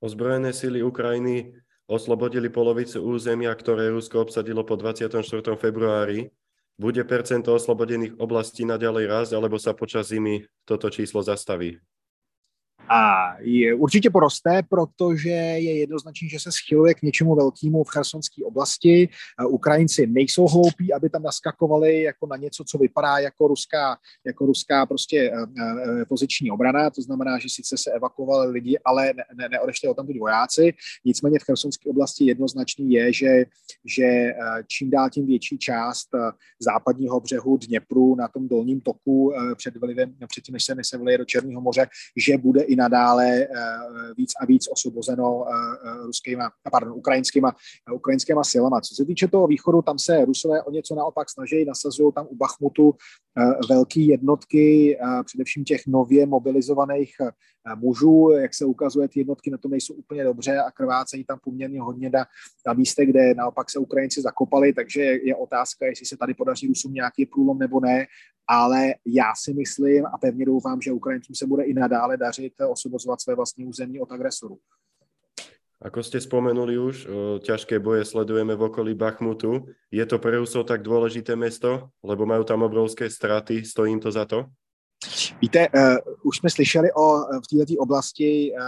Ozbrojené 0.00 0.52
síly 0.52 0.82
Ukrajiny 0.82 1.54
oslobodili 1.86 2.48
polovicu 2.48 3.02
územia, 3.02 3.54
ktoré 3.54 3.90
Rusko 3.90 4.22
obsadilo 4.22 4.66
po 4.66 4.74
24. 4.74 5.22
februári. 5.54 6.30
Bude 6.74 7.04
percento 7.04 7.54
oslobodených 7.54 8.18
oblastí 8.18 8.66
naďalej 8.66 9.04
raz, 9.06 9.28
alebo 9.30 9.60
sa 9.62 9.76
počas 9.76 10.10
zimy 10.10 10.42
toto 10.66 10.90
číslo 10.90 11.22
zastaví? 11.22 11.78
A 12.88 13.34
je, 13.40 13.74
určitě 13.74 14.10
poroste, 14.10 14.62
protože 14.68 15.30
je 15.30 15.78
jednoznačný, 15.78 16.28
že 16.28 16.40
se 16.40 16.52
schyluje 16.52 16.94
k 16.94 17.02
něčemu 17.02 17.34
velkému 17.34 17.84
v 17.84 17.90
chersonské 17.90 18.44
oblasti. 18.44 19.08
Ukrajinci 19.48 20.06
nejsou 20.06 20.46
hloupí, 20.46 20.92
aby 20.92 21.10
tam 21.10 21.22
naskakovali 21.22 22.02
jako 22.02 22.26
na 22.26 22.36
něco, 22.36 22.64
co 22.64 22.78
vypadá 22.78 23.18
jako 23.18 23.48
ruská, 23.48 23.96
jako 24.26 24.46
ruská 24.46 24.86
prostě 24.86 25.16
e, 25.18 25.30
e, 26.00 26.04
poziční 26.04 26.50
obrana. 26.50 26.90
To 26.90 27.02
znamená, 27.02 27.38
že 27.38 27.48
sice 27.48 27.78
se 27.78 27.90
evakuovali 27.90 28.52
lidi, 28.52 28.78
ale 28.84 29.06
ne, 29.06 29.24
ne, 29.34 29.48
neodešli 29.48 29.88
o 29.88 29.94
tam 29.94 30.06
vojáci. 30.20 30.74
Nicméně 31.04 31.38
v 31.38 31.42
chersonské 31.42 31.90
oblasti 31.90 32.24
jednoznačný 32.24 32.92
je, 32.92 33.12
že, 33.12 33.44
že 33.84 34.34
čím 34.66 34.90
dál 34.90 35.10
tím 35.10 35.26
větší 35.26 35.58
část 35.58 36.08
západního 36.60 37.20
břehu 37.20 37.56
Dněpru 37.56 38.14
na 38.14 38.28
tom 38.28 38.48
dolním 38.48 38.80
toku 38.80 39.32
před 39.56 39.76
vlivem, 39.76 40.14
předtím, 40.28 40.52
než 40.52 40.64
se, 40.64 40.74
než 40.74 40.90
do 41.18 41.24
Černého 41.24 41.60
moře, 41.60 41.86
že 42.16 42.38
bude 42.38 42.62
i 42.72 42.76
nadále 42.76 43.26
eh, 43.26 43.48
víc 44.16 44.30
a 44.40 44.46
víc 44.46 44.68
osvobozeno 44.72 45.44
eh, 45.48 45.52
eh, 45.88 46.06
ruskýma, 46.06 46.50
pardon, 46.70 46.92
ukrajinskýma, 46.92 47.52
ukrajinskýma 47.94 48.44
silama. 48.44 48.80
Co 48.80 48.94
se 48.94 49.04
týče 49.04 49.28
toho 49.28 49.46
východu, 49.46 49.82
tam 49.82 49.98
se 49.98 50.24
Rusové 50.24 50.62
o 50.62 50.70
něco 50.70 50.94
naopak 50.94 51.30
snaží, 51.30 51.64
nasazují 51.64 52.12
tam 52.12 52.26
u 52.30 52.36
Bachmutu 52.36 52.94
velké 53.68 54.00
jednotky, 54.00 54.98
především 55.24 55.64
těch 55.64 55.86
nově 55.86 56.26
mobilizovaných 56.26 57.14
mužů. 57.74 58.30
Jak 58.30 58.54
se 58.54 58.64
ukazuje, 58.64 59.08
ty 59.08 59.20
jednotky 59.20 59.50
na 59.50 59.58
to 59.58 59.68
nejsou 59.68 59.94
úplně 59.94 60.24
dobře 60.24 60.58
a 60.58 60.70
krvácejí 60.70 61.24
tam 61.24 61.38
poměrně 61.44 61.80
hodně 61.80 62.10
na, 62.10 62.24
na 62.66 62.72
místech, 62.72 63.08
kde 63.08 63.34
naopak 63.34 63.70
se 63.70 63.78
Ukrajinci 63.78 64.22
zakopali, 64.22 64.72
takže 64.72 65.00
je 65.02 65.36
otázka, 65.36 65.86
jestli 65.86 66.06
se 66.06 66.16
tady 66.16 66.34
podaří 66.34 66.66
Rusům 66.66 66.92
nějaký 66.92 67.26
průlom 67.26 67.58
nebo 67.58 67.80
ne 67.80 68.06
ale 68.48 68.94
já 69.06 69.32
si 69.42 69.54
myslím 69.54 70.06
a 70.06 70.18
pevně 70.18 70.46
doufám, 70.46 70.80
že 70.80 70.92
Ukrajincům 70.92 71.34
se 71.34 71.46
bude 71.46 71.64
i 71.64 71.74
nadále 71.74 72.16
dařit 72.16 72.52
osobozovat 72.66 73.20
své 73.20 73.34
vlastní 73.34 73.66
území 73.66 74.00
od 74.00 74.12
agresorů. 74.12 74.58
Ako 75.82 75.98
ste 75.98 76.22
spomenuli 76.22 76.78
už, 76.78 77.10
ťažké 77.42 77.82
boje 77.82 78.06
sledujeme 78.06 78.54
v 78.54 78.70
okolí 78.70 78.94
Bachmutu. 78.94 79.66
Je 79.90 80.06
to 80.06 80.22
pre 80.22 80.38
Rusov 80.38 80.62
tak 80.70 80.78
dôležité 80.86 81.34
mesto, 81.34 81.90
lebo 82.06 82.22
majú 82.22 82.46
tam 82.46 82.62
obrovské 82.62 83.10
straty, 83.10 83.66
stojí 83.66 83.92
im 83.92 83.98
to 83.98 84.14
za 84.14 84.22
to? 84.22 84.46
Víte, 85.42 85.68
uh, 85.68 85.98
už 86.22 86.38
jsme 86.38 86.50
slyšeli 86.50 86.88
o 86.94 87.18
v 87.42 87.46
této 87.50 87.74
oblasti 87.82 88.54
uh, 88.54 88.58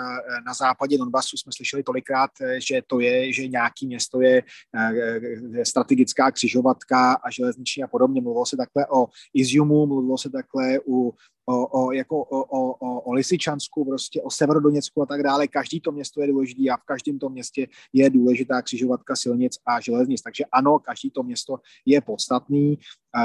na 0.46 0.54
západě 0.54 0.98
Donbasu, 0.98 1.36
jsme 1.36 1.52
slyšeli 1.54 1.82
tolikrát, 1.82 2.30
že 2.58 2.82
to 2.86 3.00
je, 3.00 3.32
že 3.32 3.48
nějaký 3.48 3.86
město 3.86 4.20
je 4.20 4.42
uh, 4.42 5.62
strategická 5.62 6.30
křižovatka 6.30 7.12
a 7.12 7.30
železniční 7.30 7.82
a 7.82 7.86
podobně. 7.86 8.20
Mluvilo 8.20 8.46
se 8.46 8.56
takhle 8.56 8.86
o 8.90 9.06
Iziumu, 9.34 9.86
mluvilo 9.86 10.18
se 10.18 10.30
takhle 10.30 10.78
u 10.86 11.14
o, 11.46 11.84
o, 11.84 11.92
jako 11.92 12.18
o, 12.18 12.42
o, 12.42 12.72
o, 12.72 13.00
o 13.00 13.12
Lisičansku, 13.12 13.84
prostě 13.84 14.22
o 14.22 14.30
Severodoněcku 14.30 15.02
a 15.02 15.06
tak 15.06 15.22
dále. 15.22 15.48
Každý 15.48 15.80
to 15.80 15.92
město 15.92 16.20
je 16.20 16.28
důležité 16.28 16.62
a 16.70 16.76
v 16.76 16.84
každém 16.84 17.18
tom 17.18 17.32
městě 17.32 17.66
je 17.92 18.10
důležitá 18.10 18.62
křižovatka 18.62 19.16
silnic 19.16 19.58
a 19.66 19.80
železnic. 19.80 20.22
Takže 20.22 20.44
ano, 20.52 20.78
každý 20.78 21.10
to 21.10 21.22
město 21.22 21.56
je 21.86 22.00
podstatný. 22.00 22.78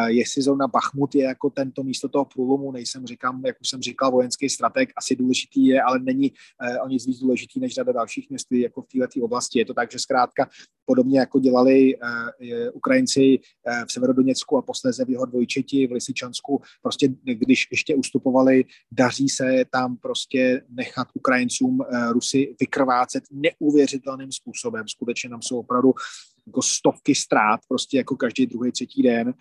Jestli 0.08 0.41
zrovna 0.41 0.67
Bachmut 0.67 1.15
je 1.15 1.23
jako 1.23 1.49
tento 1.49 1.84
místo 1.84 2.10
toho 2.10 2.25
průlomu, 2.25 2.71
nejsem 2.71 3.08
říkám, 3.08 3.41
jak 3.45 3.62
už 3.62 3.69
jsem 3.69 3.82
říkal, 3.82 4.12
vojenský 4.12 4.49
strateg, 4.49 4.89
asi 4.97 5.15
důležitý 5.15 5.65
je, 5.65 5.82
ale 5.82 5.99
není 5.99 6.34
eh, 6.62 6.80
o 6.80 6.88
nic 6.88 7.08
víc 7.08 7.19
důležitý 7.19 7.60
než 7.60 7.73
řada 7.73 7.91
dalších 7.91 8.30
měst 8.30 8.52
jako 8.52 8.82
v 8.82 8.88
této 8.88 9.25
oblasti. 9.25 9.60
Je 9.60 9.65
to 9.65 9.73
tak, 9.73 9.91
že 9.91 9.99
zkrátka 9.99 10.49
podobně 10.86 11.19
jako 11.19 11.39
dělali 11.39 11.95
eh, 11.95 12.69
Ukrajinci 12.71 13.39
eh, 13.39 13.86
v 13.86 13.91
Severodoněcku 13.91 14.58
a 14.58 14.62
posléze 14.62 15.06
v 15.06 15.10
jeho 15.10 15.25
dvojčeti 15.25 15.88
v 15.88 15.91
Lisičansku, 15.91 16.62
prostě 16.82 17.08
když 17.23 17.67
ještě 17.71 17.95
ustupovali, 17.95 18.65
daří 18.91 19.30
se 19.30 19.65
tam 19.71 19.97
prostě 19.97 20.62
nechat 20.69 21.08
Ukrajincům 21.13 21.80
Rusy 22.12 22.56
vykrvácet 22.60 23.23
neuvěřitelným 23.32 24.32
způsobem. 24.32 24.88
Skutečně 24.88 25.30
nám 25.30 25.41
jsou 25.41 25.60
opravdu 25.60 25.93
jako 26.47 26.62
stovky 26.62 27.15
ztrát, 27.15 27.60
prostě 27.67 27.97
jako 27.97 28.15
každý 28.15 28.45
druhý, 28.45 28.71
třetí 28.71 29.04
den. 29.04 29.34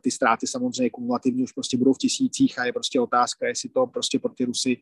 Ty 0.00 0.10
ztráty 0.10 0.46
samozřejmě 0.46 0.90
kumulativně 0.90 1.44
už 1.44 1.52
prostě 1.52 1.76
budou 1.76 1.92
v 1.92 1.98
tisících 1.98 2.58
a 2.58 2.64
je 2.64 2.72
prostě 2.72 3.00
otázka, 3.00 3.46
jestli 3.46 3.68
to 3.68 3.86
prostě 3.86 4.18
pro 4.18 4.32
ty 4.34 4.44
Rusy 4.44 4.76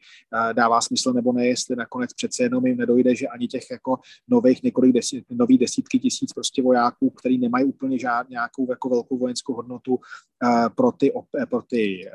dává 0.53 0.81
smysl 0.81 1.13
nebo 1.13 1.33
ne, 1.33 1.47
jestli 1.47 1.77
nakonec 1.77 2.13
přece 2.13 2.43
jenom 2.43 2.67
jim 2.67 2.77
nedojde, 2.77 3.15
že 3.17 3.29
ani 3.29 3.49
těch 3.49 3.71
jako 3.71 3.99
nových 4.29 4.63
několik 4.63 4.93
desít, 4.93 5.25
nových 5.31 5.59
desítky 5.59 5.99
tisíc 5.99 6.33
prostě 6.33 6.63
vojáků, 6.63 7.11
který 7.11 7.39
nemají 7.39 7.65
úplně 7.65 7.99
žádnou 7.99 8.31
nějakou 8.31 8.71
jako 8.71 8.89
velkou 8.89 9.19
vojenskou 9.19 9.55
hodnotu 9.55 9.99
pro 10.75 10.93
ty, 10.93 11.13
pro 11.51 11.63
ty 11.63 12.11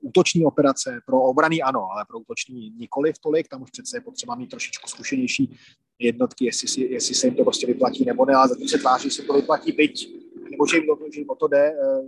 útoční 0.00 0.44
operace, 0.44 1.00
pro 1.06 1.22
obraný 1.22 1.62
ano, 1.62 1.88
ale 1.92 2.04
pro 2.08 2.18
útoční 2.18 2.70
nikoli 2.70 3.12
v 3.12 3.18
tolik, 3.18 3.48
tam 3.48 3.62
už 3.62 3.70
přece 3.70 3.96
je 3.96 4.00
potřeba 4.00 4.34
mít 4.34 4.50
trošičku 4.50 4.88
zkušenější 4.88 5.56
jednotky, 5.98 6.44
jestli, 6.44 6.68
si, 6.68 6.80
jestli 6.80 7.14
se 7.14 7.26
jim 7.26 7.36
to 7.36 7.42
prostě 7.44 7.66
vyplatí 7.66 8.04
nebo 8.04 8.24
ne, 8.24 8.34
ale 8.34 8.48
zatím 8.48 8.68
se 8.68 8.78
tváří, 8.78 9.10
se 9.10 9.22
to 9.22 9.32
vyplatí, 9.32 9.72
byť, 9.72 10.08
nebo 10.52 10.66
že 10.68 10.76
jim, 10.76 10.84
že 11.14 11.20
jim 11.20 11.30
o 11.30 11.34
to 11.34 11.48
jde, 11.48 11.64
eh, 11.72 12.02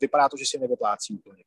vypadá 0.00 0.28
to, 0.28 0.36
že 0.36 0.44
si 0.46 0.58
nevyplácí 0.58 1.14
úplně. 1.14 1.44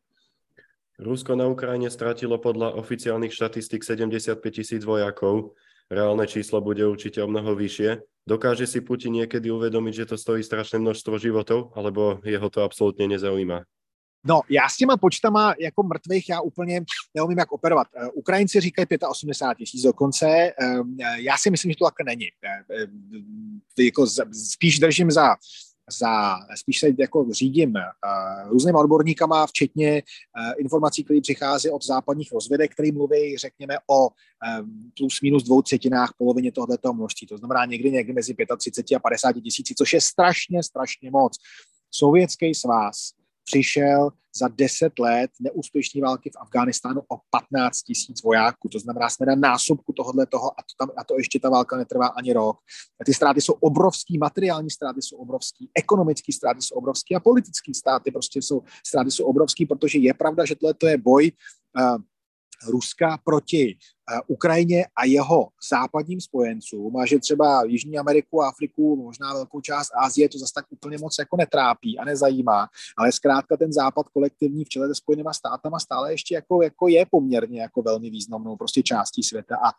Rusko 0.99 1.35
na 1.35 1.47
Ukrajine 1.51 1.91
stratilo 1.91 2.39
podľa 2.39 2.79
oficiálnych 2.79 3.35
štatistik 3.35 3.83
75 3.83 4.39
tisíc 4.55 4.79
vojakov. 4.87 5.51
Reálne 5.91 6.23
číslo 6.23 6.63
bude 6.63 6.87
určite 6.87 7.19
o 7.19 7.27
mnoho 7.27 7.51
vyššie. 7.51 7.99
Dokáže 8.23 8.63
si 8.63 8.79
Putin 8.81 9.19
niekedy 9.21 9.51
uvedomiť, 9.51 9.93
že 9.93 10.05
to 10.05 10.17
stojí 10.17 10.39
strašné 10.39 10.79
množstvo 10.79 11.19
životov, 11.19 11.75
alebo 11.75 12.23
jeho 12.23 12.49
to 12.49 12.63
absolútne 12.63 13.11
nezaujíma? 13.11 13.67
No, 14.27 14.41
já 14.49 14.69
s 14.69 14.77
těma 14.77 14.97
počtama 14.97 15.53
jako 15.59 15.83
mrtvých 15.83 16.29
já 16.29 16.41
úplně 16.41 16.81
neumím, 17.13 17.37
jak 17.37 17.51
operovat. 17.51 17.87
Eh, 17.95 18.07
Ukrajinci 18.13 18.59
říkají 18.59 18.87
85 19.09 19.55
tisíc 19.55 19.81
dokonce. 19.81 20.25
Ehm, 20.27 20.97
já 21.15 21.37
si 21.37 21.49
myslím, 21.49 21.71
že 21.71 21.77
to 21.77 21.85
tak 21.85 21.93
není. 22.05 22.25
Eh, 22.25 22.83
eh, 23.79 23.83
jako 23.83 24.07
spíš 24.51 24.79
držím 24.79 25.11
za 25.11 25.35
za, 25.91 26.35
spíš 26.55 26.79
se 26.79 26.87
jako 26.99 27.25
řídím 27.31 27.69
uh, 27.69 28.49
různýma 28.49 28.79
odborníkama, 28.79 29.47
včetně 29.47 30.03
uh, 30.03 30.53
informací, 30.57 31.03
které 31.03 31.21
přichází 31.21 31.69
od 31.69 31.85
západních 31.85 32.31
rozvědek, 32.31 32.73
které 32.73 32.91
mluví, 32.91 33.37
řekněme, 33.37 33.77
o 33.87 34.07
um, 34.07 34.91
plus 34.97 35.21
minus 35.21 35.43
dvou 35.43 35.61
třetinách 35.61 36.13
polovině 36.17 36.51
tohoto 36.51 36.93
množství. 36.93 37.27
To 37.27 37.37
znamená 37.37 37.65
někdy 37.65 37.91
někdy 37.91 38.13
mezi 38.13 38.35
35 38.57 38.95
a 38.95 38.99
50 38.99 39.33
tisíci, 39.33 39.73
což 39.77 39.93
je 39.93 40.01
strašně, 40.01 40.63
strašně 40.63 41.11
moc. 41.11 41.37
Sovětský 41.91 42.55
svaz 42.55 43.11
přišel 43.45 44.09
za 44.37 44.47
10 44.47 44.99
let 44.99 45.31
neúspěšné 45.39 46.01
války 46.01 46.29
v 46.29 46.41
Afghánistánu 46.41 47.01
o 47.07 47.17
15 47.29 47.81
tisíc 47.81 48.23
vojáků. 48.23 48.69
To 48.69 48.79
znamená, 48.79 49.09
jsme 49.09 49.25
na 49.25 49.35
násobku 49.35 49.93
tohohle 49.93 50.25
toho 50.25 50.59
a 50.59 50.61
to, 50.61 50.73
tam, 50.85 50.89
a 50.97 51.03
to 51.03 51.17
ještě 51.17 51.39
ta 51.39 51.49
válka 51.49 51.77
netrvá 51.77 52.07
ani 52.07 52.33
rok. 52.33 52.57
A 53.01 53.05
ty 53.05 53.13
ztráty 53.13 53.41
jsou 53.41 53.53
obrovský, 53.53 54.17
materiální 54.17 54.69
ztráty 54.69 55.01
jsou 55.01 55.17
obrovský, 55.17 55.69
ekonomické 55.75 56.33
ztráty 56.33 56.61
jsou 56.61 56.75
obrovský 56.75 57.15
a 57.15 57.19
politické 57.19 57.73
ztráty 57.73 58.11
prostě 58.11 58.41
jsou, 58.41 58.61
ztráty 58.87 59.11
jsou 59.11 59.25
obrovský, 59.25 59.65
protože 59.65 59.99
je 59.99 60.13
pravda, 60.13 60.45
že 60.45 60.55
tohle 60.55 60.73
je 60.91 60.97
boj 60.97 61.31
uh, 61.79 61.97
Ruska 62.67 63.17
proti 63.23 63.77
Ukrajině 64.27 64.85
a 64.95 65.05
jeho 65.05 65.47
západním 65.69 66.21
spojencům 66.21 66.97
a 66.97 67.05
že 67.05 67.19
třeba 67.19 67.63
Jižní 67.63 67.97
Ameriku, 67.97 68.41
Afriku, 68.41 68.95
možná 68.95 69.33
velkou 69.33 69.61
část 69.61 69.89
Asie 69.95 70.29
to 70.29 70.37
zase 70.37 70.53
tak 70.55 70.65
úplně 70.69 70.97
moc 70.97 71.15
jako 71.19 71.37
netrápí 71.37 71.99
a 71.99 72.05
nezajímá, 72.05 72.67
ale 72.97 73.11
zkrátka 73.11 73.57
ten 73.57 73.73
západ 73.73 74.09
kolektivní 74.09 74.65
v 74.65 74.69
čele 74.69 74.87
se 74.87 74.95
spojenýma 74.95 75.33
státama 75.33 75.79
stále 75.79 76.13
ještě 76.13 76.35
jako, 76.35 76.61
jako 76.61 76.87
je 76.87 77.05
poměrně 77.11 77.61
jako 77.61 77.81
velmi 77.81 78.09
významnou 78.09 78.55
prostě 78.55 78.83
částí 78.83 79.23
světa 79.23 79.55
a 79.55 79.71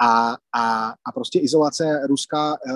a, 0.00 0.36
a, 0.52 0.94
a 1.04 1.12
prostě 1.14 1.38
izolace 1.38 2.00
ruská 2.06 2.54
e, 2.54 2.72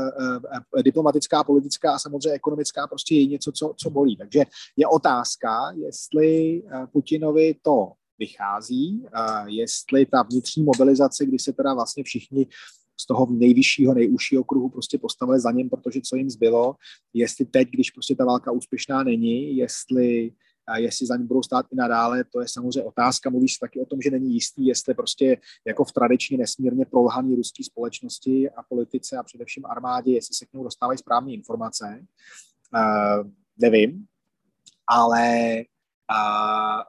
e, 0.79 0.83
diplomatická, 0.83 1.45
politická 1.45 1.95
a 1.95 1.99
samozřejmě 1.99 2.31
ekonomická 2.31 2.87
prostě 2.87 3.15
je 3.15 3.27
něco, 3.27 3.53
co, 3.53 3.75
co 3.77 3.91
bolí. 3.91 4.17
Takže 4.17 4.45
je 4.77 4.87
otázka, 4.87 5.73
jestli 5.75 6.63
Putinovi 6.93 7.55
to 7.63 7.93
vychází, 8.19 9.07
jestli 9.47 10.07
ta 10.07 10.23
vnitřní 10.23 10.63
mobilizace, 10.65 11.27
kdy 11.27 11.39
se 11.39 11.53
teda 11.53 11.75
vlastně 11.75 12.05
všichni 12.05 12.47
z 13.01 13.07
toho 13.07 13.27
nejvyššího, 13.31 13.95
nejužšího 13.95 14.45
kruhu 14.45 14.69
prostě 14.69 14.99
postavili 14.99 15.41
za 15.41 15.51
něm, 15.51 15.69
protože 15.69 16.01
co 16.01 16.17
jim 16.17 16.31
zbylo, 16.31 16.75
jestli 17.15 17.45
teď, 17.45 17.69
když 17.69 17.91
prostě 17.91 18.15
ta 18.15 18.25
válka 18.25 18.53
úspěšná 18.53 19.03
není, 19.03 19.57
jestli 19.57 20.33
jestli 20.77 21.07
za 21.07 21.17
ní 21.17 21.27
budou 21.27 21.43
stát 21.43 21.67
i 21.73 21.77
nadále, 21.77 22.25
to 22.25 22.41
je 22.41 22.49
samozřejmě 22.49 22.83
otázka. 22.83 23.31
Mluví 23.31 23.49
se 23.49 23.59
taky 23.61 23.81
o 23.81 23.87
tom, 23.87 24.01
že 24.01 24.11
není 24.11 24.35
jistý, 24.35 24.67
jestli 24.67 24.95
prostě 24.95 25.37
jako 25.67 25.85
v 25.85 25.93
tradičně 25.93 26.39
nesmírně 26.39 26.85
prolhaný 26.85 27.37
ruské 27.37 27.65
společnosti 27.65 28.51
a 28.51 28.63
politice 28.69 29.17
a 29.17 29.23
především 29.23 29.67
armádě, 29.67 30.13
jestli 30.13 30.35
se 30.35 30.47
k 30.47 30.53
němu 30.53 30.65
dostávají 30.65 30.99
správné 30.99 31.33
informace. 31.33 32.07
Uh, 32.75 33.31
nevím, 33.59 34.07
ale 34.87 35.39
a, 36.11 36.85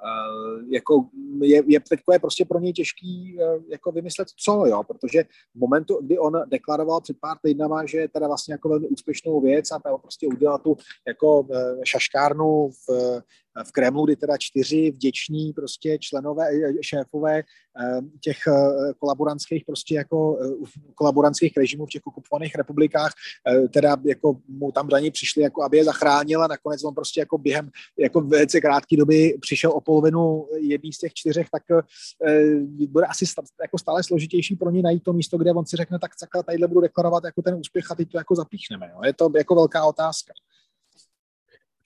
jako 0.69 1.05
je, 1.41 1.63
je, 1.67 1.79
teďko 1.79 2.13
je 2.13 2.19
prostě 2.19 2.45
pro 2.45 2.59
něj 2.59 2.73
těžký 2.73 3.37
e, 3.39 3.43
jako 3.71 3.91
vymyslet 3.91 4.27
co, 4.37 4.65
jo, 4.65 4.83
protože 4.83 5.23
v 5.55 5.59
momentu, 5.59 5.99
kdy 6.01 6.19
on 6.19 6.33
deklaroval 6.47 7.01
před 7.01 7.17
pár 7.19 7.37
týdnama, 7.43 7.85
že 7.85 7.97
je 7.97 8.09
teda 8.09 8.27
vlastně 8.27 8.53
jako 8.53 8.69
velmi 8.69 8.87
úspěšnou 8.87 9.41
věc 9.41 9.71
a 9.71 9.79
prostě 9.79 10.27
udělal 10.27 10.59
tu 10.59 10.77
jako 11.07 11.47
e, 11.53 11.85
šaškárnu 11.85 12.69
v 12.87 13.21
v 13.63 13.71
Kremlu, 13.71 14.05
kdy 14.05 14.15
teda 14.15 14.37
čtyři 14.37 14.91
vděční 14.91 15.53
prostě 15.53 15.97
členové, 15.99 16.49
eh, 16.49 16.73
šéfové 16.81 17.37
eh, 17.39 18.01
těch 18.21 18.37
eh, 18.47 18.93
kolaborantských 18.99 19.63
prostě 19.65 19.95
jako 19.95 20.39
kolaborantských 20.95 21.57
režimů 21.57 21.85
v 21.85 21.89
těch 21.89 22.01
okupovaných 22.05 22.55
republikách 22.55 23.11
teda 23.73 23.97
jako 24.05 24.37
mu 24.47 24.71
tam 24.71 24.87
daní 24.87 25.11
přišli, 25.11 25.43
jako 25.43 25.63
aby 25.63 25.77
je 25.77 25.83
zachránil 25.83 26.43
a 26.43 26.47
nakonec 26.47 26.83
on 26.83 26.95
prostě 26.95 27.19
jako 27.19 27.37
během 27.37 27.69
jako 27.99 28.21
velice 28.21 28.61
krátké 28.61 28.97
doby 28.97 29.37
přišel 29.41 29.71
o 29.71 29.81
polovinu 29.81 30.47
jedný 30.59 30.93
z 30.93 30.97
těch 30.97 31.13
čtyřech, 31.13 31.47
tak 31.51 31.63
bude 32.87 33.05
asi 33.05 33.25
jako 33.61 33.77
stále 33.77 34.03
složitější 34.03 34.55
pro 34.55 34.71
ně 34.71 34.81
najít 34.81 35.03
to 35.03 35.13
místo, 35.13 35.37
kde 35.37 35.51
on 35.51 35.65
si 35.65 35.77
řekne, 35.77 35.99
tak 35.99 36.11
takhle 36.19 36.43
tadyhle 36.43 36.67
budu 36.67 36.81
deklarovat 36.81 37.23
jako 37.23 37.41
ten 37.41 37.55
úspěch 37.55 37.91
a 37.91 37.95
teď 37.95 38.11
to 38.11 38.17
jako 38.17 38.35
zapíchneme. 38.35 38.89
Jo. 38.93 39.01
Je 39.05 39.13
to 39.13 39.29
jako 39.37 39.55
velká 39.55 39.85
otázka 39.85 40.33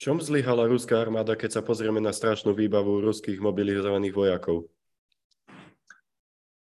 čom 0.04 0.20
zlyhala 0.20 0.68
ruská 0.68 1.00
armáda, 1.00 1.32
keď 1.32 1.50
sa 1.56 1.62
pozrieme 1.64 1.96
na 1.96 2.12
strašnú 2.12 2.52
výbavu 2.52 3.00
ruských 3.00 3.40
mobilizovaných 3.40 4.12
vojakov? 4.12 4.68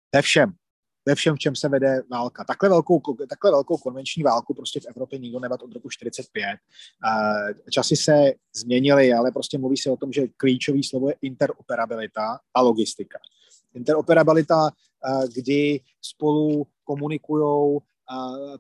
Ve 0.08 0.22
všem. 0.24 0.56
Ve 1.04 1.16
všem, 1.16 1.36
v 1.36 1.40
čem 1.40 1.56
se 1.56 1.70
vede 1.70 2.02
válka. 2.08 2.44
Takhle 2.48 2.70
velkou, 2.70 3.02
takhle 3.30 3.52
velkou 3.52 3.78
konvenční 3.78 4.24
válku 4.24 4.54
prostě 4.54 4.80
v 4.80 4.86
Evropě 4.86 5.20
nikdo 5.20 5.40
nevad 5.40 5.62
od 5.62 5.74
roku 5.74 5.90
45. 5.90 6.58
Časy 7.70 7.96
se 7.96 8.34
změnily, 8.56 9.14
ale 9.14 9.32
prostě 9.32 9.58
mluví 9.58 9.78
se 9.78 9.92
o 9.92 9.98
tom, 9.98 10.14
že 10.14 10.28
klíčový 10.38 10.84
slovo 10.84 11.10
je 11.10 11.16
interoperabilita 11.22 12.40
a 12.54 12.62
logistika. 12.62 13.20
Interoperabilita, 13.74 14.72
kdy 15.36 15.80
spolu 16.02 16.68
komunikují 16.84 17.80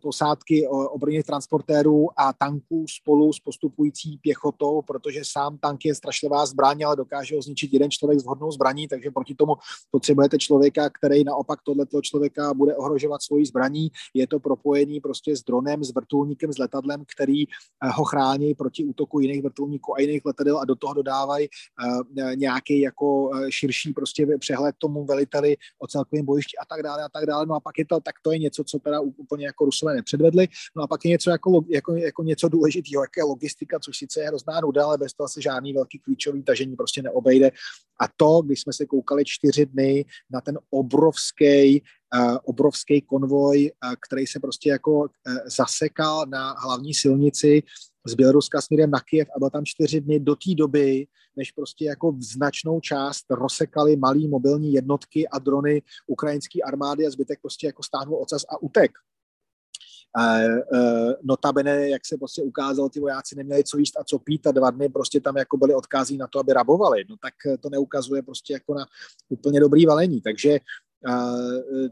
posádky 0.02 0.68
obrněných 0.68 1.26
transportérů 1.26 2.08
a 2.20 2.34
tanků 2.34 2.86
spolu 2.88 3.34
s 3.34 3.40
postupující 3.40 4.18
pěchotou, 4.18 4.82
protože 4.82 5.22
sám 5.24 5.58
tank 5.58 5.86
je 5.86 5.96
strašlivá 5.96 6.46
zbraň, 6.46 6.84
ale 6.86 6.96
dokáže 6.96 7.36
ho 7.36 7.42
zničit 7.42 7.74
jeden 7.74 7.92
člověk 7.92 8.20
s 8.20 8.24
vhodnou 8.24 8.52
zbraní, 8.52 8.88
takže 8.88 9.12
proti 9.12 9.36
tomu 9.36 9.56
potřebujete 9.92 10.38
člověka, 10.38 10.90
který 10.90 11.24
naopak 11.24 11.60
tohleto 11.62 12.02
člověka 12.02 12.54
bude 12.54 12.76
ohrožovat 12.76 13.24
svojí 13.24 13.46
zbraní. 13.46 13.92
Je 14.14 14.28
to 14.28 14.40
propojený 14.40 15.00
prostě 15.00 15.36
s 15.36 15.44
dronem, 15.44 15.84
s 15.84 15.94
vrtulníkem, 15.94 16.54
s 16.54 16.58
letadlem, 16.58 17.04
který 17.16 17.44
eh, 17.44 17.90
ho 17.90 18.04
chrání 18.04 18.54
proti 18.54 18.86
útoku 18.86 19.20
jiných 19.20 19.44
vrtulníků 19.44 19.96
a 19.96 20.00
jiných 20.00 20.26
letadel 20.26 20.60
a 20.60 20.66
do 20.66 20.76
toho 20.76 20.94
dodávají 20.94 21.48
eh, 21.48 22.36
nějaký 22.36 22.82
jako 22.82 23.32
eh, 23.36 23.52
širší 23.52 23.94
prostě 23.94 24.28
přehled 24.40 24.76
tomu 24.78 25.06
veliteli 25.06 25.58
o 25.80 25.88
celkovém 25.88 26.26
bojišti 26.26 26.58
a 26.58 26.66
tak 26.66 26.84
dále 26.84 27.04
a 27.04 27.10
tak 27.10 27.26
dále. 27.26 27.46
No 27.46 27.56
a 27.56 27.60
pak 27.60 27.78
je 27.78 27.86
to, 27.86 28.00
tak 28.00 28.16
to 28.22 28.32
je 28.32 28.40
něco, 28.40 28.64
co 28.64 28.80
teda 28.80 29.00
úplně 29.00 29.35
jako 29.44 29.66
Rusové 29.66 29.96
nepředvedli. 29.96 30.48
No 30.76 30.84
a 30.84 30.88
pak 30.88 31.06
je 31.06 31.12
něco 31.12 31.30
jako, 31.30 31.62
jako, 31.70 31.96
jako 31.96 32.24
něco 32.24 32.50
důležitého, 32.50 33.04
jaké 33.04 33.24
logistika, 33.24 33.80
což 33.80 33.98
sice 33.98 34.20
je 34.20 34.28
hrozná 34.28 34.62
nuda, 34.62 34.86
ale 34.86 34.98
bez 34.98 35.14
toho 35.14 35.30
se 35.30 35.42
žádný 35.42 35.74
velký 35.74 36.00
klíčový 36.00 36.44
tažení 36.44 36.76
prostě 36.76 37.02
neobejde. 37.02 37.52
A 38.00 38.06
to, 38.18 38.42
když 38.42 38.62
jsme 38.62 38.74
se 38.74 38.86
koukali 38.86 39.24
čtyři 39.26 39.66
dny 39.66 40.06
na 40.32 40.42
ten 40.42 40.60
obrovský 40.70 41.84
Uh, 42.16 42.38
obrovský 42.44 43.02
konvoj, 43.02 43.72
uh, 43.86 43.94
který 44.08 44.28
se 44.28 44.40
prostě 44.40 44.70
jako 44.70 45.00
uh, 45.00 45.08
zasekal 45.46 46.26
na 46.26 46.56
hlavní 46.60 46.94
silnici 46.94 47.64
z 48.08 48.14
Běloruska 48.14 48.62
směrem 48.62 48.92
na 48.92 49.00
Kiev 49.00 49.28
a 49.36 49.40
byl 49.40 49.50
tam 49.50 49.66
čtyři 49.66 50.02
dny 50.02 50.20
do 50.20 50.36
té 50.36 50.56
doby, 50.56 51.08
než 51.36 51.52
prostě 51.52 51.86
jako 51.86 52.16
značnou 52.20 52.80
část 52.80 53.26
rozsekali 53.30 53.96
malý 53.96 54.28
mobilní 54.28 54.74
jednotky 54.74 55.28
a 55.28 55.40
drony 55.40 55.82
ukrajinské 56.08 56.62
armády 56.62 57.08
a 57.08 57.10
zbytek 57.10 57.40
prostě 57.42 57.68
jako 57.68 57.84
stáhnul 57.84 58.22
ocas 58.22 58.44
a 58.50 58.62
utek. 58.62 58.92
Uh, 60.18 61.14
notabene, 61.24 61.90
jak 61.90 62.06
se 62.06 62.18
prostě 62.18 62.42
ukázalo, 62.42 62.90
ty 62.90 63.00
vojáci 63.00 63.36
neměli 63.36 63.64
co 63.64 63.78
jíst 63.78 63.98
a 64.00 64.04
co 64.04 64.20
pít 64.20 64.48
a 64.48 64.52
dva 64.52 64.72
dny 64.72 64.90
prostě 64.90 65.20
tam 65.20 65.38
jako 65.38 65.58
byli 65.58 65.76
odkází 65.76 66.18
na 66.18 66.28
to, 66.28 66.40
aby 66.40 66.54
rabovali. 66.54 67.04
No 67.10 67.16
tak 67.22 67.34
to 67.60 67.70
neukazuje 67.70 68.22
prostě 68.22 68.54
jako 68.54 68.74
na 68.74 68.86
úplně 69.30 69.60
dobrý 69.60 69.86
valení. 69.86 70.22
Takže 70.22 70.60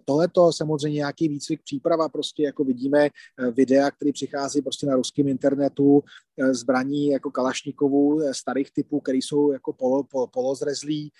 Tohle 0.05 0.27
to 0.27 0.53
samozřejmě 0.53 0.97
nějaký 0.97 1.27
výcvik, 1.27 1.61
příprava, 1.63 2.09
prostě 2.09 2.43
jako 2.43 2.63
vidíme 2.63 3.05
eh, 3.05 3.51
videa, 3.51 3.91
které 3.91 4.11
přichází 4.11 4.61
prostě 4.61 4.87
na 4.87 4.95
ruském 4.95 5.27
internetu, 5.27 6.03
zbraní 6.51 7.07
jako 7.07 7.31
Kalašnikovů, 7.31 8.21
eh, 8.21 8.33
starých 8.33 8.71
typů, 8.71 8.99
které 8.99 9.17
jsou 9.17 9.51
jako 9.51 9.73
polo, 9.73 10.03
polo, 10.03 10.27
polozrezlý, 10.27 11.11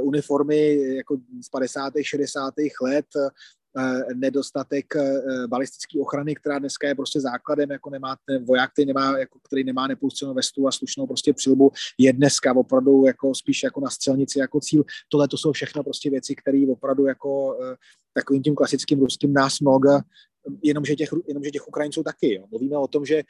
uniformy 0.00 0.94
jako 0.96 1.16
z 1.44 1.48
50. 1.48 1.92
60. 2.02 2.54
let, 2.82 3.06
nedostatek 4.14 4.96
eh, 4.96 5.22
balistické 5.46 6.00
ochrany, 6.00 6.34
která 6.34 6.58
dneska 6.58 6.88
je 6.88 6.94
prostě 6.94 7.20
základem, 7.20 7.70
jako 7.70 7.90
nemá 7.90 8.16
ten 8.26 8.44
voják, 8.44 8.72
který 8.72 8.86
nemá, 8.86 9.18
jako, 9.18 9.38
který 9.42 9.64
nemá 9.64 9.86
nepouštěnou 9.86 10.34
vestu 10.34 10.68
a 10.68 10.72
slušnou 10.72 11.06
prostě 11.06 11.32
přilbu, 11.32 11.72
je 11.98 12.12
dneska 12.12 12.56
opravdu 12.56 13.06
jako 13.06 13.34
spíš 13.34 13.62
jako 13.62 13.80
na 13.80 13.90
střelnici 13.90 14.38
jako 14.38 14.60
cíl. 14.60 14.84
Tohle 15.08 15.28
to 15.28 15.36
jsou 15.36 15.52
všechno 15.52 15.82
prostě 15.84 16.10
věci, 16.10 16.34
které 16.34 16.66
opravdu 16.70 17.06
jako 17.06 17.58
eh, 17.62 17.76
takovým 18.14 18.42
tím 18.42 18.54
klasickým 18.54 19.00
ruským 19.00 19.32
nás 19.32 19.60
mnoho, 19.60 19.80
jenomže 20.62 20.96
těch, 20.96 21.10
jenomže 21.28 21.50
těch 21.50 21.68
Ukrajinců 21.68 22.02
taky. 22.02 22.34
Jo. 22.34 22.44
Mluvíme 22.50 22.76
o 22.76 22.88
tom, 22.88 23.04
že 23.04 23.22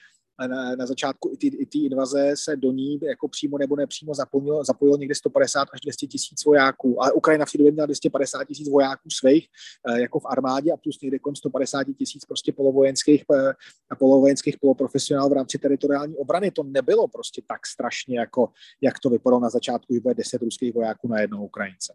na, 0.46 0.77
na 0.77 0.87
začátku 0.87 1.33
i 1.40 1.66
té 1.66 1.79
invaze 1.79 2.33
se 2.35 2.57
do 2.57 2.72
ní 2.72 2.98
jako 3.03 3.29
přímo 3.29 3.59
nebo 3.59 3.77
nepřímo 3.77 4.14
zapojilo, 4.14 4.64
zapojilo 4.64 4.96
někde 4.96 5.14
150 5.14 5.68
až 5.72 5.81
200 5.81 6.07
tisíc 6.07 6.44
vojáků, 6.44 7.03
ale 7.03 7.12
Ukrajina 7.12 7.46
v 7.46 7.53
té 7.53 7.59
době 7.59 7.72
měla 7.72 7.87
250 7.87 8.44
tisíc 8.44 8.68
vojáků 8.68 9.11
svých 9.11 9.48
eh, 9.88 10.01
jako 10.01 10.20
v 10.20 10.27
armádě 10.27 10.72
a 10.72 10.77
plus 10.77 11.01
někde 11.01 11.18
kolem 11.18 11.37
150 11.37 11.85
tisíc 11.98 12.24
prostě 12.24 12.53
polovojenských, 12.53 13.24
eh, 13.35 13.53
polovojenských 13.98 14.57
poloprofesionálů 14.61 15.31
v 15.31 15.33
rámci 15.33 15.59
teritoriální 15.59 16.16
obrany. 16.16 16.51
To 16.51 16.62
nebylo 16.62 17.09
prostě 17.09 17.42
tak 17.46 17.66
strašně, 17.66 18.18
jako 18.18 18.48
jak 18.81 18.98
to 18.98 19.11
vypadalo 19.11 19.40
na 19.40 19.51
začátku, 19.51 19.94
že 19.94 20.01
bude 20.01 20.14
10 20.14 20.42
ruských 20.42 20.74
vojáků 20.74 21.09
na 21.09 21.20
jednou 21.20 21.44
Ukrajince. 21.44 21.94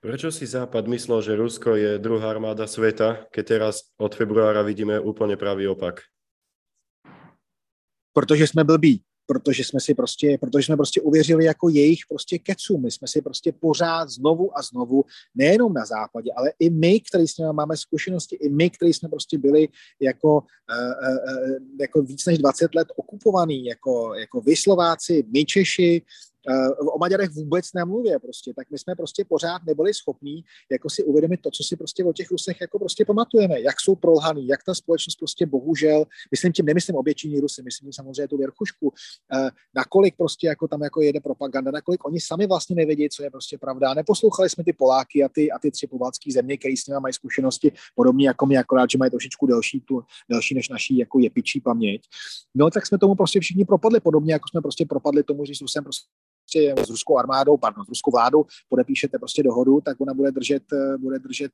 Proč 0.00 0.22
si 0.30 0.46
Západ 0.46 0.86
myslel, 0.86 1.22
že 1.22 1.36
Rusko 1.36 1.74
je 1.74 1.98
druhá 1.98 2.30
armáda 2.30 2.66
světa, 2.66 3.26
keď 3.30 3.46
teraz 3.46 3.80
od 3.98 4.14
februára 4.14 4.62
vidíme 4.62 5.00
úplně 5.00 5.36
pravý 5.36 5.68
opak? 5.68 6.00
Protože 8.16 8.46
jsme 8.46 8.64
blbí, 8.64 9.00
protože 9.26 9.64
jsme 9.64 9.80
si 9.80 9.94
prostě, 9.94 10.38
protože 10.40 10.64
jsme 10.66 10.76
prostě 10.76 11.00
uvěřili 11.00 11.44
jako 11.44 11.68
jejich 11.68 12.00
prostě 12.08 12.38
keců. 12.38 12.78
My 12.78 12.90
jsme 12.90 13.08
si 13.08 13.22
prostě 13.22 13.52
pořád 13.52 14.08
znovu 14.08 14.58
a 14.58 14.62
znovu, 14.62 15.04
nejenom 15.34 15.72
na 15.72 15.84
západě, 15.84 16.30
ale 16.36 16.52
i 16.58 16.70
my, 16.70 17.00
kteří 17.00 17.28
s 17.28 17.36
nimi 17.36 17.52
máme 17.52 17.76
zkušenosti, 17.76 18.36
i 18.36 18.48
my, 18.48 18.70
kteří 18.70 18.92
jsme 18.92 19.08
prostě 19.08 19.38
byli 19.38 19.68
jako, 20.00 20.32
uh, 20.32 20.40
uh, 20.40 21.56
jako 21.80 22.02
víc 22.02 22.26
než 22.26 22.38
20 22.38 22.74
let 22.74 22.88
okupovaný, 22.96 23.64
jako, 23.64 24.14
jako 24.14 24.40
vy 24.40 24.56
Slováci, 24.56 25.24
my 25.32 25.44
Češi, 25.44 26.02
o 26.94 26.98
Maďarech 26.98 27.30
vůbec 27.30 27.72
nemluvě 27.74 28.18
prostě, 28.18 28.54
tak 28.54 28.70
my 28.70 28.78
jsme 28.78 28.94
prostě 28.94 29.24
pořád 29.24 29.62
nebyli 29.66 29.94
schopní 29.94 30.44
jako 30.72 30.90
si 30.90 31.04
uvědomit 31.04 31.40
to, 31.40 31.50
co 31.50 31.62
si 31.62 31.76
prostě 31.76 32.04
o 32.04 32.12
těch 32.12 32.30
Rusech 32.30 32.60
jako 32.60 32.78
prostě 32.78 33.04
pamatujeme, 33.04 33.60
jak 33.60 33.80
jsou 33.80 33.94
prolhaný, 33.94 34.46
jak 34.46 34.60
ta 34.64 34.74
společnost 34.74 35.16
prostě 35.16 35.46
bohužel, 35.46 36.04
myslím 36.30 36.52
tím, 36.52 36.66
nemyslím 36.66 36.96
oběčení 36.96 37.40
Rusy, 37.40 37.62
myslím 37.62 37.92
samozřejmě 37.92 38.28
tu 38.28 38.36
věrchušku, 38.36 38.86
uh, 38.86 39.48
nakolik 39.74 40.16
prostě 40.16 40.46
jako 40.46 40.68
tam 40.68 40.82
jako 40.82 41.02
jede 41.02 41.20
propaganda, 41.20 41.70
nakolik 41.70 42.04
oni 42.04 42.20
sami 42.20 42.46
vlastně 42.46 42.76
nevědí, 42.76 43.08
co 43.08 43.22
je 43.22 43.30
prostě 43.30 43.58
pravda. 43.58 43.94
Neposlouchali 43.94 44.50
jsme 44.50 44.64
ty 44.64 44.72
Poláky 44.72 45.24
a 45.24 45.28
ty, 45.28 45.50
a 45.50 45.58
ty 45.58 45.70
tři 45.70 45.86
pobaltské 45.86 46.32
země, 46.32 46.56
které 46.56 46.74
s 46.76 46.86
nimi 46.86 47.00
mají 47.00 47.12
zkušenosti 47.12 47.72
podobně 47.94 48.26
jako 48.26 48.46
my, 48.46 48.58
akorát, 48.58 48.90
že 48.90 48.98
mají 48.98 49.10
trošičku 49.10 49.46
delší, 49.46 49.80
tu, 49.80 50.02
delší 50.30 50.54
než 50.54 50.68
naší 50.68 50.98
jako 50.98 51.18
jepičí 51.18 51.60
paměť. 51.60 52.02
No 52.54 52.70
tak 52.70 52.86
jsme 52.86 52.98
tomu 52.98 53.14
prostě 53.14 53.40
všichni 53.40 53.64
propadli 53.64 54.00
podobně, 54.00 54.32
jako 54.32 54.48
jsme 54.50 54.60
prostě 54.60 54.84
propadli 54.84 55.22
tomu, 55.22 55.44
že 55.44 55.52
jsem 55.52 55.84
prostě 55.84 56.06
prostě 56.46 56.74
s 56.86 56.90
ruskou 56.90 57.18
armádou, 57.18 57.56
pardon, 57.56 57.84
s 57.84 57.88
ruskou 57.88 58.10
vládou 58.10 58.44
podepíšete 58.68 59.18
prostě 59.18 59.42
dohodu, 59.42 59.80
tak 59.80 60.00
ona 60.00 60.14
bude 60.14 60.30
držet, 60.30 60.62
bude 60.98 61.18
držet 61.18 61.52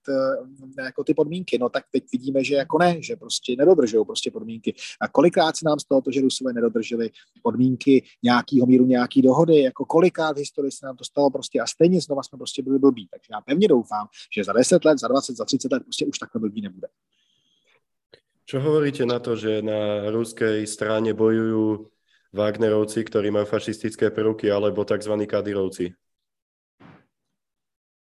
eh, 0.79 0.83
jako 0.83 1.05
ty 1.05 1.15
podmínky. 1.15 1.59
No 1.59 1.69
tak 1.69 1.85
teď 1.93 2.05
vidíme, 2.13 2.45
že 2.45 2.55
jako 2.55 2.79
ne, 2.79 3.03
že 3.03 3.17
prostě 3.17 3.57
nedodržují 3.59 4.07
prostě 4.07 4.31
podmínky. 4.31 4.75
A 5.01 5.09
kolikrát 5.09 5.57
se 5.57 5.65
nám 5.65 5.79
stalo 5.79 6.01
to, 6.01 6.11
že 6.11 6.21
Rusové 6.21 6.53
nedodrželi 6.53 7.11
podmínky 7.43 8.05
nějakého 8.23 8.67
míru, 8.67 8.87
nějaký 8.87 9.23
dohody, 9.23 9.63
jako 9.63 9.85
kolikrát 9.85 10.33
v 10.33 10.39
historii 10.39 10.73
se 10.73 10.87
nám 10.87 10.97
to 10.97 11.05
stalo 11.05 11.31
prostě 11.31 11.61
a 11.61 11.67
stejně 11.67 12.01
znova 12.01 12.23
jsme 12.23 12.39
prostě 12.39 12.63
byli 12.63 12.79
blbí. 12.79 13.09
Takže 13.11 13.29
já 13.33 13.41
pevně 13.41 13.69
doufám, 13.69 14.07
že 14.37 14.45
za 14.45 14.53
10 14.53 14.85
let, 14.85 14.99
za 14.99 15.09
20, 15.09 15.37
za 15.37 15.45
30 15.45 15.73
let 15.73 15.83
prostě 15.83 16.07
už 16.07 16.19
takhle 16.19 16.41
blbý 16.41 16.61
nebude. 16.61 16.89
Čo 18.43 18.61
hovoríte 18.61 19.07
na 19.07 19.23
to, 19.23 19.39
že 19.39 19.63
na 19.63 20.11
ruskej 20.11 20.67
strane 20.67 21.15
bojujú 21.15 21.89
Wagnerovci, 22.33 23.05
ktorí 23.05 23.29
majú 23.29 23.45
fašistické 23.45 24.09
prvky, 24.09 24.49
alebo 24.49 24.89
tzv. 24.89 25.13
Kadyrovci? 25.29 25.93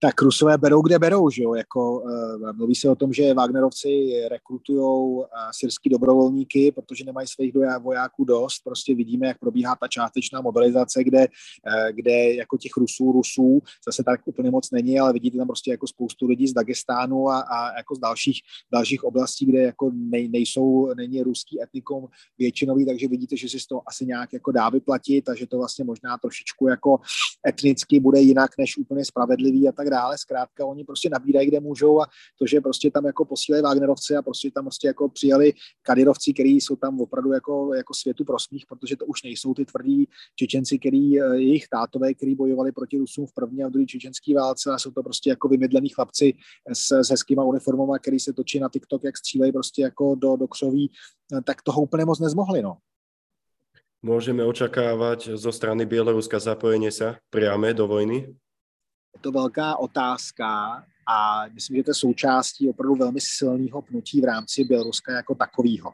Tak 0.00 0.22
Rusové 0.22 0.58
berou, 0.58 0.82
kde 0.82 0.98
berou, 0.98 1.30
že 1.30 1.42
jo? 1.42 1.54
Jako, 1.54 2.00
uh, 2.00 2.52
mluví 2.56 2.74
se 2.74 2.90
o 2.90 2.94
tom, 2.94 3.12
že 3.12 3.34
Wagnerovci 3.34 4.22
rekrutují 4.30 4.78
uh, 4.78 5.24
syrský 5.50 5.90
dobrovolníky, 5.90 6.72
protože 6.72 7.04
nemají 7.04 7.26
svých 7.28 7.52
vojáků 7.82 8.24
dost. 8.24 8.60
Prostě 8.64 8.94
vidíme, 8.94 9.26
jak 9.26 9.38
probíhá 9.38 9.76
ta 9.80 9.88
částečná 9.88 10.40
mobilizace, 10.40 11.04
kde, 11.04 11.18
uh, 11.18 11.88
kde 11.92 12.34
jako 12.34 12.58
těch 12.58 12.72
Rusů, 12.76 13.12
Rusů 13.12 13.62
zase 13.86 14.04
tak 14.04 14.20
úplně 14.24 14.50
moc 14.50 14.70
není, 14.70 15.00
ale 15.00 15.12
vidíte 15.12 15.38
tam 15.38 15.46
prostě 15.46 15.70
jako 15.70 15.86
spoustu 15.86 16.26
lidí 16.26 16.48
z 16.48 16.52
Dagestánu 16.52 17.28
a, 17.28 17.40
a 17.40 17.76
jako 17.76 17.94
z 17.94 17.98
dalších, 17.98 18.40
dalších 18.72 19.04
oblastí, 19.04 19.46
kde 19.46 19.62
jako 19.62 19.90
nej, 19.94 20.28
nejsou, 20.28 20.94
není 20.94 21.22
ruský 21.22 21.62
etnikum 21.62 22.08
většinový, 22.38 22.86
takže 22.86 23.08
vidíte, 23.08 23.36
že 23.36 23.48
si 23.48 23.60
z 23.60 23.66
toho 23.66 23.82
asi 23.86 24.06
nějak 24.06 24.32
jako 24.32 24.52
dá 24.52 24.68
vyplatit 24.68 25.28
a 25.28 25.34
že 25.34 25.46
to 25.46 25.58
vlastně 25.58 25.84
možná 25.84 26.18
trošičku 26.18 26.68
jako 26.68 27.00
etnicky 27.48 28.00
bude 28.00 28.20
jinak 28.20 28.50
než 28.58 28.76
úplně 28.76 29.04
spravedlivý 29.04 29.68
a 29.68 29.72
tak 29.72 29.87
dále. 29.90 30.18
Zkrátka 30.18 30.66
oni 30.66 30.84
prostě 30.84 31.08
nabírají, 31.10 31.48
kde 31.48 31.60
můžou 31.60 32.00
a 32.00 32.06
to, 32.38 32.46
že 32.46 32.60
prostě 32.60 32.90
tam 32.90 33.06
jako 33.06 33.24
posílají 33.24 33.62
Wagnerovci 33.62 34.16
a 34.16 34.22
prostě 34.22 34.50
tam 34.50 34.64
prostě 34.64 34.86
jako 34.86 35.08
přijali 35.08 35.52
Kadyrovci, 35.82 36.32
který 36.32 36.50
jsou 36.50 36.76
tam 36.76 37.00
opravdu 37.00 37.32
jako, 37.32 37.74
jako 37.74 37.94
světu 37.94 38.24
prosmích, 38.24 38.64
protože 38.68 38.96
to 38.96 39.06
už 39.06 39.22
nejsou 39.22 39.54
ty 39.54 39.64
tvrdí 39.64 40.08
Čečenci, 40.36 40.78
který 40.78 41.20
eh, 41.20 41.36
jejich 41.36 41.68
tátové, 41.68 42.14
který 42.14 42.34
bojovali 42.34 42.72
proti 42.72 42.98
Rusům 42.98 43.26
v 43.26 43.34
první 43.34 43.64
a 43.64 43.68
v 43.68 43.70
druhé 43.70 43.86
čečenské 43.86 44.34
válce 44.34 44.70
a 44.70 44.78
jsou 44.78 44.90
to 44.90 45.02
prostě 45.02 45.30
jako 45.30 45.48
vymydlení 45.48 45.88
chlapci 45.88 46.34
s, 46.72 46.92
s 46.92 47.10
hezkýma 47.10 47.44
uniformama, 47.44 47.98
který 47.98 48.20
se 48.20 48.32
točí 48.32 48.60
na 48.60 48.68
TikTok, 48.68 49.04
jak 49.04 49.16
střílejí 49.16 49.52
prostě 49.52 49.82
jako 49.82 50.14
do, 50.14 50.36
do 50.36 50.48
křoví, 50.48 50.90
eh, 51.32 51.42
tak 51.42 51.62
toho 51.62 51.82
úplně 51.82 52.04
moc 52.04 52.20
nezmohli, 52.20 52.62
no. 52.62 52.76
Môžeme 53.98 54.46
očakávať 54.46 55.34
zo 55.34 55.50
strany 55.50 55.82
Bieloruska 55.82 56.38
zapojenie 56.38 56.94
sa 56.94 57.18
priame 57.34 57.74
do 57.74 57.90
vojny? 57.90 58.30
Je 59.14 59.20
to 59.20 59.32
velká 59.32 59.76
otázka 59.76 60.84
a 61.06 61.46
myslím, 61.48 61.76
že 61.76 61.82
to 61.82 61.90
je 61.90 61.94
součástí 61.94 62.68
opravdu 62.68 62.94
velmi 62.94 63.20
silného 63.20 63.82
pnutí 63.82 64.20
v 64.20 64.24
rámci 64.24 64.64
Běloruska 64.64 65.12
jako 65.12 65.34
takového. 65.34 65.92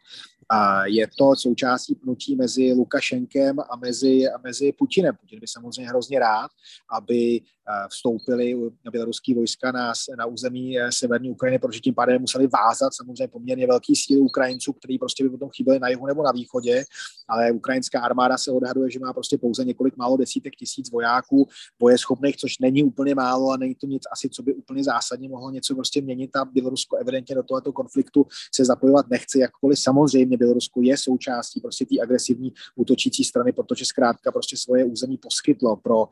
A 0.51 0.87
je 0.87 1.07
to 1.19 1.37
součástí 1.37 1.95
pnutí 1.95 2.37
mezi 2.37 2.73
Lukašenkem 2.73 3.61
a 3.61 3.77
mezi, 3.77 4.29
a 4.29 4.39
mezi 4.39 4.73
Putinem. 4.73 5.17
Putin 5.21 5.41
by 5.41 5.47
samozřejmě 5.47 5.89
hrozně 5.89 6.19
rád, 6.19 6.51
aby 6.91 7.41
Eh, 7.69 7.89
vstoupili 7.89 8.55
běloruský 8.93 9.35
vojska 9.35 9.73
na, 9.73 9.93
na 10.19 10.27
území 10.27 10.79
eh, 10.79 10.93
severní 10.93 11.31
Ukrajiny, 11.31 11.59
protože 11.59 11.81
tím 11.81 11.95
pádem 11.95 12.21
museli 12.21 12.47
vázat 12.47 12.95
samozřejmě 12.95 13.29
poměrně 13.29 13.67
velký 13.67 13.97
síly 13.97 14.21
Ukrajinců, 14.21 14.73
který 14.73 14.99
prostě 14.99 15.25
by 15.25 15.31
potom 15.31 15.51
chyběli 15.57 15.79
na 15.79 15.89
jihu 15.89 16.07
nebo 16.07 16.23
na 16.23 16.33
východě, 16.33 16.85
ale 17.29 17.53
ukrajinská 17.53 18.01
armáda 18.01 18.39
se 18.39 18.51
odhaduje, 18.51 18.91
že 18.91 18.99
má 18.99 19.13
prostě 19.13 19.39
pouze 19.39 19.65
několik 19.65 19.97
málo 19.97 20.17
desítek 20.17 20.57
tisíc 20.57 20.91
vojáků 20.91 21.49
bojeschopných, 21.79 22.37
což 22.37 22.59
není 22.59 22.83
úplně 22.83 23.15
málo 23.15 23.51
a 23.51 23.57
není 23.57 23.75
to 23.75 23.87
nic 23.87 24.03
asi, 24.13 24.29
co 24.29 24.43
by 24.43 24.55
úplně 24.55 24.85
zásadně 24.85 25.29
mohlo 25.29 25.51
něco 25.51 25.75
prostě 25.75 26.01
měnit. 26.01 26.37
A 26.37 26.45
Bělorusko 26.45 26.97
evidentně 26.97 27.35
do 27.35 27.43
tohoto 27.43 27.73
konfliktu 27.73 28.27
se 28.55 28.65
zapojovat 28.65 29.09
nechce, 29.11 29.39
jakkoliv. 29.39 29.79
Samozřejmě 29.79 30.34
Bělorusko 30.37 30.83
je 30.83 30.97
součástí 30.97 31.61
prostě 31.61 31.87
té 31.87 32.01
agresivní 32.03 32.53
útočící 32.77 33.25
strany, 33.25 33.53
protože 33.53 33.85
zkrátka 33.85 34.33
prostě 34.33 34.57
svoje 34.57 34.85
území 34.85 35.19
poskytlo 35.19 35.77
pro, 35.77 36.09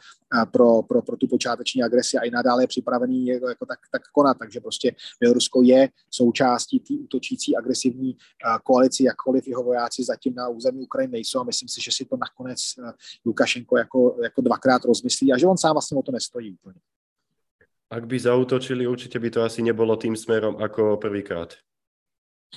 pro, 0.50 0.82
pro, 0.82 1.02
pro 1.02 1.16
tu 1.16 1.26
počáteční 1.26 1.82
agresi 1.82 2.16
a 2.16 2.24
i 2.24 2.30
nadále 2.30 2.62
je 2.62 2.66
připravený 2.66 3.26
jako, 3.26 3.48
jako 3.48 3.66
tak, 3.66 3.78
tak 3.92 4.02
konat. 4.12 4.38
Takže 4.38 4.60
prostě 4.60 4.94
Bělorusko 5.20 5.62
je 5.62 5.88
součástí 6.10 6.80
té 6.80 6.94
útočící 6.94 7.56
agresivní 7.56 8.16
koalici, 8.64 9.04
jakkoliv 9.04 9.48
jeho 9.48 9.62
vojáci 9.62 10.04
zatím 10.04 10.34
na 10.34 10.48
území 10.48 10.82
Ukrajiny 10.82 11.12
nejsou 11.12 11.40
a 11.40 11.44
myslím 11.44 11.68
si, 11.68 11.80
že 11.80 11.90
si 11.92 12.04
to 12.04 12.16
nakonec 12.16 12.58
Lukašenko 13.26 13.78
jako, 13.78 14.16
jako 14.22 14.40
dvakrát 14.40 14.84
rozmyslí 14.84 15.32
a 15.32 15.38
že 15.38 15.46
on 15.46 15.58
sám 15.58 15.74
vlastně 15.74 15.98
o 15.98 16.02
to 16.02 16.12
nestojí 16.12 16.52
úplně. 16.54 16.80
Ak 17.92 18.08
by 18.08 18.16
zautočili, 18.16 18.88
určite 18.88 19.20
by 19.20 19.30
to 19.30 19.44
asi 19.44 19.60
nebolo 19.60 20.00
tým 20.00 20.16
smerom 20.16 20.56
ako 20.56 20.96
prvýkrát 20.96 21.60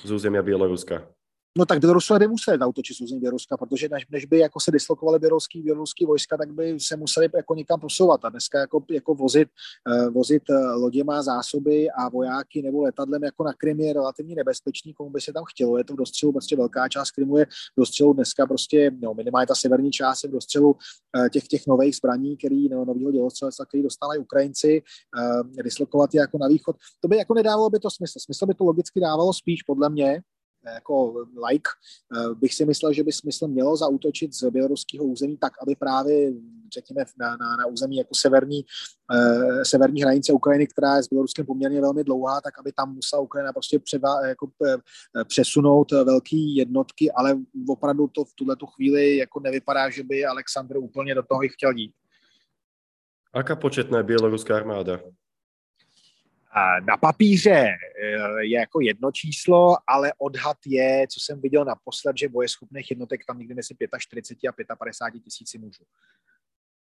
z 0.00 0.10
územia 0.10 0.40
Bieloruska. 0.40 1.12
No 1.58 1.66
tak 1.66 1.78
Bělorusové 1.80 2.18
by 2.18 2.28
museli 2.28 2.58
zautočit 2.58 2.96
z 2.96 3.12
Běloruska, 3.12 3.56
protože 3.56 3.88
než, 3.88 4.06
než 4.10 4.24
by 4.24 4.38
jako 4.38 4.60
se 4.60 4.70
dislokovali 4.70 5.18
běloruský, 5.18 5.62
běloruský 5.62 6.06
vojska, 6.06 6.36
tak 6.36 6.52
by 6.52 6.80
se 6.80 6.96
museli 6.96 7.28
jako 7.34 7.54
někam 7.54 7.80
posouvat. 7.80 8.24
A 8.24 8.28
dneska 8.28 8.58
jako, 8.58 8.84
jako 8.90 9.14
vozit, 9.14 9.48
uh, 9.88 10.14
vozit 10.14 10.42
uh, 10.50 10.82
loděma 10.82 11.22
zásoby 11.22 11.90
a 11.90 12.08
vojáky 12.08 12.62
nebo 12.62 12.82
letadlem 12.82 13.24
jako 13.24 13.44
na 13.44 13.52
Krym 13.52 13.80
je 13.80 13.92
relativně 13.92 14.34
nebezpečný, 14.34 14.94
komu 14.94 15.10
by 15.10 15.20
se 15.20 15.32
tam 15.32 15.44
chtělo. 15.44 15.78
Je 15.78 15.84
to 15.84 15.92
v 15.92 15.96
dostřelu, 15.96 16.32
prostě 16.32 16.56
velká 16.56 16.88
část 16.88 17.10
Krymu 17.10 17.36
je 17.36 17.44
v 17.46 17.80
dostřelu 17.80 18.12
dneska 18.12 18.46
prostě, 18.46 18.90
no, 18.98 19.14
minimálně 19.14 19.46
ta 19.46 19.54
severní 19.54 19.90
část 19.90 20.24
je 20.24 20.28
v 20.30 20.32
dostřelu 20.32 20.70
uh, 20.70 21.28
těch, 21.28 21.48
těch 21.48 21.66
nových 21.66 21.96
zbraní, 21.96 22.36
který, 22.36 22.68
no, 22.68 22.84
nového 22.84 23.12
dělostřelectva, 23.12 23.64
který 23.64 23.82
dostávají 23.82 24.20
Ukrajinci, 24.20 24.82
dislokovat 25.64 26.14
je 26.14 26.20
jako 26.20 26.38
na 26.38 26.48
východ. 26.48 26.76
To 27.00 27.08
by 27.08 27.16
jako 27.16 27.34
nedávalo 27.34 27.70
by 27.70 27.78
to 27.78 27.90
smysl. 27.90 28.18
Smysl 28.18 28.46
by 28.46 28.54
to 28.54 28.64
logicky 28.64 29.00
dávalo 29.00 29.32
spíš 29.32 29.62
podle 29.62 29.88
mě, 29.90 30.22
jako 30.74 31.26
like, 31.50 31.70
eh, 32.16 32.34
bych 32.34 32.54
si 32.54 32.64
myslel, 32.64 32.92
že 32.92 33.02
by 33.04 33.12
smysl 33.12 33.48
mělo 33.48 33.76
zautočit 33.76 34.34
z 34.34 34.50
běloruského 34.50 35.04
území 35.04 35.36
tak, 35.36 35.52
aby 35.62 35.76
právě, 35.76 36.32
řekněme, 36.74 37.04
na, 37.18 37.36
na, 37.36 37.56
na 37.56 37.66
území 37.66 37.96
jako 37.96 38.14
severní, 38.14 38.64
eh, 39.14 39.64
severní 39.64 40.02
hranice 40.02 40.32
Ukrajiny, 40.32 40.66
která 40.66 40.96
je 40.96 41.02
s 41.02 41.08
Běloruskem 41.08 41.46
poměrně 41.46 41.80
velmi 41.80 42.04
dlouhá, 42.04 42.40
tak 42.40 42.58
aby 42.58 42.72
tam 42.72 42.94
musela 42.94 43.22
Ukrajina 43.22 43.52
prostě 43.52 43.78
převa, 43.78 44.26
jako, 44.26 44.48
eh, 44.66 45.24
přesunout 45.24 45.92
velké 45.92 46.36
jednotky, 46.36 47.12
ale 47.12 47.38
opravdu 47.68 48.08
to 48.08 48.24
v 48.24 48.32
tuhle 48.34 48.56
chvíli 48.74 49.16
jako 49.16 49.40
nevypadá, 49.40 49.90
že 49.90 50.02
by 50.02 50.26
Aleksandr 50.26 50.76
úplně 50.76 51.14
do 51.14 51.22
toho 51.22 51.40
chtěl 51.48 51.70
jít. 51.76 51.92
Aká 53.32 53.56
početná 53.56 54.02
běloruská 54.02 54.56
armáda? 54.56 55.00
Na 56.86 56.96
papíře 56.96 57.66
eh, 57.66 58.44
je 58.44 58.58
jako 58.58 58.80
jedno 58.80 59.12
číslo, 59.12 59.76
ale 59.86 60.12
odhad 60.18 60.56
je, 60.66 61.06
co 61.10 61.20
jsem 61.20 61.40
viděl 61.40 61.64
naposled, 61.64 62.16
že 62.18 62.28
bojeschopných 62.28 62.90
jednotek 62.90 63.20
tam 63.26 63.38
někdy 63.38 63.54
mezi 63.54 63.74
45 63.98 64.70
a 64.70 64.76
55 64.76 65.20
tisíci 65.20 65.58
mužů. 65.58 65.84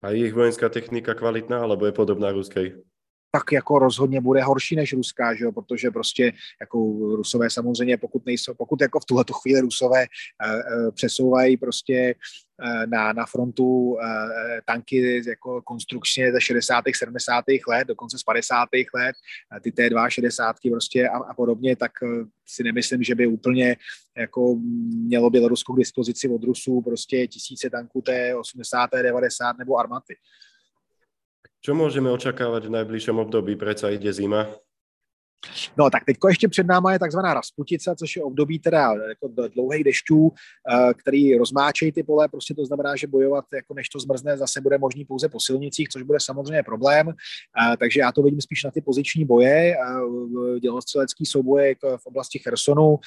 A 0.01 0.09
jejich 0.09 0.33
vojenská 0.33 0.69
technika 0.69 1.13
kvalitná, 1.13 1.61
alebo 1.61 1.85
je 1.85 1.91
podobná 1.91 2.31
ruské? 2.31 2.71
Tak 3.31 3.51
jako 3.51 3.79
rozhodně 3.79 4.21
bude 4.21 4.43
horší 4.43 4.75
než 4.75 4.93
ruská, 4.93 5.35
že 5.35 5.45
jo? 5.45 5.51
protože 5.51 5.91
prostě 5.91 6.33
jako 6.61 6.77
rusové 7.15 7.49
samozřejmě, 7.49 7.97
pokud 7.97 8.25
nejsou, 8.25 8.53
pokud 8.53 8.81
jako 8.81 8.99
v 8.99 9.05
tuhle 9.05 9.23
chvíli 9.41 9.61
rusové 9.61 10.05
uh, 10.05 10.85
uh, 10.85 10.91
přesouvají 10.91 11.57
prostě 11.57 12.15
uh, 12.63 12.85
na, 12.85 13.13
na 13.13 13.25
frontu 13.25 13.65
uh, 13.65 13.99
tanky 14.65 15.21
jako 15.27 15.61
konstrukčně 15.61 16.31
ze 16.31 16.41
60. 16.41 16.83
70. 16.95 17.45
let, 17.67 17.87
dokonce 17.87 18.17
z 18.17 18.23
50. 18.23 18.69
let, 18.95 19.15
uh, 19.51 19.59
ty 19.59 19.71
T2 19.71 20.09
60 20.09 20.55
prostě 20.71 21.09
a, 21.09 21.17
a 21.17 21.33
podobně, 21.33 21.75
tak 21.75 21.91
uh, 22.01 22.09
si 22.45 22.63
nemyslím, 22.63 23.03
že 23.03 23.15
by 23.15 23.27
úplně 23.27 23.75
jako 24.17 24.55
mělo 25.05 25.29
Bělorusko 25.29 25.73
k 25.73 25.77
dispozici 25.77 26.29
od 26.29 26.43
Rusů 26.43 26.81
prostě 26.81 27.27
tisíce 27.27 27.69
tanků 27.69 27.99
T80, 27.99 29.03
90 29.03 29.57
nebo 29.57 29.77
armaty. 29.77 30.15
Čo 31.61 31.73
môžeme 31.73 32.13
očakávať 32.13 32.69
v 32.69 32.73
najbližšom 32.81 33.17
období? 33.21 33.57
Preca 33.57 33.89
ide 33.89 34.13
zima. 34.13 34.47
No 35.77 35.89
tak 35.89 36.05
teď 36.05 36.17
ještě 36.27 36.47
před 36.47 36.67
náma 36.67 36.93
je 36.93 36.99
takzvaná 36.99 37.33
Rasputice, 37.33 37.95
což 37.99 38.15
je 38.15 38.23
období 38.23 38.59
teda 38.59 38.93
jako 39.09 39.27
dlouhých 39.53 39.83
dešťů, 39.83 40.31
eh, 40.31 40.93
který 40.93 41.37
rozmáčejí 41.37 41.91
ty 41.91 42.03
pole, 42.03 42.27
prostě 42.27 42.53
to 42.53 42.65
znamená, 42.65 42.95
že 42.95 43.07
bojovat 43.07 43.45
jako 43.53 43.73
než 43.73 43.89
to 43.89 43.99
zmrzne 43.99 44.37
zase 44.37 44.61
bude 44.61 44.77
možný 44.77 45.05
pouze 45.05 45.29
po 45.29 45.39
silnicích, 45.39 45.89
což 45.89 46.03
bude 46.03 46.19
samozřejmě 46.21 46.63
problém, 46.63 47.09
eh, 47.09 47.77
takže 47.77 47.99
já 47.99 48.11
to 48.11 48.23
vidím 48.23 48.41
spíš 48.41 48.63
na 48.63 48.71
ty 48.71 48.81
poziční 48.81 49.25
boje, 49.25 49.75
eh, 49.75 50.59
dělostřelecký 50.59 51.25
souboje 51.25 51.67
jako 51.67 51.97
v 51.97 52.05
oblasti 52.05 52.39
Chersonu. 52.39 52.99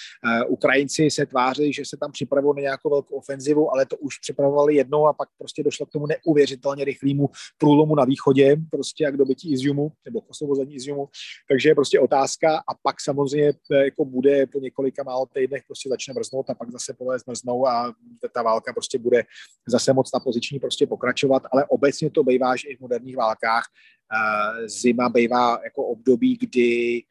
Ukrajinci 0.48 1.10
se 1.10 1.26
tváří, 1.26 1.72
že 1.72 1.82
se 1.84 1.96
tam 1.96 2.12
připravují 2.12 2.56
na 2.56 2.62
nějakou 2.62 2.90
velkou 2.90 3.16
ofenzivu, 3.16 3.72
ale 3.72 3.86
to 3.86 3.96
už 3.96 4.18
připravovali 4.18 4.74
jednou 4.74 5.06
a 5.06 5.12
pak 5.12 5.28
prostě 5.38 5.62
došlo 5.62 5.86
k 5.86 5.90
tomu 5.90 6.06
neuvěřitelně 6.06 6.84
rychlému 6.84 7.30
průlomu 7.58 7.94
na 7.94 8.04
východě, 8.04 8.56
prostě 8.70 9.04
jak 9.04 9.16
dobytí 9.16 9.52
Izjumu, 9.52 9.92
nebo 10.04 10.20
osvobození 10.20 10.74
Izjumu, 10.74 11.08
takže 11.48 11.74
prostě 11.74 12.00
otázka, 12.00 12.19
otázka 12.20 12.56
a 12.56 12.74
pak 12.82 13.00
samozřejmě 13.00 13.52
eh, 13.72 13.84
jako 13.84 14.04
bude 14.04 14.46
po 14.46 14.58
několika 14.58 15.02
málo 15.02 15.26
týdnech 15.26 15.62
prostě 15.66 15.88
začne 15.88 16.14
mrznout 16.14 16.50
a 16.50 16.54
pak 16.54 16.70
zase 16.70 16.94
pole 16.94 17.18
zmrznou 17.18 17.66
a 17.66 17.94
ta 18.32 18.42
válka 18.42 18.72
prostě 18.72 18.98
bude 18.98 19.22
zase 19.68 19.92
moc 19.92 20.12
na 20.14 20.20
poziční 20.20 20.58
prostě 20.58 20.86
pokračovat, 20.86 21.42
ale 21.52 21.64
obecně 21.64 22.10
to 22.10 22.24
bývá, 22.24 22.56
že 22.56 22.68
i 22.68 22.76
v 22.76 22.80
moderních 22.80 23.16
válkách 23.16 23.64
eh, 23.64 24.68
zima 24.68 25.08
bývá 25.08 25.60
jako 25.64 25.86
období, 25.86 26.36
kdy 26.36 27.02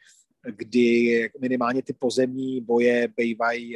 kdy 0.55 1.29
minimálně 1.41 1.81
ty 1.81 1.93
pozemní 1.93 2.61
boje 2.61 3.07
bývají, 3.17 3.75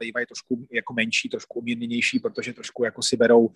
bývají 0.00 0.26
trošku 0.26 0.66
jako 0.72 0.94
menší, 0.94 1.28
trošku 1.28 1.58
umírněnější, 1.58 2.18
protože 2.18 2.52
trošku 2.52 2.84
jako 2.84 3.02
si 3.02 3.16
berou 3.16 3.50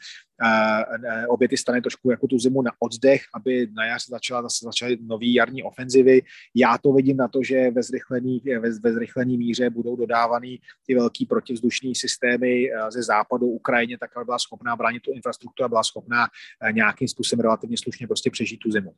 obě 1.29 1.49
ty 1.49 1.57
strany 1.57 1.81
trošku 1.81 2.11
jako 2.11 2.27
tu 2.27 2.39
zimu 2.39 2.63
na 2.63 2.71
oddech, 2.79 3.23
aby 3.35 3.69
na 3.73 3.85
jaře 3.87 4.07
začala 4.09 4.43
zase 4.43 4.65
začaly 4.65 4.99
nový 5.01 5.35
jarní 5.35 5.63
ofenzivy. 5.63 6.23
Já 6.55 6.79
to 6.79 6.93
vidím 6.93 7.17
na 7.17 7.29
to, 7.29 7.43
že 7.43 7.71
ve 7.71 7.83
zrychlený, 7.83 8.43
ve, 8.61 8.71
ve 8.81 8.93
zrychlený 8.93 9.39
míře 9.39 9.71
budou 9.71 9.97
dodávány 9.97 10.59
ty 10.87 10.95
velký 10.95 11.27
protivzdušní 11.27 11.95
systémy 11.95 12.71
ze 12.89 13.03
západu 13.03 13.47
Ukrajině, 13.47 13.99
tak 13.99 14.17
aby 14.17 14.25
byla 14.25 14.39
schopná 14.39 14.77
bránit 14.77 15.03
tu 15.03 15.13
infrastrukturu 15.13 15.65
a 15.65 15.69
byla 15.69 15.83
schopná 15.83 16.27
nějakým 16.73 17.09
způsobem 17.09 17.41
relativně 17.41 17.77
slušně 17.79 18.07
prostě 18.07 18.31
přežít 18.31 18.61
tu 18.61 18.71
zimu. 18.71 18.95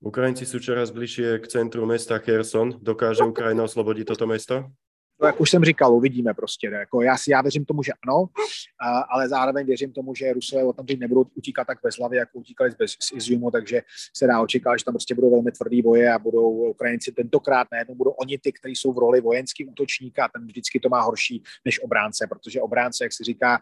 Ukrajinci 0.00 0.44
sú 0.44 0.60
čoraz 0.60 0.92
bližšie 0.92 1.40
k 1.40 1.46
centru 1.48 1.88
mesta 1.88 2.20
Kherson. 2.20 2.76
Dokáže 2.84 3.24
Ukrajina 3.24 3.64
oslobodit 3.64 4.04
toto 4.04 4.26
mesto? 4.28 4.68
No, 5.22 5.26
jak 5.26 5.40
už 5.40 5.50
jsem 5.50 5.64
říkal, 5.64 5.94
uvidíme 5.94 6.34
prostě. 6.34 6.66
Jako 6.66 7.02
já, 7.02 7.16
si, 7.16 7.30
já 7.30 7.42
věřím 7.42 7.64
tomu, 7.64 7.82
že 7.82 7.92
ano, 8.08 8.28
ale 9.08 9.28
zároveň 9.28 9.66
věřím 9.66 9.92
tomu, 9.92 10.14
že 10.14 10.32
Rusové 10.32 10.64
o 10.64 10.72
tam 10.72 10.86
nebudou 10.98 11.24
utíkat 11.34 11.66
tak 11.66 11.78
bez 11.82 11.98
hlavy, 11.98 12.16
jako 12.16 12.38
utíkali 12.38 12.70
z, 12.70 12.76
z 13.00 13.12
Iziumu, 13.12 13.50
takže 13.50 13.82
se 14.16 14.26
dá 14.26 14.40
očekávat, 14.40 14.76
že 14.78 14.84
tam 14.84 14.94
prostě 14.94 15.14
budou 15.14 15.30
velmi 15.30 15.52
tvrdý 15.52 15.82
boje 15.82 16.12
a 16.12 16.18
budou 16.18 16.50
Ukrajinci 16.70 17.12
tentokrát 17.12 17.68
najednou 17.72 17.94
budou 17.94 18.10
oni 18.10 18.38
ty, 18.38 18.52
kteří 18.52 18.76
jsou 18.76 18.92
v 18.92 18.98
roli 18.98 19.20
vojenský 19.20 19.64
útočníka 19.64 20.24
a 20.24 20.28
ten 20.28 20.46
vždycky 20.46 20.80
to 20.80 20.88
má 20.88 21.00
horší 21.00 21.42
než 21.64 21.82
obránce, 21.82 22.26
protože 22.28 22.60
obránce, 22.60 23.04
jak 23.04 23.12
se 23.12 23.24
říká, 23.24 23.58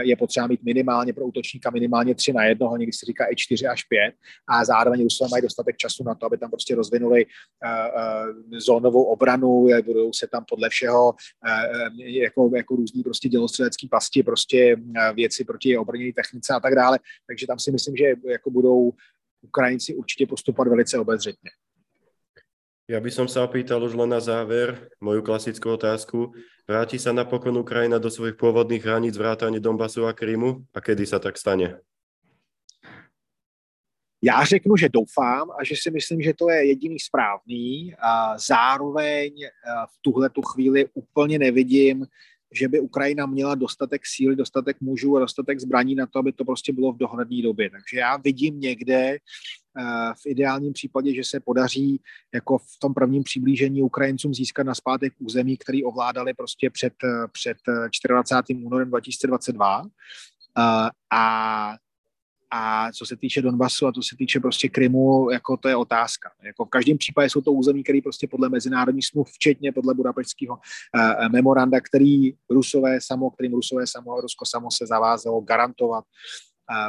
je 0.00 0.16
potřeba 0.16 0.46
mít 0.46 0.62
minimálně 0.62 1.12
pro 1.12 1.26
útočníka 1.26 1.70
minimálně 1.70 2.14
tři 2.14 2.32
na 2.32 2.44
jednoho, 2.44 2.76
někdy 2.76 2.92
se 2.92 3.06
říká 3.06 3.26
i 3.30 3.36
čtyři 3.36 3.66
až 3.66 3.84
pět 3.84 4.14
a 4.48 4.64
zároveň 4.64 5.02
Rusové 5.02 5.28
mají 5.30 5.42
dostatek 5.42 5.76
času 5.76 6.04
na 6.04 6.14
to, 6.14 6.26
aby 6.26 6.38
tam 6.38 6.50
prostě 6.50 6.74
rozvinuli 6.74 7.26
uh, 7.26 8.50
uh, 8.50 8.58
zónovou 8.58 9.04
obranu, 9.04 9.66
budou 9.84 10.12
se 10.12 10.26
tam 10.26 10.44
podle 10.48 10.68
všeho 10.68 11.14
jako, 11.96 12.50
jako 12.56 12.76
různý 12.76 13.02
prostě 13.02 13.28
dělostřelecký 13.28 13.88
pasti, 13.88 14.22
prostě 14.22 14.76
věci 15.14 15.44
proti 15.44 15.78
obrněné 15.78 16.12
technice 16.12 16.54
a 16.54 16.60
tak 16.60 16.74
dále, 16.74 16.98
takže 17.26 17.46
tam 17.46 17.58
si 17.58 17.72
myslím, 17.72 17.96
že 17.96 18.04
jako 18.28 18.50
budou 18.50 18.92
Ukrajinci 19.42 19.94
určitě 19.94 20.26
postupovat 20.26 20.68
velice 20.68 20.98
obezřetně. 20.98 21.50
Ja 22.84 23.00
by 23.00 23.08
som 23.08 23.24
sa 23.32 23.48
opýtal 23.48 23.80
už 23.80 23.96
len 23.96 24.12
na 24.12 24.20
záver 24.20 24.92
moju 25.00 25.24
klasickú 25.24 25.72
otázku. 25.72 26.36
Vráti 26.64 26.96
sa 26.96 27.12
napokon 27.12 27.60
Ukrajina 27.60 28.00
do 28.00 28.08
svojich 28.08 28.40
pôvodných 28.40 28.80
hraníc 28.80 29.20
vrátane 29.20 29.60
Donbasu 29.60 30.08
a 30.08 30.16
Krymu? 30.16 30.64
A 30.72 30.80
kedy 30.80 31.04
sa 31.04 31.20
tak 31.20 31.36
stane? 31.36 31.76
Já 34.24 34.44
řeknu, 34.44 34.76
že 34.76 34.88
doufám 34.88 35.50
a 35.50 35.64
že 35.64 35.76
si 35.76 35.90
myslím, 35.90 36.22
že 36.22 36.34
to 36.34 36.50
je 36.50 36.66
jediný 36.66 37.00
správný. 37.00 37.94
A 38.00 38.38
zároveň 38.38 39.32
v 39.92 39.96
tuhle 40.00 40.30
tu 40.30 40.42
chvíli 40.42 40.88
úplně 40.94 41.38
nevidím, 41.38 42.06
že 42.52 42.68
by 42.68 42.80
Ukrajina 42.80 43.26
měla 43.26 43.54
dostatek 43.54 44.00
síly, 44.06 44.36
dostatek 44.36 44.80
mužů 44.80 45.16
a 45.16 45.20
dostatek 45.20 45.60
zbraní 45.60 45.94
na 45.94 46.06
to, 46.06 46.18
aby 46.18 46.32
to 46.32 46.44
prostě 46.44 46.72
bylo 46.72 46.92
v 46.92 46.96
dohledné 46.98 47.42
době. 47.42 47.70
Takže 47.70 47.98
já 47.98 48.16
vidím 48.16 48.60
někde 48.60 49.18
v 50.22 50.26
ideálním 50.26 50.72
případě, 50.72 51.14
že 51.14 51.24
se 51.24 51.40
podaří 51.40 52.00
jako 52.34 52.58
v 52.58 52.78
tom 52.80 52.94
prvním 52.94 53.22
přiblížení 53.22 53.82
Ukrajincům 53.82 54.34
získat 54.34 54.66
na 54.66 54.74
zpátek 54.74 55.12
území, 55.18 55.56
který 55.56 55.84
ovládali 55.84 56.34
prostě 56.34 56.70
před, 56.70 56.92
eh, 57.04 57.28
před 57.32 57.56
24. 58.08 58.60
Eh, 58.60 58.66
únorem 58.66 58.88
2022. 58.88 59.82
A 61.12 61.74
a 62.56 62.92
co 62.92 63.06
se 63.06 63.16
týče 63.16 63.42
Donbasu 63.42 63.86
a 63.86 63.92
co 63.92 64.02
se 64.02 64.16
týče 64.18 64.40
prostě 64.40 64.68
Krymu, 64.68 65.30
jako 65.30 65.56
to 65.56 65.68
je 65.68 65.76
otázka. 65.76 66.30
Jako 66.42 66.64
v 66.64 66.68
každém 66.68 66.98
případě 66.98 67.30
jsou 67.30 67.40
to 67.40 67.52
území, 67.52 67.82
které 67.82 67.98
prostě 68.02 68.28
podle 68.28 68.48
mezinárodních 68.48 69.06
smluv, 69.06 69.28
včetně 69.28 69.72
podle 69.72 69.94
Budapešského 69.94 70.54
uh, 70.54 71.28
memoranda, 71.32 71.80
který 71.80 72.32
Rusové 72.50 73.00
samo, 73.00 73.30
kterým 73.30 73.52
Rusové 73.52 73.86
samo, 73.86 74.20
Rusko 74.20 74.46
samo 74.46 74.68
se 74.70 74.86
zavázalo 74.86 75.40
garantovat 75.40 76.04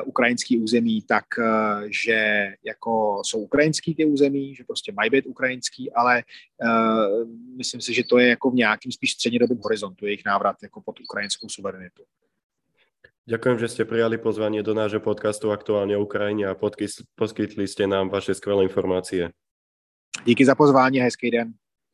ukrajinský 0.06 0.60
území, 0.60 1.02
tak 1.02 1.26
eh, 1.40 1.88
že 1.90 2.48
jako 2.64 3.22
jsou 3.26 3.40
ukrajinský 3.40 3.96
ty 3.96 4.06
území, 4.06 4.56
že 4.56 4.64
prostě 4.64 4.92
mají 4.92 5.10
být 5.10 5.26
ukrajinský, 5.26 5.92
ale 5.92 6.24
uh, 6.64 7.30
myslím 7.58 7.82
si, 7.82 7.94
že 7.94 8.04
to 8.10 8.18
je 8.18 8.28
jako 8.28 8.52
v 8.52 8.54
nějakým 8.54 8.92
spíš 8.92 9.12
střednědobém 9.12 9.58
horizontu 9.64 10.06
jejich 10.06 10.26
návrat 10.26 10.56
jako 10.64 10.82
pod 10.82 11.00
ukrajinskou 11.00 11.50
suverenitu. 11.50 12.04
Ďakujem, 13.26 13.58
že 13.58 13.74
ste 13.74 13.90
prijali 13.90 14.22
pozvanie 14.22 14.62
do 14.62 14.78
nášho 14.78 15.02
podcastu 15.02 15.50
Aktuálně 15.50 15.98
o 15.98 16.06
Ukrajině 16.06 16.46
a 16.46 16.54
poskytli 17.18 17.66
ste 17.66 17.90
nám 17.90 18.14
vaše 18.14 18.38
skvělé 18.38 18.70
informácie. 18.70 19.34
Díky 20.26 20.46
za 20.46 20.56
pozvání, 20.56 21.00
hezký 21.00 21.32
den. 21.32 21.54